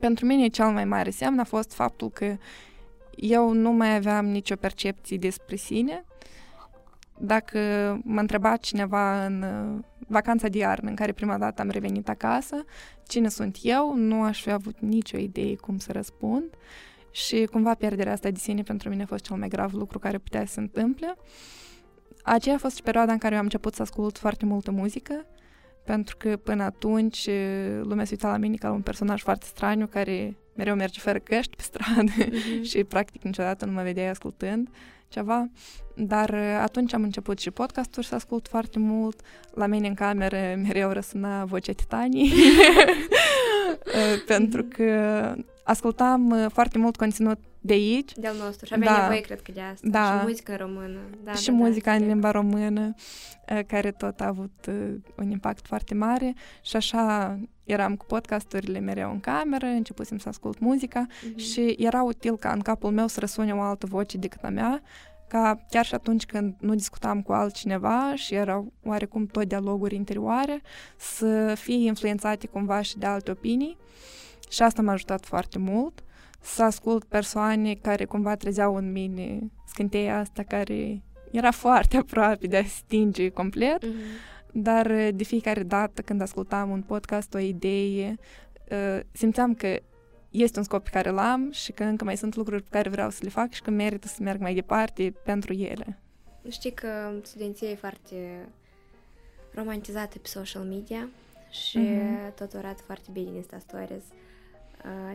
Pentru 0.00 0.26
mine 0.26 0.48
cel 0.48 0.66
mai 0.66 0.84
mare 0.84 1.10
semn 1.10 1.38
a 1.38 1.44
fost 1.44 1.72
faptul 1.72 2.10
că 2.10 2.36
eu 3.16 3.52
nu 3.52 3.70
mai 3.72 3.94
aveam 3.94 4.26
nicio 4.26 4.56
percepție 4.56 5.16
despre 5.16 5.56
sine. 5.56 6.04
Dacă 7.18 7.58
mă 8.04 8.20
întreba 8.20 8.56
cineva 8.56 9.24
în 9.24 9.42
uh, 9.42 9.84
vacanța 10.06 10.48
de 10.48 10.58
iarnă, 10.58 10.88
în 10.88 10.94
care 10.94 11.12
prima 11.12 11.38
dată 11.38 11.62
am 11.62 11.68
revenit 11.68 12.08
acasă, 12.08 12.64
cine 13.06 13.28
sunt 13.28 13.58
eu, 13.62 13.94
nu 13.94 14.22
aș 14.22 14.42
fi 14.42 14.50
avut 14.50 14.80
nicio 14.80 15.16
idee 15.16 15.56
cum 15.56 15.78
să 15.78 15.92
răspund 15.92 16.54
și 17.10 17.48
cumva 17.50 17.74
pierderea 17.74 18.12
asta 18.12 18.30
de 18.30 18.38
sine 18.38 18.62
pentru 18.62 18.88
mine 18.88 19.02
a 19.02 19.06
fost 19.06 19.24
cel 19.24 19.36
mai 19.36 19.48
grav 19.48 19.72
lucru 19.72 19.98
care 19.98 20.18
putea 20.18 20.46
să 20.46 20.52
se 20.52 20.60
întâmple. 20.60 21.14
Aceea 22.22 22.54
a 22.54 22.58
fost 22.58 22.76
și 22.76 22.82
perioada 22.82 23.12
în 23.12 23.18
care 23.18 23.32
eu 23.32 23.38
am 23.38 23.44
început 23.44 23.74
să 23.74 23.82
ascult 23.82 24.18
foarte 24.18 24.44
multă 24.44 24.70
muzică, 24.70 25.26
pentru 25.84 26.16
că 26.16 26.36
până 26.36 26.62
atunci 26.62 27.26
uh, 27.26 27.80
lumea 27.82 28.04
se 28.04 28.10
uita 28.12 28.30
la 28.30 28.36
mine 28.36 28.56
ca 28.56 28.70
un 28.70 28.80
personaj 28.80 29.22
foarte 29.22 29.46
straniu 29.46 29.86
care 29.86 30.36
mereu 30.56 30.74
merge 30.74 31.00
fără 31.00 31.18
căști 31.18 31.56
pe 31.56 31.62
stradă 31.62 32.12
uh-huh. 32.18 32.62
și 32.70 32.84
practic 32.84 33.22
niciodată 33.22 33.64
nu 33.64 33.72
mă 33.72 33.82
vedeai 33.82 34.08
ascultând 34.08 34.68
ceva, 35.08 35.48
dar 35.96 36.28
uh, 36.30 36.58
atunci 36.62 36.92
am 36.92 37.02
început 37.02 37.38
și 37.38 37.50
podcasturi 37.50 38.06
să 38.06 38.14
ascult 38.14 38.48
foarte 38.48 38.78
mult. 38.78 39.20
La 39.54 39.66
mine 39.66 39.88
în 39.88 39.94
cameră 39.94 40.36
mereu 40.62 40.90
răsuna 40.90 41.44
vocea 41.44 41.72
Titanii, 41.72 42.32
uh, 42.32 44.22
pentru 44.26 44.62
că 44.62 45.34
ascultam 45.66 46.30
uh, 46.30 46.46
foarte 46.52 46.78
mult 46.78 46.96
conținut 46.96 47.38
de 47.60 47.72
aici. 47.72 48.12
De-al 48.16 48.36
nostru. 48.36 48.66
Și 48.66 48.72
aveai 48.74 48.94
da. 48.94 49.00
nevoie, 49.00 49.20
cred 49.20 49.42
că, 49.42 49.52
de 49.52 49.60
asta. 49.60 49.88
Da. 49.88 50.18
Și 50.18 50.26
muzică 50.26 50.52
în 50.52 50.58
română. 50.58 50.98
Da, 51.24 51.32
și 51.32 51.46
da, 51.46 51.52
muzica 51.52 51.90
da, 51.90 51.96
în 51.96 52.06
limba 52.06 52.30
română, 52.30 52.94
care 53.66 53.90
tot 53.90 54.20
a 54.20 54.26
avut 54.26 54.70
un 55.16 55.30
impact 55.30 55.66
foarte 55.66 55.94
mare. 55.94 56.34
Și 56.62 56.76
așa 56.76 57.38
eram 57.64 57.96
cu 57.96 58.04
podcasturile 58.04 58.78
mereu 58.78 59.10
în 59.10 59.20
cameră, 59.20 59.66
începusem 59.66 60.18
să 60.18 60.28
ascult 60.28 60.58
muzica 60.58 61.06
uh-huh. 61.06 61.36
și 61.36 61.76
era 61.78 62.02
util 62.02 62.36
ca 62.36 62.52
în 62.52 62.60
capul 62.60 62.90
meu 62.90 63.06
să 63.06 63.20
răsune 63.20 63.52
o 63.52 63.60
altă 63.60 63.86
voce 63.86 64.16
decât 64.16 64.44
a 64.44 64.48
mea, 64.48 64.82
ca 65.28 65.58
chiar 65.70 65.84
și 65.84 65.94
atunci 65.94 66.26
când 66.26 66.54
nu 66.60 66.74
discutam 66.74 67.22
cu 67.22 67.32
altcineva 67.32 68.12
și 68.14 68.34
erau 68.34 68.72
oarecum 68.84 69.26
tot 69.26 69.44
dialoguri 69.44 69.94
interioare, 69.94 70.62
să 70.96 71.54
fie 71.54 71.86
influențate 71.86 72.46
cumva 72.46 72.80
și 72.80 72.98
de 72.98 73.06
alte 73.06 73.30
opinii. 73.30 73.76
Și 74.48 74.62
asta 74.62 74.82
m-a 74.82 74.92
ajutat 74.92 75.24
foarte 75.24 75.58
mult 75.58 76.04
să 76.40 76.62
ascult 76.62 77.04
persoane 77.04 77.74
care 77.74 78.04
cumva 78.04 78.34
trezeau 78.34 78.76
în 78.76 78.92
mine 78.92 79.38
scânteia 79.66 80.18
asta 80.18 80.42
care 80.42 81.02
era 81.30 81.50
foarte 81.50 81.96
aproape 81.96 82.46
de 82.46 82.56
a 82.56 82.64
stinge 82.64 83.28
complet. 83.28 83.84
Uh-huh 83.84 84.34
dar 84.58 84.86
uh, 84.86 85.08
de 85.14 85.24
fiecare 85.24 85.62
dată 85.62 86.02
când 86.02 86.20
ascultam 86.20 86.70
un 86.70 86.82
podcast, 86.82 87.34
o 87.34 87.38
idee, 87.38 88.16
uh, 88.70 89.00
simțeam 89.12 89.54
că 89.54 89.80
este 90.30 90.58
un 90.58 90.64
scop 90.64 90.84
pe 90.84 90.90
care 90.90 91.10
l-am 91.10 91.50
și 91.52 91.72
că 91.72 91.84
încă 91.84 92.04
mai 92.04 92.16
sunt 92.16 92.34
lucruri 92.34 92.62
pe 92.62 92.68
care 92.70 92.88
vreau 92.88 93.10
să 93.10 93.18
le 93.22 93.28
fac 93.28 93.52
și 93.52 93.62
că 93.62 93.70
merită 93.70 94.06
să 94.06 94.22
merg 94.22 94.40
mai 94.40 94.54
departe 94.54 95.14
pentru 95.24 95.52
ele. 95.52 95.98
Știi 96.48 96.72
că 96.72 96.88
studenția 97.22 97.68
e 97.68 97.74
foarte 97.74 98.48
romantizată 99.54 100.18
pe 100.18 100.28
social 100.28 100.62
media 100.62 101.08
și 101.50 101.78
mm-hmm. 101.78 102.34
tot 102.34 102.54
arată 102.54 102.82
foarte 102.86 103.08
bine 103.12 103.28
în 103.28 103.34
Insta 103.34 103.58
Stories. 103.58 104.02
Uh, 104.10 104.25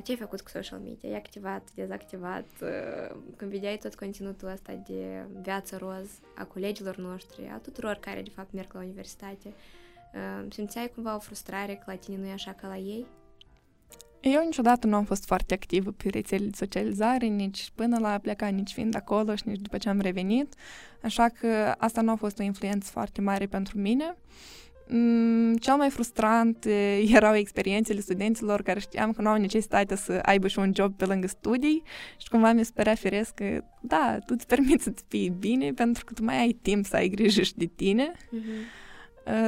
ce 0.03 0.11
ai 0.11 0.17
făcut 0.17 0.41
cu 0.41 0.49
social 0.49 0.79
media? 0.79 1.09
Ai 1.09 1.15
activat, 1.15 1.69
dezactivat? 1.75 2.45
Uh, 2.61 3.17
când 3.35 3.51
vedeai 3.51 3.77
tot 3.77 3.95
conținutul 3.95 4.47
ăsta 4.47 4.73
de 4.87 5.25
viață 5.41 5.77
roz 5.77 6.09
a 6.35 6.43
colegilor 6.43 6.95
noștri, 6.97 7.49
a 7.53 7.57
tuturor 7.57 7.95
care 7.95 8.21
de 8.21 8.31
fapt 8.35 8.53
merg 8.53 8.73
la 8.73 8.79
universitate, 8.79 9.47
uh, 9.47 10.45
simțeai 10.49 10.91
cumva 10.95 11.15
o 11.15 11.19
frustrare 11.19 11.73
că 11.73 11.83
la 11.85 11.95
tine 11.95 12.17
nu 12.17 12.25
e 12.25 12.31
așa 12.31 12.53
ca 12.53 12.67
la 12.67 12.77
ei? 12.77 13.05
Eu 14.21 14.43
niciodată 14.43 14.87
nu 14.87 14.95
am 14.95 15.03
fost 15.03 15.25
foarte 15.25 15.53
activă 15.53 15.91
pe 15.91 16.09
rețele 16.09 16.45
de 16.45 16.55
socializare, 16.55 17.25
nici 17.25 17.71
până 17.75 17.99
la 17.99 18.13
a 18.13 18.17
pleca, 18.17 18.47
nici 18.47 18.71
fiind 18.71 18.95
acolo 18.95 19.35
și 19.35 19.47
nici 19.47 19.59
după 19.59 19.77
ce 19.77 19.89
am 19.89 19.99
revenit, 19.99 20.53
așa 21.03 21.29
că 21.39 21.75
asta 21.77 22.01
nu 22.01 22.11
a 22.11 22.15
fost 22.15 22.39
o 22.39 22.43
influență 22.43 22.91
foarte 22.91 23.21
mare 23.21 23.45
pentru 23.45 23.77
mine. 23.77 24.05
Uh, 24.05 24.61
Mm, 24.70 24.70
cel 25.59 25.75
mai 25.75 25.89
frustrant 25.89 26.65
erau 27.17 27.35
experiențele 27.35 27.99
studenților 27.99 28.61
care 28.61 28.79
știam 28.79 29.11
că 29.11 29.21
nu 29.21 29.29
au 29.29 29.37
necesitate 29.37 29.95
să 29.95 30.19
aibă 30.21 30.47
și 30.47 30.59
un 30.59 30.71
job 30.75 30.95
pe 30.95 31.05
lângă 31.05 31.27
studii 31.27 31.83
și 32.17 32.29
cumva 32.29 32.51
mi 32.51 32.65
se 32.65 32.71
părea 32.73 32.95
firesc 32.95 33.33
că, 33.33 33.63
da, 33.81 34.17
tu 34.25 34.33
îți 34.37 34.47
permiți 34.53 34.83
să-ți 34.83 35.03
fii 35.07 35.29
bine 35.29 35.73
pentru 35.73 36.05
că 36.05 36.13
tu 36.13 36.23
mai 36.23 36.37
ai 36.37 36.57
timp 36.61 36.85
să 36.85 36.95
ai 36.95 37.09
grijă 37.09 37.41
și 37.41 37.55
de 37.55 37.65
tine. 37.65 38.11
Uh-huh. 38.11 38.79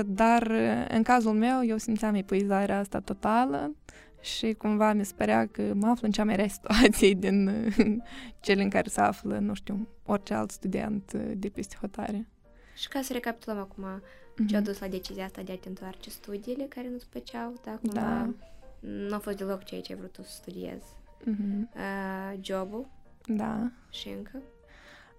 Dar 0.06 0.51
în 0.89 1.03
cazul 1.03 1.32
meu 1.32 1.65
eu 1.65 1.77
simțeam 1.77 2.15
epuizarea 2.15 2.79
asta 2.79 2.99
totală 2.99 3.75
și 4.21 4.53
cumva 4.53 4.93
mi 4.93 5.06
se 5.06 5.13
părea 5.17 5.47
că 5.47 5.62
mă 5.73 5.88
aflu 5.88 6.06
în 6.06 6.12
cea 6.12 6.23
mai 6.23 6.36
rea 6.36 6.47
situație 6.47 7.12
din 7.23 7.51
cele 8.39 8.63
în 8.63 8.69
care 8.69 8.89
se 8.89 9.01
află, 9.01 9.38
nu 9.38 9.53
știu, 9.53 9.88
orice 10.06 10.34
alt 10.34 10.51
student 10.51 11.13
de 11.13 11.49
peste 11.49 11.75
hotare. 11.79 12.27
Și 12.75 12.88
ca 12.88 13.01
să 13.01 13.13
recapitulăm 13.13 13.58
acum, 13.58 13.86
mm-hmm. 14.34 14.48
ce 14.48 14.56
a 14.56 14.62
dus 14.62 14.80
la 14.80 14.88
decizia 14.88 15.26
asta 15.26 15.41
de 15.41 15.52
a 15.52 15.58
te 15.58 15.67
întoarce 15.67 16.10
studiile 16.10 16.63
care 16.63 16.89
nu-ți 16.89 17.08
plăceau, 17.10 17.54
da? 17.63 17.72
Cumva 17.72 18.00
da. 18.00 18.30
Nu 18.80 19.13
a 19.13 19.17
fost 19.17 19.38
deloc 19.38 19.63
ceea 19.63 19.82
ce 19.82 19.91
ai 19.91 19.98
vrut 19.98 20.12
tu 20.12 20.22
să 20.22 20.32
studiezi. 20.32 20.86
Mm-hmm. 21.22 21.76
Uh, 21.76 22.39
jobul. 22.41 22.88
Da. 23.26 23.72
Și 23.89 24.10
încă. 24.10 24.41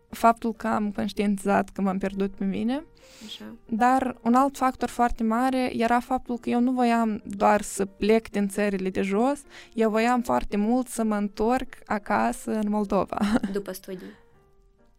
Faptul 0.08 0.52
că 0.52 0.66
am 0.66 0.92
conștientizat 0.92 1.68
că 1.68 1.80
m-am 1.80 1.98
pierdut 1.98 2.34
pe 2.34 2.44
mine. 2.44 2.84
Așa. 3.26 3.44
Dar 3.68 4.16
un 4.22 4.34
alt 4.34 4.56
factor 4.56 4.88
foarte 4.88 5.22
mare 5.22 5.70
era 5.76 6.00
faptul 6.00 6.38
că 6.38 6.50
eu 6.50 6.60
nu 6.60 6.72
voiam 6.72 7.22
doar 7.26 7.60
să 7.60 7.84
plec 7.84 8.30
din 8.30 8.48
țările 8.48 8.90
de 8.90 9.02
jos, 9.02 9.42
eu 9.74 9.90
voiam 9.90 10.22
foarte 10.22 10.56
mult 10.56 10.88
să 10.88 11.04
mă 11.04 11.16
întorc 11.16 11.68
acasă 11.86 12.50
în 12.50 12.68
Moldova. 12.68 13.18
După 13.52 13.72
studii? 13.72 14.22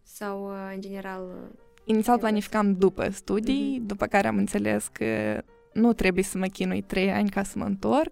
Sau, 0.03 0.49
uh, 0.49 0.71
în 0.73 0.81
general, 0.81 1.51
Inițial 1.85 2.17
planificam 2.17 2.73
după 2.73 3.09
studii, 3.09 3.79
mm-hmm. 3.79 3.85
după 3.85 4.05
care 4.05 4.27
am 4.27 4.37
înțeles 4.37 4.87
că 4.87 5.41
nu 5.73 5.93
trebuie 5.93 6.23
să 6.23 6.37
mă 6.37 6.45
chinui 6.45 6.81
trei 6.81 7.11
ani 7.11 7.29
ca 7.29 7.43
să 7.43 7.57
mă 7.57 7.65
întorc, 7.65 8.11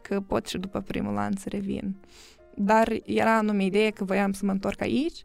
că 0.00 0.20
pot 0.20 0.46
și 0.46 0.58
după 0.58 0.80
primul 0.80 1.16
an 1.16 1.32
să 1.36 1.48
revin. 1.48 1.96
Dar 2.54 2.92
era 3.04 3.36
anume 3.36 3.64
ideea 3.64 3.90
că 3.90 4.04
voiam 4.04 4.32
să 4.32 4.44
mă 4.44 4.50
întorc 4.50 4.80
aici, 4.80 5.22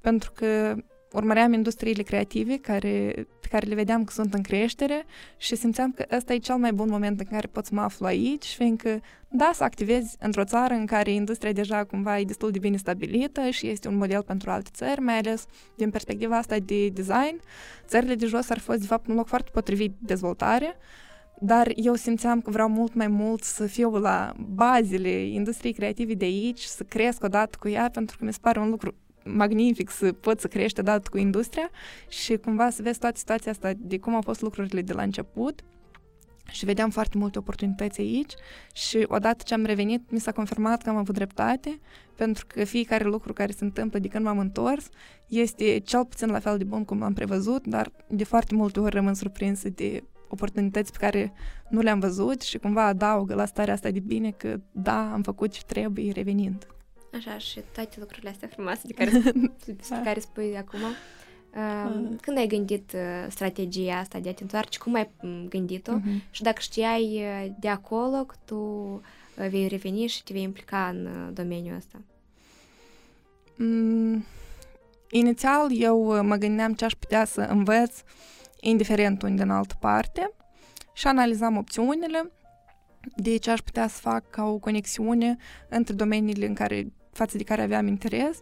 pentru 0.00 0.32
că 0.34 0.76
urmăream 1.12 1.52
industriile 1.52 2.02
creative 2.02 2.56
care, 2.56 3.26
pe 3.40 3.48
care 3.50 3.66
le 3.66 3.74
vedeam 3.74 4.04
că 4.04 4.12
sunt 4.12 4.34
în 4.34 4.42
creștere 4.42 5.04
și 5.36 5.56
simțeam 5.56 5.92
că 5.92 6.04
ăsta 6.16 6.32
e 6.32 6.38
cel 6.38 6.56
mai 6.56 6.72
bun 6.72 6.88
moment 6.90 7.20
în 7.20 7.26
care 7.26 7.46
pot 7.46 7.64
să 7.66 7.74
mă 7.74 7.80
aflu 7.80 8.06
aici, 8.06 8.46
fiindcă, 8.46 9.00
da, 9.28 9.50
să 9.54 9.64
activezi 9.64 10.16
într-o 10.20 10.44
țară 10.44 10.74
în 10.74 10.86
care 10.86 11.10
industria 11.10 11.52
deja 11.52 11.84
cumva 11.84 12.18
e 12.18 12.24
destul 12.24 12.50
de 12.50 12.58
bine 12.58 12.76
stabilită 12.76 13.48
și 13.48 13.68
este 13.68 13.88
un 13.88 13.96
model 13.96 14.22
pentru 14.22 14.50
alte 14.50 14.70
țări, 14.72 15.00
mai 15.00 15.18
ales 15.18 15.46
din 15.76 15.90
perspectiva 15.90 16.36
asta 16.36 16.58
de 16.58 16.88
design. 16.88 17.40
Țările 17.86 18.14
de 18.14 18.26
jos 18.26 18.50
ar 18.50 18.58
fi 18.58 18.64
fost, 18.64 18.80
de 18.80 18.86
fapt, 18.86 19.08
un 19.08 19.14
loc 19.14 19.26
foarte 19.26 19.50
potrivit 19.52 19.90
de 19.90 19.96
dezvoltare, 20.00 20.76
dar 21.40 21.72
eu 21.74 21.94
simțeam 21.94 22.40
că 22.40 22.50
vreau 22.50 22.68
mult 22.68 22.94
mai 22.94 23.08
mult 23.08 23.42
să 23.42 23.66
fiu 23.66 23.90
la 23.90 24.32
bazele 24.38 25.26
industriei 25.26 25.72
creative 25.72 26.14
de 26.14 26.24
aici, 26.24 26.60
să 26.60 26.82
cresc 26.82 27.24
odată 27.24 27.56
cu 27.60 27.68
ea, 27.68 27.90
pentru 27.92 28.16
că 28.18 28.24
mi 28.24 28.32
se 28.32 28.38
pare 28.40 28.58
un 28.58 28.70
lucru 28.70 28.94
magnific 29.24 29.90
să 29.90 30.12
poți 30.12 30.40
să 30.40 30.48
crești 30.48 30.80
odată 30.80 31.08
cu 31.10 31.18
industria 31.18 31.70
și 32.08 32.36
cumva 32.36 32.70
să 32.70 32.82
vezi 32.82 32.98
toată 32.98 33.18
situația 33.18 33.50
asta 33.50 33.72
de 33.76 33.98
cum 33.98 34.14
au 34.14 34.22
fost 34.22 34.40
lucrurile 34.40 34.82
de 34.82 34.92
la 34.92 35.02
început 35.02 35.64
și 36.50 36.64
vedeam 36.64 36.90
foarte 36.90 37.18
multe 37.18 37.38
oportunități 37.38 38.00
aici 38.00 38.32
și 38.72 39.04
odată 39.08 39.42
ce 39.46 39.54
am 39.54 39.64
revenit 39.64 40.10
mi 40.10 40.20
s-a 40.20 40.32
confirmat 40.32 40.82
că 40.82 40.90
am 40.90 40.96
avut 40.96 41.14
dreptate 41.14 41.80
pentru 42.16 42.46
că 42.46 42.64
fiecare 42.64 43.04
lucru 43.04 43.32
care 43.32 43.52
se 43.52 43.64
întâmplă 43.64 43.98
de 43.98 44.08
când 44.08 44.24
m-am 44.24 44.38
întors 44.38 44.88
este 45.26 45.78
cel 45.78 46.04
puțin 46.04 46.28
la 46.28 46.38
fel 46.38 46.58
de 46.58 46.64
bun 46.64 46.84
cum 46.84 46.98
l-am 46.98 47.12
prevăzut, 47.12 47.66
dar 47.66 47.92
de 48.08 48.24
foarte 48.24 48.54
multe 48.54 48.80
ori 48.80 48.94
rămân 48.94 49.14
surprinsă 49.14 49.68
de 49.68 50.02
oportunități 50.28 50.92
pe 50.92 50.98
care 51.00 51.32
nu 51.68 51.80
le-am 51.80 51.98
văzut 51.98 52.40
și 52.40 52.58
cumva 52.58 52.84
adaugă 52.84 53.34
la 53.34 53.44
starea 53.44 53.74
asta 53.74 53.90
de 53.90 54.00
bine 54.00 54.30
că 54.30 54.60
da, 54.72 55.12
am 55.12 55.22
făcut 55.22 55.50
ce 55.50 55.60
trebuie 55.66 56.12
revenind. 56.12 56.66
Așa, 57.16 57.38
și 57.38 57.60
toate 57.74 57.96
lucrurile 57.98 58.30
astea 58.30 58.48
frumoase 58.48 58.80
de 58.86 58.92
care, 58.98 59.10
despre 59.64 59.96
Da. 59.96 60.02
care 60.02 60.20
spui 60.20 60.56
acum. 60.56 60.80
Uh, 60.80 60.88
Mm. 61.54 62.16
Când 62.20 62.36
ai 62.36 62.46
gândit 62.46 62.92
uh, 62.92 63.26
strategia 63.28 63.96
asta 63.98 64.18
de 64.18 64.28
a 64.28 64.34
te 64.34 64.42
întoarce, 64.42 64.78
cum 64.78 64.94
ai 64.94 65.10
mm, 65.22 65.48
gândit-o? 65.48 65.92
Mhm. 65.92 66.22
Și 66.30 66.42
dacă 66.42 66.60
știai 66.60 67.04
uh, 67.14 67.52
de 67.60 67.68
acolo 67.68 68.24
că 68.24 68.34
tu 68.44 68.56
uh, 68.56 69.48
vei 69.48 69.68
reveni 69.68 70.06
și 70.06 70.22
te 70.22 70.32
vei 70.32 70.42
implica 70.42 70.88
în 70.88 71.06
uh, 71.06 71.28
domeniul 71.32 71.76
ăsta? 71.76 72.00
Mm, 73.56 74.24
inițial, 75.10 75.80
eu 75.80 76.16
uh, 76.16 76.20
mă 76.22 76.36
gândeam 76.36 76.74
ce 76.74 76.84
aș 76.84 76.92
putea 76.92 77.24
să 77.24 77.40
învăț, 77.40 78.02
indiferent 78.60 79.22
unde 79.22 79.42
în 79.42 79.50
altă 79.50 79.74
parte, 79.80 80.32
și 80.92 81.06
analizam 81.06 81.56
opțiunile 81.56 82.30
de 83.16 83.36
ce 83.36 83.50
aș 83.50 83.60
putea 83.60 83.88
să 83.88 84.00
fac 84.00 84.30
ca 84.30 84.44
o 84.44 84.58
conexiune 84.58 85.36
între 85.68 85.94
domeniile 85.94 86.46
în 86.46 86.54
care, 86.54 86.92
față 87.12 87.36
de 87.36 87.42
care 87.42 87.62
aveam 87.62 87.86
interes, 87.86 88.38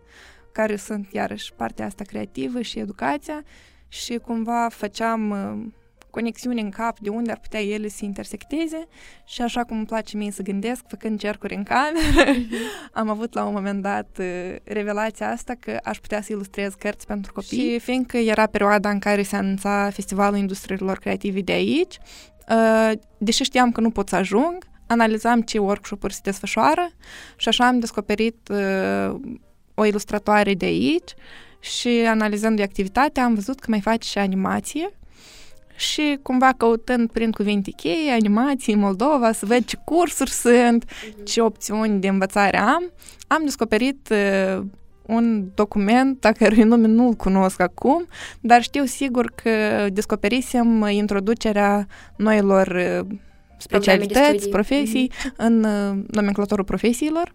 care 0.53 0.77
sunt 0.77 1.13
iarăși 1.13 1.53
partea 1.53 1.87
asta 1.87 2.05
creativă 2.05 2.61
și 2.61 2.79
educația 2.79 3.43
și 3.89 4.17
cumva 4.17 4.69
făceam 4.71 5.31
uh, 5.31 5.73
conexiuni 6.11 6.61
în 6.61 6.71
cap 6.71 6.99
de 6.99 7.09
unde 7.09 7.31
ar 7.31 7.39
putea 7.39 7.63
ele 7.63 7.89
să 7.89 8.05
intersecteze 8.05 8.87
și 9.25 9.43
așa 9.43 9.65
cum 9.65 9.77
îmi 9.77 9.87
place 9.87 10.17
mie 10.17 10.31
să 10.31 10.43
gândesc, 10.43 10.85
făcând 10.89 11.19
cercuri 11.19 11.55
în 11.55 11.63
cameră, 11.63 12.31
am 13.01 13.09
avut 13.09 13.35
la 13.35 13.45
un 13.45 13.53
moment 13.53 13.83
dat 13.83 14.09
uh, 14.19 14.55
revelația 14.65 15.31
asta 15.31 15.55
că 15.61 15.79
aș 15.85 15.99
putea 15.99 16.23
să 16.23 16.33
ilustrez 16.33 16.75
cărți 16.75 17.07
pentru 17.07 17.33
copii. 17.33 17.59
Și 17.59 17.79
fiindcă 17.79 18.17
era 18.17 18.47
perioada 18.47 18.91
în 18.91 18.99
care 18.99 19.23
se 19.23 19.37
anunța 19.37 19.91
Festivalul 19.93 20.39
Industriilor 20.39 20.99
Creative 20.99 21.41
de 21.41 21.53
aici, 21.53 21.99
uh, 22.51 22.93
deși 23.19 23.43
știam 23.43 23.73
că 23.73 23.81
nu 23.81 23.91
pot 23.91 24.09
să 24.09 24.17
ajung, 24.17 24.65
analizam 24.89 25.41
ce 25.41 25.59
workshop-uri 25.59 26.15
se 26.15 26.21
desfășoară 26.23 26.91
și 27.37 27.49
așa 27.49 27.67
am 27.67 27.79
descoperit 27.79 28.49
uh, 28.51 29.21
o 29.75 29.85
ilustratoare 29.85 30.55
de 30.55 30.65
aici 30.65 31.15
și 31.61 31.89
analizând 31.89 32.61
activitatea 32.61 33.25
am 33.25 33.35
văzut 33.35 33.61
că 33.61 33.67
mai 33.69 33.81
face 33.81 34.09
și 34.09 34.19
animație 34.19 34.93
și 35.77 36.19
cumva 36.23 36.53
căutând 36.57 37.11
prin 37.11 37.31
cuvinte 37.31 37.71
cheie, 37.71 38.13
animații 38.13 38.73
în 38.73 38.79
Moldova, 38.79 39.33
să 39.33 39.47
văd 39.47 39.65
ce 39.65 39.77
cursuri 39.85 40.31
sunt, 40.31 40.91
ce 41.25 41.41
opțiuni 41.41 42.01
de 42.01 42.09
învățare 42.09 42.59
am, 42.59 42.93
am 43.27 43.43
descoperit 43.45 44.09
uh, 44.11 44.63
un 45.07 45.45
document 45.55 46.25
a 46.25 46.33
cărui 46.33 46.63
nume 46.63 46.87
nu-l 46.87 47.15
cunosc 47.15 47.61
acum, 47.61 48.07
dar 48.41 48.63
știu 48.63 48.85
sigur 48.85 49.33
că 49.43 49.87
descoperisem 49.93 50.87
introducerea 50.89 51.87
noilor 52.17 52.67
uh, 52.67 53.17
specialități, 53.59 54.29
studii. 54.29 54.51
profesii 54.51 55.13
în 55.37 55.65
uh, 55.65 56.05
nomenclatorul 56.11 56.65
profesiilor 56.65 57.33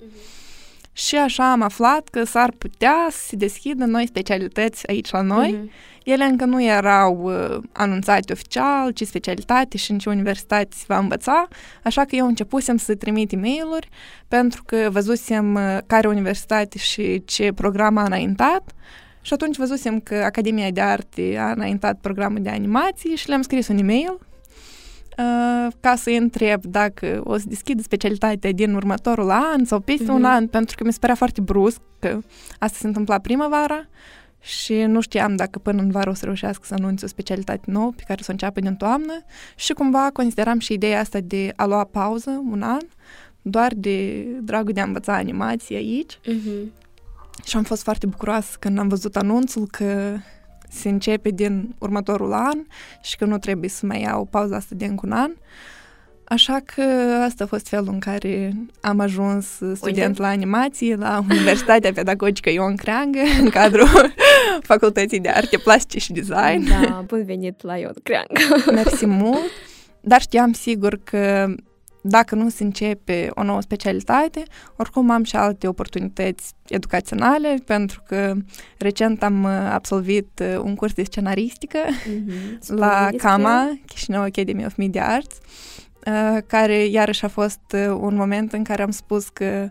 și 0.93 1.15
așa 1.17 1.51
am 1.51 1.61
aflat 1.61 2.07
că 2.07 2.23
s-ar 2.23 2.53
putea 2.57 3.07
să 3.09 3.17
se 3.27 3.35
deschidă 3.35 3.85
noi 3.85 4.07
specialități 4.07 4.87
aici 4.89 5.11
la 5.11 5.21
noi. 5.21 5.51
Mhm. 5.51 5.71
Ele 6.03 6.23
încă 6.23 6.45
nu 6.45 6.63
erau 6.63 7.21
uh, 7.23 7.57
anunțate 7.71 8.33
oficial, 8.33 8.91
ce 8.91 9.05
specialitate 9.05 9.77
și 9.77 9.91
în 9.91 9.97
ce 9.97 10.09
universitate 10.09 10.69
se 10.69 10.83
va 10.87 10.97
învăța, 10.97 11.47
așa 11.83 12.05
că 12.05 12.15
eu 12.15 12.27
începusem 12.27 12.77
să 12.77 12.95
trimit 12.95 13.31
e 13.31 13.35
mail 13.35 13.79
pentru 14.27 14.63
că 14.65 14.89
văzusem 14.91 15.53
uh, 15.55 15.77
care 15.87 16.07
universitate 16.07 16.77
și 16.77 17.25
ce 17.25 17.51
program 17.51 17.97
a 17.97 18.03
înaintat 18.03 18.71
și 19.21 19.33
atunci 19.33 19.57
văzusem 19.57 19.99
că 19.99 20.15
Academia 20.15 20.71
de 20.71 20.81
Arte 20.81 21.37
a 21.39 21.51
înaintat 21.51 21.97
programul 22.01 22.41
de 22.41 22.49
animații 22.49 23.15
și 23.15 23.27
le-am 23.27 23.41
scris 23.41 23.67
un 23.67 23.77
e-mail 23.77 24.17
uh, 24.19 24.32
ca 25.79 25.95
să-i 25.95 26.17
întreb 26.17 26.65
dacă 26.65 27.21
o 27.23 27.37
să 27.37 27.43
deschidă 27.47 27.81
specialitatea 27.81 28.51
din 28.51 28.73
următorul 28.75 29.29
an 29.29 29.65
sau 29.65 29.79
peste 29.79 30.11
un 30.11 30.21
Mhm. 30.21 30.29
an, 30.29 30.47
pentru 30.47 30.75
că 30.77 30.83
mi 30.83 30.91
se 30.93 30.99
părea 30.99 31.15
foarte 31.15 31.41
brusc 31.41 31.79
că 31.99 32.19
asta 32.59 32.77
se 32.79 32.87
întâmpla 32.87 33.19
primăvara 33.19 33.87
și 34.39 34.73
nu 34.73 35.01
știam 35.01 35.35
dacă 35.35 35.59
până 35.59 35.81
în 35.81 35.91
vară 35.91 36.09
o 36.09 36.13
să 36.13 36.25
reușească 36.25 36.63
să 36.65 36.73
anunțe 36.73 37.05
o 37.05 37.07
specialitate 37.07 37.61
nouă 37.71 37.91
pe 37.95 38.03
care 38.07 38.21
să 38.21 38.27
o 38.29 38.31
înceapă 38.31 38.59
din 38.59 38.75
toamnă 38.75 39.13
și 39.55 39.73
cumva 39.73 40.09
consideram 40.13 40.59
și 40.59 40.73
ideea 40.73 40.99
asta 40.99 41.19
de 41.19 41.53
a 41.55 41.65
lua 41.65 41.83
pauză 41.83 42.43
un 42.49 42.61
an 42.61 42.81
doar 43.41 43.71
de 43.75 44.25
dragul 44.41 44.73
de 44.73 44.79
a 44.79 44.83
învăța 44.83 45.13
animație 45.15 45.75
aici 45.75 46.19
Mhm. 46.27 46.71
și 47.45 47.57
am 47.57 47.63
fost 47.63 47.83
foarte 47.83 48.05
bucuroasă 48.05 48.55
când 48.59 48.77
am 48.79 48.87
văzut 48.87 49.15
anunțul 49.15 49.67
că 49.71 50.15
se 50.73 50.89
începe 50.89 51.29
din 51.29 51.75
următorul 51.79 52.33
an 52.33 52.59
și 53.01 53.17
că 53.17 53.25
nu 53.25 53.37
trebuie 53.37 53.69
să 53.69 53.85
mai 53.85 54.01
iau 54.01 54.25
pauza 54.25 54.55
asta 54.55 54.75
de 54.75 54.85
încă 54.85 55.05
un 55.05 55.11
an. 55.11 55.31
Așa 56.23 56.59
că 56.65 56.81
asta 57.23 57.43
a 57.43 57.47
fost 57.47 57.67
felul 57.67 57.87
în 57.91 57.99
care 57.99 58.53
am 58.81 58.99
ajuns 58.99 59.45
student 59.73 60.17
la 60.17 60.27
animație 60.27 60.95
la 60.95 61.23
Universitatea 61.29 61.91
Pedagogică 61.93 62.49
Ion 62.49 62.75
Creangă, 62.75 63.19
în 63.39 63.49
cadrul 63.49 64.13
Facultății 64.71 65.19
de 65.19 65.29
Arte 65.29 65.57
Plastice 65.57 65.99
și 65.99 66.11
Design. 66.11 66.67
Da, 66.67 67.03
bun 67.07 67.23
venit 67.25 67.61
la 67.61 67.77
Ion 67.77 67.93
Creang. 68.03 68.27
Mersi 68.71 69.05
mult, 69.05 69.51
dar 70.01 70.21
știam 70.21 70.53
sigur 70.53 70.99
că 71.03 71.53
dacă 72.05 72.35
nu 72.35 72.49
se 72.49 72.63
începe 72.63 73.29
o 73.33 73.43
nouă 73.43 73.61
specialitate, 73.61 74.43
oricum 74.77 75.09
am 75.09 75.23
și 75.23 75.35
alte 75.35 75.67
oportunități 75.67 76.53
educaționale, 76.67 77.55
pentru 77.65 78.03
că 78.07 78.33
recent 78.77 79.23
am 79.23 79.43
uh, 79.43 79.51
absolvit 79.71 80.41
uh, 80.41 80.59
un 80.63 80.75
curs 80.75 80.93
de 80.93 81.03
scenaristică 81.03 81.79
Mhm. 82.07 82.59
la 82.79 82.91
Spune 82.91 83.09
despre 83.11 83.27
CAMA, 83.29 83.79
Chișinău 83.85 84.21
Academy 84.21 84.65
of 84.65 84.75
Media 84.75 85.07
Arts, 85.07 85.37
uh, 86.07 86.37
care 86.47 86.85
iarăși 86.85 87.25
a 87.25 87.27
fost 87.27 87.61
uh, 87.73 87.97
un 87.99 88.15
moment 88.15 88.53
în 88.53 88.63
care 88.63 88.81
am 88.81 88.91
spus 88.91 89.29
că 89.29 89.69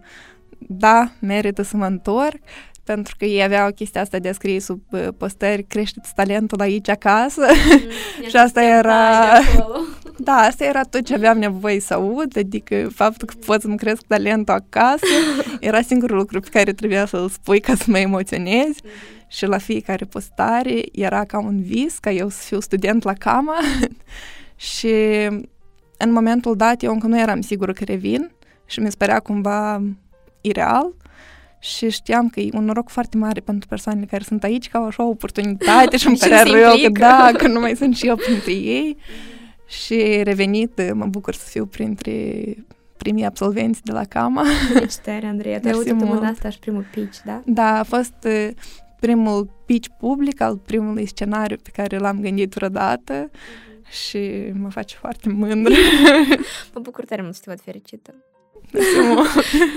da, 0.58 1.12
merită 1.18 1.62
să 1.62 1.76
mă 1.76 1.86
întorc, 1.86 2.38
pentru 2.84 3.14
că 3.18 3.24
ei 3.24 3.42
aveau 3.42 3.70
chestia 3.70 4.00
asta 4.00 4.18
de 4.18 4.28
a 4.28 4.32
scrie 4.32 4.60
sub 4.60 4.80
uh, 4.90 5.08
postări 5.18 5.62
crește-ți 5.62 6.14
talentul 6.14 6.60
aici 6.60 6.88
acasă. 6.88 7.46
Mhm. 8.20 8.28
Și 8.28 8.36
asta 8.36 8.62
Ia 8.62 8.68
să 8.72 8.78
era- 8.78 9.24
stai 9.24 9.42
de 9.54 9.58
acolo. 9.60 9.76
Da, 10.18 10.32
asta 10.32 10.64
era 10.64 10.82
tot 10.82 11.04
ce 11.04 11.14
aveam 11.14 11.38
nevoie 11.38 11.80
să 11.80 11.94
aud, 11.94 12.36
adică 12.38 12.88
faptul 12.94 13.28
că 13.28 13.34
pot 13.46 13.60
să-mi 13.60 13.76
cresc 13.76 14.02
talentul 14.06 14.54
acasă 14.54 15.06
era 15.60 15.82
singurul 15.82 16.16
lucru 16.16 16.40
pe 16.40 16.48
care 16.52 16.72
trebuia 16.72 17.06
să-l 17.06 17.28
spui 17.28 17.60
ca 17.60 17.74
să 17.74 17.84
mă 17.86 17.98
emoționez 17.98 18.70
și 19.28 19.46
la 19.46 19.58
fiecare 19.58 20.04
postare 20.04 20.80
era 20.92 21.24
ca 21.24 21.38
un 21.38 21.62
vis, 21.62 21.98
ca 21.98 22.10
eu 22.10 22.28
să 22.28 22.42
fiu 22.42 22.60
student 22.60 23.02
la 23.02 23.12
CAMA 23.12 23.56
și 24.56 24.94
în 25.96 26.12
momentul 26.12 26.56
dat 26.56 26.82
eu 26.82 26.92
încă 26.92 27.06
nu 27.06 27.18
eram 27.20 27.40
sigură 27.40 27.72
că 27.72 27.84
revin 27.84 28.30
și 28.66 28.80
mi 28.80 28.90
se 28.90 28.96
părea 28.98 29.18
cumva 29.18 29.82
ireal 30.40 30.94
și 31.62 31.90
știam 31.90 32.28
că 32.28 32.40
e 32.40 32.48
un 32.52 32.64
noroc 32.64 32.88
foarte 32.88 33.16
mare 33.16 33.40
pentru 33.40 33.68
persoanele 33.68 34.06
care 34.10 34.22
sunt 34.24 34.44
aici, 34.44 34.68
că 34.68 34.76
au 34.76 34.84
așa 34.86 35.02
o 35.04 35.08
oportunitate 35.08 35.96
și 35.96 36.06
îmi 36.08 36.16
Și 36.16 36.22
părea 36.22 36.44
se 36.44 36.50
rău 36.50 36.70
că 36.70 36.76
implică. 36.78 36.98
da, 37.00 37.30
că 37.36 37.46
nu 37.48 37.60
mai 37.60 37.76
sunt 37.76 37.96
și 37.96 38.06
eu 38.06 38.16
printre 38.16 38.52
ei. 38.52 38.96
Și 39.66 40.20
revenit, 40.22 40.92
mă 40.94 41.06
bucur 41.06 41.34
să 41.34 41.46
fiu 41.48 41.66
printre 41.66 42.42
primii 42.96 43.24
absolvenți 43.24 43.82
de 43.82 43.92
la 43.92 44.04
CAMA. 44.04 44.44
Felicitări, 44.72 45.24
Andreea. 45.26 45.60
Tu 45.60 45.66
ai 45.66 45.72
Mersi 45.74 45.88
avut 45.90 45.98
săptămâna 46.00 46.20
mult. 46.26 46.36
asta 46.36 46.48
și 46.50 46.58
primul 46.58 46.84
pitch, 46.94 47.18
da? 47.24 47.42
Da, 47.44 47.78
a 47.78 47.82
fost 47.82 48.14
uh, 48.26 48.48
primul 49.00 49.50
pitch 49.66 49.88
public 49.98 50.40
al 50.40 50.56
primului 50.56 51.06
scenariu 51.06 51.56
pe 51.62 51.70
care 51.72 51.98
l-am 51.98 52.20
gândit 52.20 52.52
vreodată 52.52 53.30
și 54.04 54.52
mă 54.54 54.70
face 54.70 54.96
foarte 54.96 55.28
mândră. 55.28 55.74
Mă 56.74 56.80
bucur 56.80 57.04
tare 57.04 57.22
mult 57.22 57.34
să 57.34 57.40
te 57.44 57.50
văd 57.50 57.60
fericită. 57.60 58.14
Mersi 58.72 58.98
mult. 59.00 59.28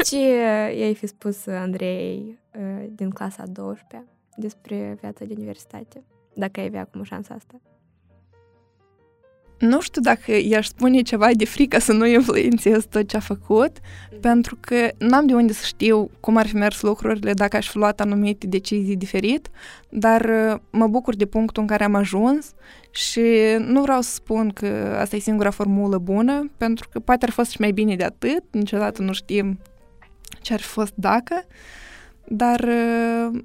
Ce 0.04 0.16
uh, 0.16 0.78
i-ai 0.78 0.96
fi 0.96 1.08
spus 1.08 1.48
Andrei 1.48 2.40
uh, 2.56 2.86
din 2.96 3.10
clasa 3.10 3.44
a 3.44 3.48
12 3.48 4.06
despre 4.36 4.98
viața 5.02 5.26
de 5.26 5.34
universitate? 5.38 6.04
Dacă 6.34 6.60
ai 6.60 6.66
avea 6.66 6.82
acum 6.82 7.04
șansa 7.04 7.34
asta. 7.34 7.62
Nu 9.60 9.82
știu 9.82 10.02
dacă 10.02 10.32
i-aș 10.44 10.68
spune 10.68 11.02
ceva 11.02 11.30
de 11.34 11.46
frică 11.46 11.80
să 11.80 11.94
nu 11.94 12.06
influențez 12.06 12.86
tot 12.90 13.08
ce 13.08 13.18
a 13.18 13.20
făcut, 13.20 13.78
pentru 14.22 14.58
că 14.60 14.90
n-am 14.98 15.26
de 15.26 15.34
unde 15.34 15.54
să 15.54 15.64
știu 15.66 16.10
cum 16.20 16.38
ar 16.38 16.48
fi 16.48 16.56
mers 16.56 16.82
lucrurile 16.82 17.34
dacă 17.34 17.58
aș 17.58 17.70
fi 17.70 17.78
luat 17.78 18.02
anumite 18.02 18.48
decizii 18.48 18.96
diferit, 18.96 19.50
dar 19.90 20.22
uh, 20.22 20.60
mă 20.70 20.88
bucur 20.88 21.16
de 21.16 21.26
punctul 21.26 21.62
în 21.62 21.68
care 21.68 21.84
am 21.84 21.96
ajuns 21.96 22.54
și 22.92 23.22
nu 23.60 23.82
vreau 23.82 24.02
să 24.02 24.14
spun 24.14 24.50
că 24.50 24.98
asta 25.00 25.16
e 25.16 25.20
singura 25.20 25.50
formulă 25.50 25.98
bună, 25.98 26.52
pentru 26.58 26.90
că 26.92 27.00
poate 27.00 27.24
ar 27.24 27.30
fi 27.30 27.36
fost 27.36 27.52
și 27.52 27.62
mai 27.62 27.72
bine 27.72 27.96
de 27.96 28.04
atât, 28.04 28.44
niciodată 28.52 29.02
nu 29.02 29.14
știm 29.14 29.60
ce 30.42 30.54
ar 30.54 30.60
fi 30.60 30.68
fost 30.68 30.94
dacă, 30.96 31.46
dar 32.28 32.60
uh, 32.60 33.40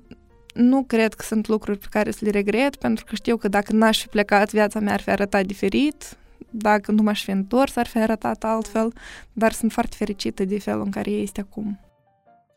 nu 0.54 0.82
cred 0.82 1.14
că 1.14 1.22
sunt 1.22 1.46
lucruri 1.46 1.78
pe 1.78 1.86
care 1.90 2.10
să 2.10 2.18
le 2.24 2.30
regret, 2.30 2.76
pentru 2.76 3.04
că 3.04 3.14
știu 3.14 3.36
că 3.36 3.48
dacă 3.48 3.72
n-aș 3.72 4.00
fi 4.00 4.08
plecat, 4.08 4.50
viața 4.50 4.80
mea 4.80 4.92
ar 4.92 5.00
fi 5.00 5.10
arătat 5.10 5.46
diferit, 5.46 6.16
dacă 6.50 6.92
nu 6.92 7.02
m-aș 7.02 7.24
fi 7.24 7.30
întors, 7.30 7.76
ar 7.76 7.86
fi 7.86 7.98
arătat 7.98 8.44
altfel, 8.44 8.92
dar 9.32 9.52
sunt 9.52 9.72
foarte 9.72 9.96
fericită 9.96 10.44
de 10.44 10.58
felul 10.58 10.82
în 10.82 10.90
care 10.90 11.10
este 11.10 11.40
acum. 11.40 11.80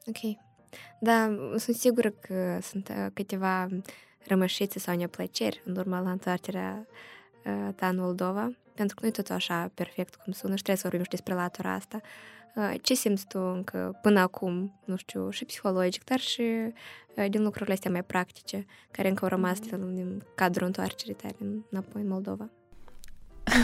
Ok. 0.06 0.38
Da, 1.00 1.36
sunt 1.58 1.76
sigură 1.76 2.10
că 2.10 2.60
sunt 2.62 2.90
uh, 2.90 3.06
câteva 3.14 3.68
rămășițe 4.28 4.80
sau 4.80 4.96
neplăceri 4.96 5.62
în 5.66 5.76
urma 5.78 6.00
la 6.00 6.12
întoarcerea 6.12 6.88
uh, 7.46 7.74
ta 7.76 7.88
în 7.88 7.98
Moldova, 7.98 8.52
pentru 8.76 8.96
că 8.96 9.02
nu 9.02 9.08
e 9.08 9.12
tot 9.12 9.30
așa 9.30 9.72
perfect 9.74 10.16
cum 10.16 10.34
sună 10.34 10.56
și 10.56 10.62
trebuie 10.62 10.76
să 10.76 10.88
vorbim 10.88 11.04
și 11.04 11.10
despre 11.10 11.34
latura 11.34 11.74
asta. 11.74 12.02
Ce 12.82 12.94
simți 12.94 13.28
tu 13.28 13.40
încă 13.40 14.00
până 14.02 14.20
acum, 14.20 14.80
nu 14.86 14.96
știu, 14.96 15.30
și 15.30 15.46
psihologic, 15.46 16.04
dar 16.04 16.20
și 16.20 16.44
din 17.30 17.44
lucrurile 17.44 17.74
astea 17.74 17.92
mai 17.92 18.04
practice, 18.04 18.66
care 18.92 19.08
încă 19.08 19.24
au 19.24 19.30
rămas 19.30 19.60
mm. 19.72 19.94
din 19.94 20.24
cadrul 20.36 20.66
întoarcerii 20.66 21.14
tale 21.14 21.36
înapoi 21.70 22.02
în 22.02 22.08
Moldova? 22.08 22.50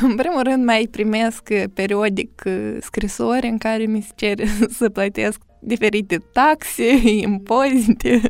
În 0.02 0.16
primul 0.16 0.42
rând 0.42 0.66
mai 0.66 0.88
primesc 0.92 1.50
periodic 1.74 2.44
scrisori 2.80 3.48
în 3.48 3.58
care 3.58 3.86
mi 3.86 4.02
se 4.02 4.12
cere 4.16 4.46
să 4.70 4.90
plătesc 4.90 5.42
diferite 5.60 6.18
taxe, 6.18 7.02
impozite. 7.04 8.22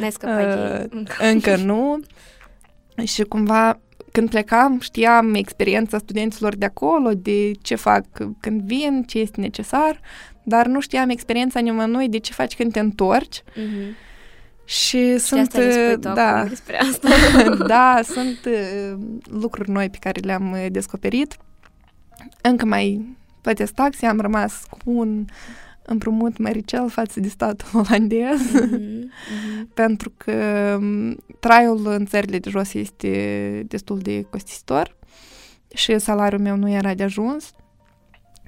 N-ai 0.00 0.12
scăpat 0.12 0.90
uh, 0.92 1.02
Încă 1.18 1.56
nu. 1.56 2.00
Și 3.04 3.22
cumva 3.22 3.80
când 4.12 4.30
plecam, 4.30 4.80
știam 4.80 5.34
experiența 5.34 5.98
studenților 5.98 6.56
de 6.56 6.64
acolo, 6.64 7.10
de 7.14 7.50
ce 7.62 7.74
fac 7.74 8.04
când 8.40 8.60
vin, 8.62 9.04
ce 9.06 9.18
este 9.18 9.40
necesar, 9.40 10.00
dar 10.42 10.66
nu 10.66 10.80
știam 10.80 11.08
experiența 11.08 11.60
nimănui 11.60 12.08
de 12.08 12.18
ce 12.18 12.32
faci 12.32 12.56
când 12.56 12.72
te 12.72 12.80
întorci. 12.80 13.40
Mm-hmm. 13.40 14.10
Și, 14.64 15.12
și 15.12 15.18
sunt, 15.18 15.54
da, 15.98 16.44
despre 16.48 16.80
asta. 16.80 17.08
da, 17.66 18.00
sunt 18.04 18.40
uh, 18.46 18.98
lucruri 19.24 19.70
noi 19.70 19.90
pe 19.90 19.98
care 20.00 20.20
le-am 20.20 20.52
uh, 20.52 20.66
descoperit. 20.70 21.36
Încă 22.40 22.66
mai 22.66 23.16
plătesc 23.40 23.72
taxe, 23.72 24.06
am 24.06 24.20
rămas 24.20 24.62
cu 24.70 24.78
un 24.84 25.24
împrumut 25.86 26.38
măricel 26.38 26.88
față 26.88 27.20
de 27.20 27.28
statul 27.28 27.68
olandez, 27.86 28.40
mm-hmm, 28.40 28.68
mm-hmm. 28.68 29.74
pentru 29.74 30.12
că 30.16 30.32
um, 30.80 31.16
traiul 31.40 31.86
în 31.86 32.06
țările 32.06 32.38
de 32.38 32.50
jos 32.50 32.74
este 32.74 33.64
destul 33.68 33.98
de 33.98 34.22
costisitor 34.30 34.96
și 35.74 35.98
salariul 35.98 36.40
meu 36.40 36.56
nu 36.56 36.70
era 36.70 36.94
de 36.94 37.02
ajuns. 37.02 37.52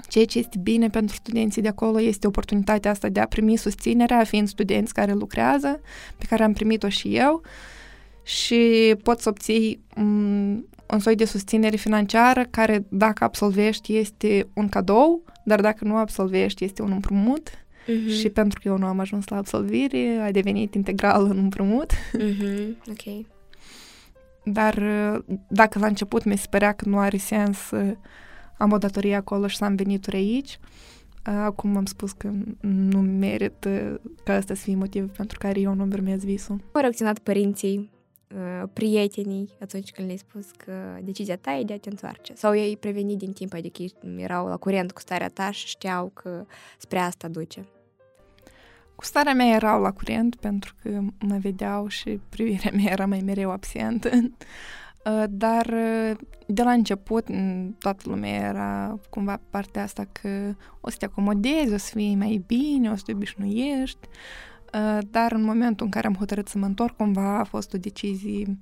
Ceea 0.09 0.25
ce 0.25 0.39
este 0.39 0.59
bine 0.63 0.89
pentru 0.89 1.15
studenții 1.15 1.63
de 1.63 1.69
acolo 1.69 2.01
este 2.01 2.27
oportunitatea 2.27 2.91
asta 2.91 3.09
de 3.09 3.21
a 3.21 3.27
primi 3.27 3.57
susținerea, 3.57 4.25
fiind 4.25 4.49
studenți 4.49 4.95
care 4.95 5.13
lucrează, 5.13 5.81
pe 6.19 6.25
care 6.29 6.43
am 6.43 6.53
primit-o 6.53 6.89
și 6.89 7.17
eu, 7.17 7.43
și 8.23 8.95
poți 9.03 9.23
să 9.23 9.29
obții 9.29 9.85
um, 9.97 10.69
un 10.95 11.01
soi 11.01 11.15
de 11.15 11.25
susținere 11.25 11.77
financiară 11.77 12.45
care, 12.51 12.87
dacă 12.89 13.25
absolvești, 13.25 13.97
este 13.97 14.49
un 14.55 14.69
cadou, 14.69 15.25
dar 15.45 15.61
dacă 15.61 15.85
nu 15.85 15.97
absolvești, 15.97 16.65
este 16.65 16.83
un 16.83 16.91
împrumut. 16.91 17.51
Uh-huh. 17.51 18.19
Și 18.19 18.29
pentru 18.29 18.61
că 18.63 18.69
eu 18.69 18.79
nu 18.79 18.87
am 18.87 18.99
ajuns 18.99 19.29
la 19.29 19.37
absolvire, 19.37 20.19
a 20.23 20.31
devenit 20.31 20.75
integral 20.75 21.23
un 21.23 21.39
împrumut. 21.39 21.93
Uh-huh. 21.93 22.89
Ok. 22.91 23.27
Dar 24.45 24.75
dacă 25.49 25.79
la 25.79 25.87
început 25.87 26.25
mi 26.25 26.39
se 26.39 26.47
părea 26.51 26.73
că 26.73 26.89
nu 26.89 26.99
are 26.99 27.17
sens 27.17 27.59
să 27.59 27.97
am 28.59 28.73
o 28.73 28.79
datorie 28.79 29.15
acolo 29.15 29.47
și 29.47 29.57
să 29.57 29.65
am 29.65 29.75
venituri 29.75 30.17
aici, 30.17 30.59
acum 31.23 31.77
am 31.77 31.85
spus 31.85 32.13
că 32.13 32.31
nu 32.61 32.99
merit 33.01 33.69
ca 34.25 34.35
asta 34.35 34.55
să 34.55 34.63
fie 34.63 34.75
motiv 34.75 35.11
pentru 35.11 35.39
care 35.39 35.61
eu 35.61 35.75
nu-mi 35.75 35.93
urmez 35.93 36.25
visul. 36.25 36.57
Cum 36.57 36.71
au 36.73 36.81
reacționat 36.81 37.19
părinții 37.19 37.93
Uh, 37.94 37.94
prietenii 38.73 39.49
atunci 39.61 39.91
când 39.91 40.07
le-ai 40.07 40.19
spus 40.19 40.51
că 40.51 40.73
decizia 41.03 41.37
ta 41.37 41.53
e 41.53 41.63
de 41.63 41.73
a 41.73 41.79
te 41.79 41.89
întoarce? 41.89 42.35
Sau 42.35 42.57
ei 42.57 42.77
prevenit 42.77 43.19
din 43.19 43.33
timp, 43.33 43.53
adică 43.53 43.83
erau 44.17 44.47
la 44.47 44.57
curent 44.57 44.93
cu 44.93 45.01
starea 45.01 45.29
ta 45.29 45.51
și 45.51 45.67
știau 45.67 46.11
că 46.15 46.47
spre 46.79 46.99
asta 46.99 47.29
duce? 47.29 47.67
Cu 48.95 49.05
starea 49.05 49.35
mea 49.35 49.55
erau 49.55 49.81
la 49.81 49.93
curent 49.93 50.37
pentru 50.37 50.75
că 50.83 51.01
mă 51.19 51.39
vedeau 51.41 51.89
și 51.89 52.21
privirea 52.29 52.71
mea 52.75 52.93
era 52.93 53.07
mai 53.07 53.21
mereu 53.21 53.51
absentă. 53.51 54.09
Uh, 54.13 55.25
dar 55.45 55.67
uh, 55.67 56.17
de 56.47 56.63
la 56.63 56.71
început 56.73 57.27
toată 57.79 58.03
lumea 58.09 58.49
era 58.49 58.99
cumva 59.11 59.41
partea 59.51 59.83
asta 59.83 60.09
că 60.13 60.55
o 60.81 60.91
să 60.91 60.97
te 60.97 61.05
acomodezi, 61.05 61.73
o 61.73 61.77
să 61.77 61.91
fii 61.95 62.15
mai 62.15 62.45
bine, 62.47 62.91
o 62.91 62.97
să 62.97 63.03
te 63.07 63.13
obișnuiești. 63.13 64.09
Uh, 64.09 64.54
dar 65.11 65.33
în 65.33 65.43
momentul 65.43 65.87
în 65.87 65.93
care 65.93 66.07
am 66.07 66.15
hotărât 66.15 66.49
să 66.49 66.59
mă 66.59 66.67
întorc, 66.67 66.97
cumva 66.97 67.39
a 67.39 67.45
fost 67.45 67.75
o 67.75 67.79
decizie 67.79 68.59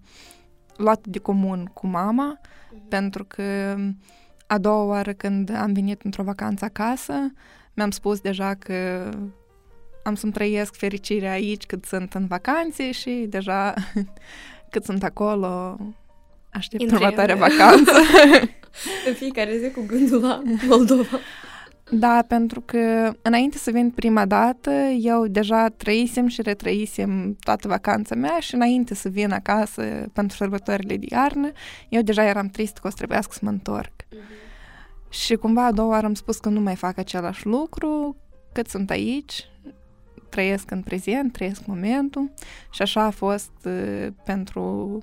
luată 0.77 1.11
de 1.11 1.19
comun 1.19 1.71
cu 1.75 1.87
mama, 1.87 2.41
uh-huh. 2.41 2.89
pentru 2.89 3.25
că 3.25 3.77
a 4.47 4.59
doua 4.59 4.83
oară 4.85 5.13
când 5.13 5.55
am 5.55 5.73
venit 5.73 6.03
într-o 6.03 6.23
vacanță 6.23 6.65
acasă, 6.65 7.15
mi-am 7.75 7.91
spus 7.91 8.21
deja 8.21 8.55
că 8.55 9.09
am 10.03 10.15
să-mi 10.15 10.33
trăiesc 10.33 10.75
fericirea 10.75 11.33
aici 11.33 11.67
cât 11.67 11.85
sunt 11.85 12.15
în 12.15 12.27
vacanțe 12.27 12.91
și 12.91 13.27
deja 13.29 13.75
cât 14.73 14.85
sunt 14.85 15.03
acolo 15.03 15.79
aștept 16.53 16.93
următoarea 16.93 17.37
vacanță. 17.37 17.93
în 19.09 19.15
fiecare 19.15 19.59
zi 19.59 19.71
cu 19.71 19.85
gândul 19.87 20.21
la 20.21 20.43
Moldova. 20.67 21.19
Da, 21.91 22.25
pentru 22.29 22.61
că 22.61 23.13
înainte 23.23 23.59
să 23.59 23.71
vin 23.71 23.91
prima 23.91 24.27
dată, 24.27 24.71
eu 25.01 25.27
deja 25.27 25.69
trăisem 25.69 26.27
și 26.27 26.43
retrăisem 26.43 27.37
toată 27.41 27.69
vacanța 27.69 28.15
mea 28.15 28.39
și 28.41 28.55
înainte 28.55 28.95
să 28.95 29.09
vin 29.09 29.33
acasă 29.33 29.83
pentru 30.13 30.37
sărbătorile 30.37 30.97
de 30.97 31.07
iarnă, 31.09 31.51
eu 31.89 32.03
deja 32.03 32.25
eram 32.25 32.47
trist 32.47 32.79
că 32.79 32.87
o 32.87 32.91
să 32.91 32.97
trebuiască 32.97 33.33
să 33.33 33.41
mă 33.43 33.51
întorc. 33.51 33.93
Uh-huh. 34.03 34.43
Și 35.09 35.35
cumva 35.35 35.67
a 35.67 35.73
doua 35.73 35.89
oară 35.89 36.07
am 36.07 36.15
spus 36.15 36.39
că 36.39 36.49
nu 36.49 36.61
mai 36.61 36.77
fac 36.77 36.99
același 36.99 37.47
lucru, 37.47 38.17
cât 38.53 38.69
sunt 38.69 38.91
aici, 38.91 39.49
trăiesc 40.29 40.71
în 40.71 40.83
prezent, 40.83 41.33
trăiesc 41.33 41.67
momentul 41.67 42.33
și 42.71 42.83
așa 42.83 43.03
a 43.03 43.11
fost 43.11 43.53
uh, 43.65 44.07
pentru 44.25 44.99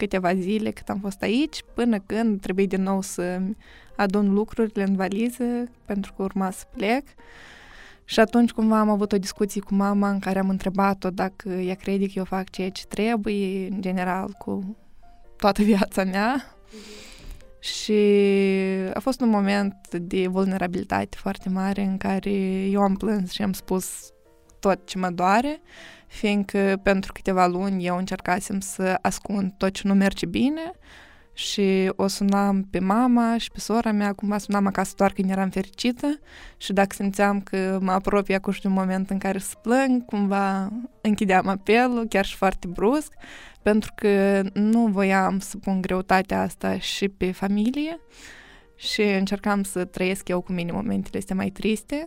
câteva 0.00 0.34
zile 0.34 0.70
cât 0.70 0.88
am 0.88 0.98
fost 0.98 1.22
aici, 1.22 1.58
până 1.74 1.98
când 1.98 2.40
trebuie 2.40 2.66
din 2.66 2.82
nou 2.82 3.02
să 3.02 3.40
adun 3.96 4.32
lucrurile 4.32 4.82
în 4.82 4.96
valiză 4.96 5.44
pentru 5.84 6.12
că 6.12 6.22
urma 6.22 6.50
să 6.50 6.64
plec. 6.76 7.04
Și 8.04 8.20
atunci 8.20 8.50
cumva 8.50 8.78
am 8.78 8.88
avut 8.88 9.12
o 9.12 9.18
discuție 9.18 9.60
cu 9.60 9.74
mama 9.74 10.10
în 10.10 10.18
care 10.18 10.38
am 10.38 10.48
întrebat-o 10.48 11.10
dacă 11.10 11.48
ea 11.48 11.74
crede 11.74 12.06
că 12.06 12.12
eu 12.14 12.24
fac 12.24 12.50
ceea 12.50 12.70
ce 12.70 12.84
trebuie, 12.84 13.68
în 13.70 13.80
general, 13.80 14.30
cu 14.38 14.76
toată 15.36 15.62
viața 15.62 16.04
mea. 16.04 16.44
Mm-hmm. 16.44 17.10
Și 17.60 18.02
a 18.94 18.98
fost 19.00 19.20
un 19.20 19.28
moment 19.28 19.96
de 19.96 20.26
vulnerabilitate 20.26 21.16
foarte 21.20 21.48
mare 21.48 21.82
în 21.82 21.96
care 21.96 22.30
eu 22.70 22.80
am 22.80 22.94
plâns 22.94 23.30
și 23.30 23.42
am 23.42 23.52
spus 23.52 24.12
tot 24.60 24.86
ce 24.86 24.98
mă 24.98 25.10
doare, 25.10 25.60
fiindcă 26.06 26.80
pentru 26.82 27.12
câteva 27.12 27.46
luni 27.46 27.86
eu 27.86 27.96
încercasem 27.96 28.60
să 28.60 28.98
ascund 29.02 29.52
tot 29.56 29.72
ce 29.72 29.88
nu 29.88 29.94
merge 29.94 30.26
bine 30.26 30.72
și 31.32 31.92
o 31.96 32.06
sunam 32.06 32.62
pe 32.70 32.78
mama 32.78 33.38
și 33.38 33.50
pe 33.50 33.60
sora 33.60 33.92
mea, 33.92 34.12
cumva 34.12 34.38
sunam 34.38 34.66
acasă 34.66 34.92
doar 34.96 35.12
când 35.12 35.30
eram 35.30 35.48
fericită 35.48 36.18
și 36.56 36.72
dacă 36.72 36.94
simțeam 36.94 37.40
că 37.40 37.78
mă 37.80 37.92
apropie 37.92 38.38
cu 38.38 38.52
un 38.64 38.72
moment 38.72 39.10
în 39.10 39.18
care 39.18 39.38
să 39.38 39.54
plâng, 39.62 40.04
cumva 40.04 40.68
închideam 41.00 41.48
apelul, 41.48 42.06
chiar 42.08 42.24
și 42.24 42.36
foarte 42.36 42.66
brusc, 42.66 43.12
pentru 43.62 43.92
că 43.94 44.42
nu 44.52 44.86
voiam 44.86 45.38
să 45.38 45.56
pun 45.56 45.80
greutatea 45.80 46.42
asta 46.42 46.78
și 46.78 47.08
pe 47.08 47.32
familie 47.32 48.00
și 48.76 49.02
încercam 49.02 49.62
să 49.62 49.84
trăiesc 49.84 50.28
eu 50.28 50.40
cu 50.40 50.52
mine 50.52 50.72
momentele 50.72 51.18
astea 51.18 51.36
mai 51.36 51.50
triste 51.50 52.06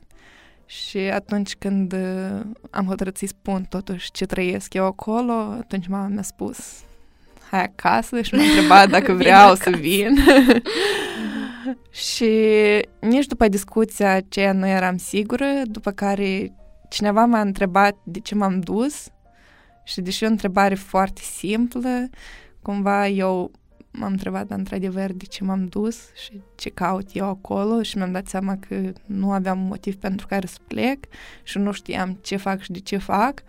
și 0.66 0.98
atunci 0.98 1.56
când 1.56 1.96
am 2.70 2.86
hotărât 2.86 3.18
să-i 3.18 3.28
spun 3.28 3.66
totuși 3.70 4.12
ce 4.12 4.26
trăiesc 4.26 4.74
eu 4.74 4.86
acolo, 4.86 5.34
atunci 5.34 5.88
mama 5.88 6.08
mi-a 6.08 6.22
spus 6.22 6.84
hai 7.54 7.64
acasă. 7.64 8.22
Și 8.22 8.36
m-a 8.36 8.42
întrebat 8.44 8.90
dacă 8.90 9.14
vreau 9.24 9.56
să 9.56 9.70
vin. 9.70 10.18
și 12.08 12.32
nici 13.00 13.26
după 13.26 13.48
discuția 13.48 14.14
aceea 14.14 14.54
nu 14.54 14.68
eram 14.68 14.98
sigură, 14.98 15.46
după 15.66 15.92
care 15.92 16.54
cineva 16.90 17.26
m-a 17.26 17.42
întrebat 17.42 17.96
de 18.04 18.20
ce 18.20 18.36
m-am 18.36 18.60
dus. 18.60 19.08
Și 19.84 20.02
deși 20.02 20.24
o 20.24 20.28
întrebare 20.28 20.76
foarte 20.76 21.22
simplă, 21.22 22.10
cumva 22.62 23.08
eu 23.08 23.52
m-am 23.94 24.12
întrebat 24.12 24.52
într-adevăr 24.52 25.12
de 25.12 25.26
ce 25.26 25.44
m-am 25.44 25.66
dus 25.66 26.14
și 26.14 26.42
ce 26.56 26.70
caut 26.70 27.10
eu 27.14 27.26
acolo 27.26 27.82
și 27.82 27.98
mi-am 27.98 28.12
dat 28.12 28.28
seama 28.28 28.58
că 28.68 28.92
nu 29.06 29.32
aveam 29.32 29.60
motiv 29.60 29.96
pentru 29.96 30.28
care 30.28 30.48
să 30.48 30.58
plec 30.68 31.06
și 31.44 31.58
nu 31.58 31.72
știam 31.72 32.18
ce 32.22 32.36
fac 32.36 32.62
și 32.62 32.72
de 32.72 32.80
ce 32.80 32.98
fac, 32.98 33.44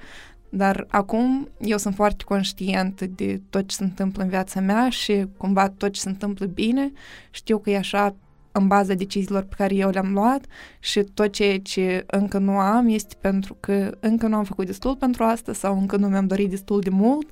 dar 0.49 0.87
acum 0.89 1.49
eu 1.61 1.77
sunt 1.77 1.95
foarte 1.95 2.25
conștient 2.25 3.03
de 3.03 3.41
tot 3.51 3.69
ce 3.69 3.77
se 3.77 3.85
întâmplă 3.85 4.23
în 4.23 4.29
viața 4.29 4.61
mea 4.61 4.89
și 4.89 5.27
cumva 5.37 5.69
tot 5.69 5.93
ce 5.93 6.01
se 6.01 6.09
întâmplă 6.09 6.47
bine. 6.47 6.93
Știu 7.31 7.59
că 7.59 7.71
e 7.71 7.77
așa 7.77 8.15
în 8.53 8.67
baza 8.67 8.95
deciziilor 8.95 9.43
pe 9.43 9.55
care 9.57 9.75
eu 9.75 9.91
le-am 9.91 10.13
luat 10.13 10.45
și 10.81 11.03
tot 11.03 11.33
ceea 11.33 11.61
ce 11.61 12.05
încă 12.07 12.39
nu 12.39 12.59
am 12.59 12.89
este 12.89 13.15
pentru 13.21 13.57
că 13.61 13.97
încă 14.01 14.27
nu 14.27 14.37
am 14.37 14.45
făcut 14.45 14.67
destul 14.67 14.97
pentru 14.97 15.25
asta 15.25 15.53
sau 15.53 15.79
încă 15.79 15.97
nu 15.97 16.09
mi-am 16.09 16.27
dorit 16.27 16.51
destul 16.51 16.81
de 16.81 16.91
mult, 16.91 17.29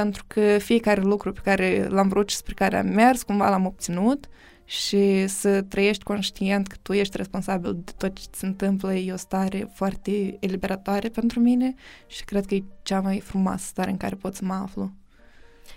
pentru 0.00 0.24
că 0.26 0.58
fiecare 0.58 1.00
lucru 1.00 1.32
pe 1.32 1.40
care 1.44 1.86
l-am 1.88 2.08
vrut 2.08 2.28
și 2.28 2.36
spre 2.36 2.54
care 2.54 2.76
am 2.76 2.86
mers, 2.86 3.22
cumva 3.22 3.50
l-am 3.50 3.66
obținut 3.66 4.28
și 4.64 5.26
să 5.26 5.62
trăiești 5.62 6.02
conștient 6.02 6.66
că 6.66 6.76
tu 6.82 6.92
ești 6.92 7.16
responsabil 7.16 7.72
de 7.84 7.92
tot 7.96 8.18
ce 8.18 8.26
se 8.30 8.46
întâmplă 8.46 8.94
e 8.94 9.12
o 9.12 9.16
stare 9.16 9.70
foarte 9.74 10.36
eliberatoare 10.40 11.08
pentru 11.08 11.40
mine 11.40 11.74
și 12.06 12.24
cred 12.24 12.46
că 12.46 12.54
e 12.54 12.62
cea 12.82 13.00
mai 13.00 13.20
frumoasă 13.20 13.66
stare 13.66 13.90
în 13.90 13.96
care 13.96 14.14
pot 14.14 14.34
să 14.34 14.44
mă 14.44 14.54
aflu. 14.54 14.92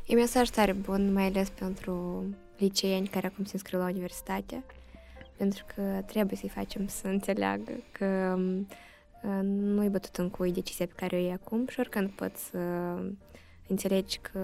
E 0.05 0.15
mesaj 0.15 0.49
tare 0.49 0.73
bun, 0.73 1.13
mai 1.13 1.25
ales 1.25 1.49
pentru 1.49 2.23
liceeni 2.57 3.07
care 3.07 3.27
acum 3.27 3.43
se 3.43 3.51
înscriu 3.53 3.79
la 3.79 3.89
universitate. 3.89 4.63
pentru 5.37 5.65
că 5.75 5.81
trebuie 6.05 6.37
să-i 6.37 6.49
facem 6.49 6.87
să 6.87 7.07
înțeleagă 7.07 7.71
că 7.91 8.37
uh, 9.23 9.39
nu-i 9.43 9.89
bătut 9.89 10.15
în 10.15 10.29
cui 10.29 10.51
decizia 10.51 10.85
pe 10.85 10.93
care 10.95 11.15
o 11.15 11.19
iei 11.19 11.31
acum 11.31 11.67
și 11.67 11.79
oricând 11.79 12.09
poți 12.09 12.43
să 12.43 12.57
înțelegi 13.71 14.19
că 14.19 14.39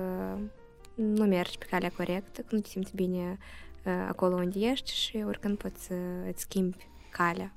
nu 0.95 1.25
mergi 1.25 1.57
pe 1.57 1.65
calea 1.69 1.91
corectă, 1.95 2.41
că 2.41 2.55
nu 2.55 2.59
te 2.59 2.69
simți 2.69 2.95
bine 2.95 3.37
uh, 3.85 4.05
acolo 4.07 4.35
unde 4.35 4.59
ești 4.59 4.93
și 4.93 5.23
oricând 5.25 5.57
poți 5.57 5.85
să 5.85 5.93
îți 6.27 6.41
schimbi 6.41 6.89
calea. 7.11 7.53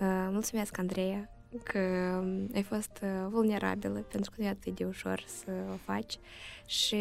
Uh, 0.00 0.28
mulțumesc, 0.30 0.78
Andreea, 0.78 1.30
că 1.62 1.78
ai 2.54 2.62
fost 2.62 2.98
vulnerabilă 3.28 3.98
pentru 4.00 4.30
că 4.30 4.36
nu 4.40 4.46
e 4.46 4.48
atât 4.48 4.74
de 4.74 4.84
ușor 4.84 5.24
să 5.26 5.50
o 5.72 5.76
faci 5.76 6.18
și 6.66 6.96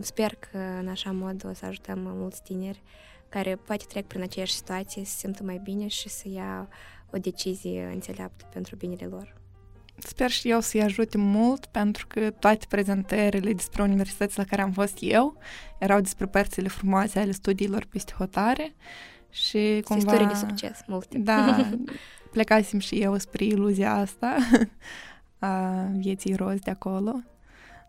sper 0.00 0.34
că 0.34 0.58
în 0.58 0.88
așa 0.88 1.12
mod 1.12 1.44
o 1.48 1.52
să 1.52 1.66
ajutăm 1.66 1.98
mulți 1.98 2.42
tineri 2.42 2.82
care 3.28 3.56
poate 3.56 3.84
trec 3.88 4.06
prin 4.06 4.22
aceeași 4.22 4.54
situație 4.54 5.04
să 5.04 5.10
se 5.10 5.16
simtă 5.16 5.42
mai 5.42 5.60
bine 5.64 5.86
și 5.86 6.08
să 6.08 6.28
ia 6.28 6.68
o 7.12 7.18
decizie 7.18 7.84
înțeleaptă 7.84 8.48
pentru 8.52 8.76
binele 8.76 9.06
lor. 9.06 9.36
Sper 9.98 10.30
și 10.30 10.50
eu 10.50 10.60
să-i 10.60 10.82
ajute 10.82 11.18
mult, 11.18 11.66
pentru 11.66 12.06
că 12.06 12.30
toate 12.30 12.66
prezentările 12.68 13.52
despre 13.52 13.82
universități 13.82 14.38
la 14.38 14.44
care 14.44 14.62
am 14.62 14.72
fost 14.72 14.96
eu 15.00 15.36
erau 15.78 16.00
despre 16.00 16.26
părțile 16.26 16.68
frumoase 16.68 17.18
ale 17.18 17.30
studiilor 17.30 17.86
peste 17.88 18.12
hotare 18.18 18.74
și 19.30 19.80
cumva... 19.84 20.12
Istorii 20.12 20.26
de 20.26 20.46
succes, 20.46 20.80
multe. 20.86 21.18
Da, 21.18 21.70
plecasem 22.32 22.78
și 22.78 22.94
eu 22.94 23.18
spre 23.18 23.44
iluzia 23.44 23.94
asta 23.94 24.36
a 25.38 25.84
vieții 25.96 26.34
roz 26.34 26.58
de 26.58 26.70
acolo, 26.70 27.20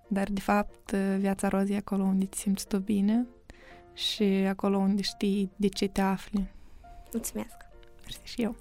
dar 0.08 0.28
de 0.32 0.42
fapt 0.42 0.92
viața 1.18 1.48
roz 1.48 1.70
e 1.70 1.76
acolo 1.76 2.04
unde 2.04 2.26
te 2.26 2.38
simți 2.38 2.68
tu 2.68 2.78
bine 2.78 3.26
și 3.94 4.24
acolo 4.24 4.78
unde 4.78 5.02
știi 5.02 5.52
de 5.56 5.68
ce 5.68 5.88
te 5.88 6.02
afli. 6.02 6.48
Mulțumesc! 7.12 7.56
Mersi 8.02 8.20
și 8.24 8.42
eu! 8.42 8.56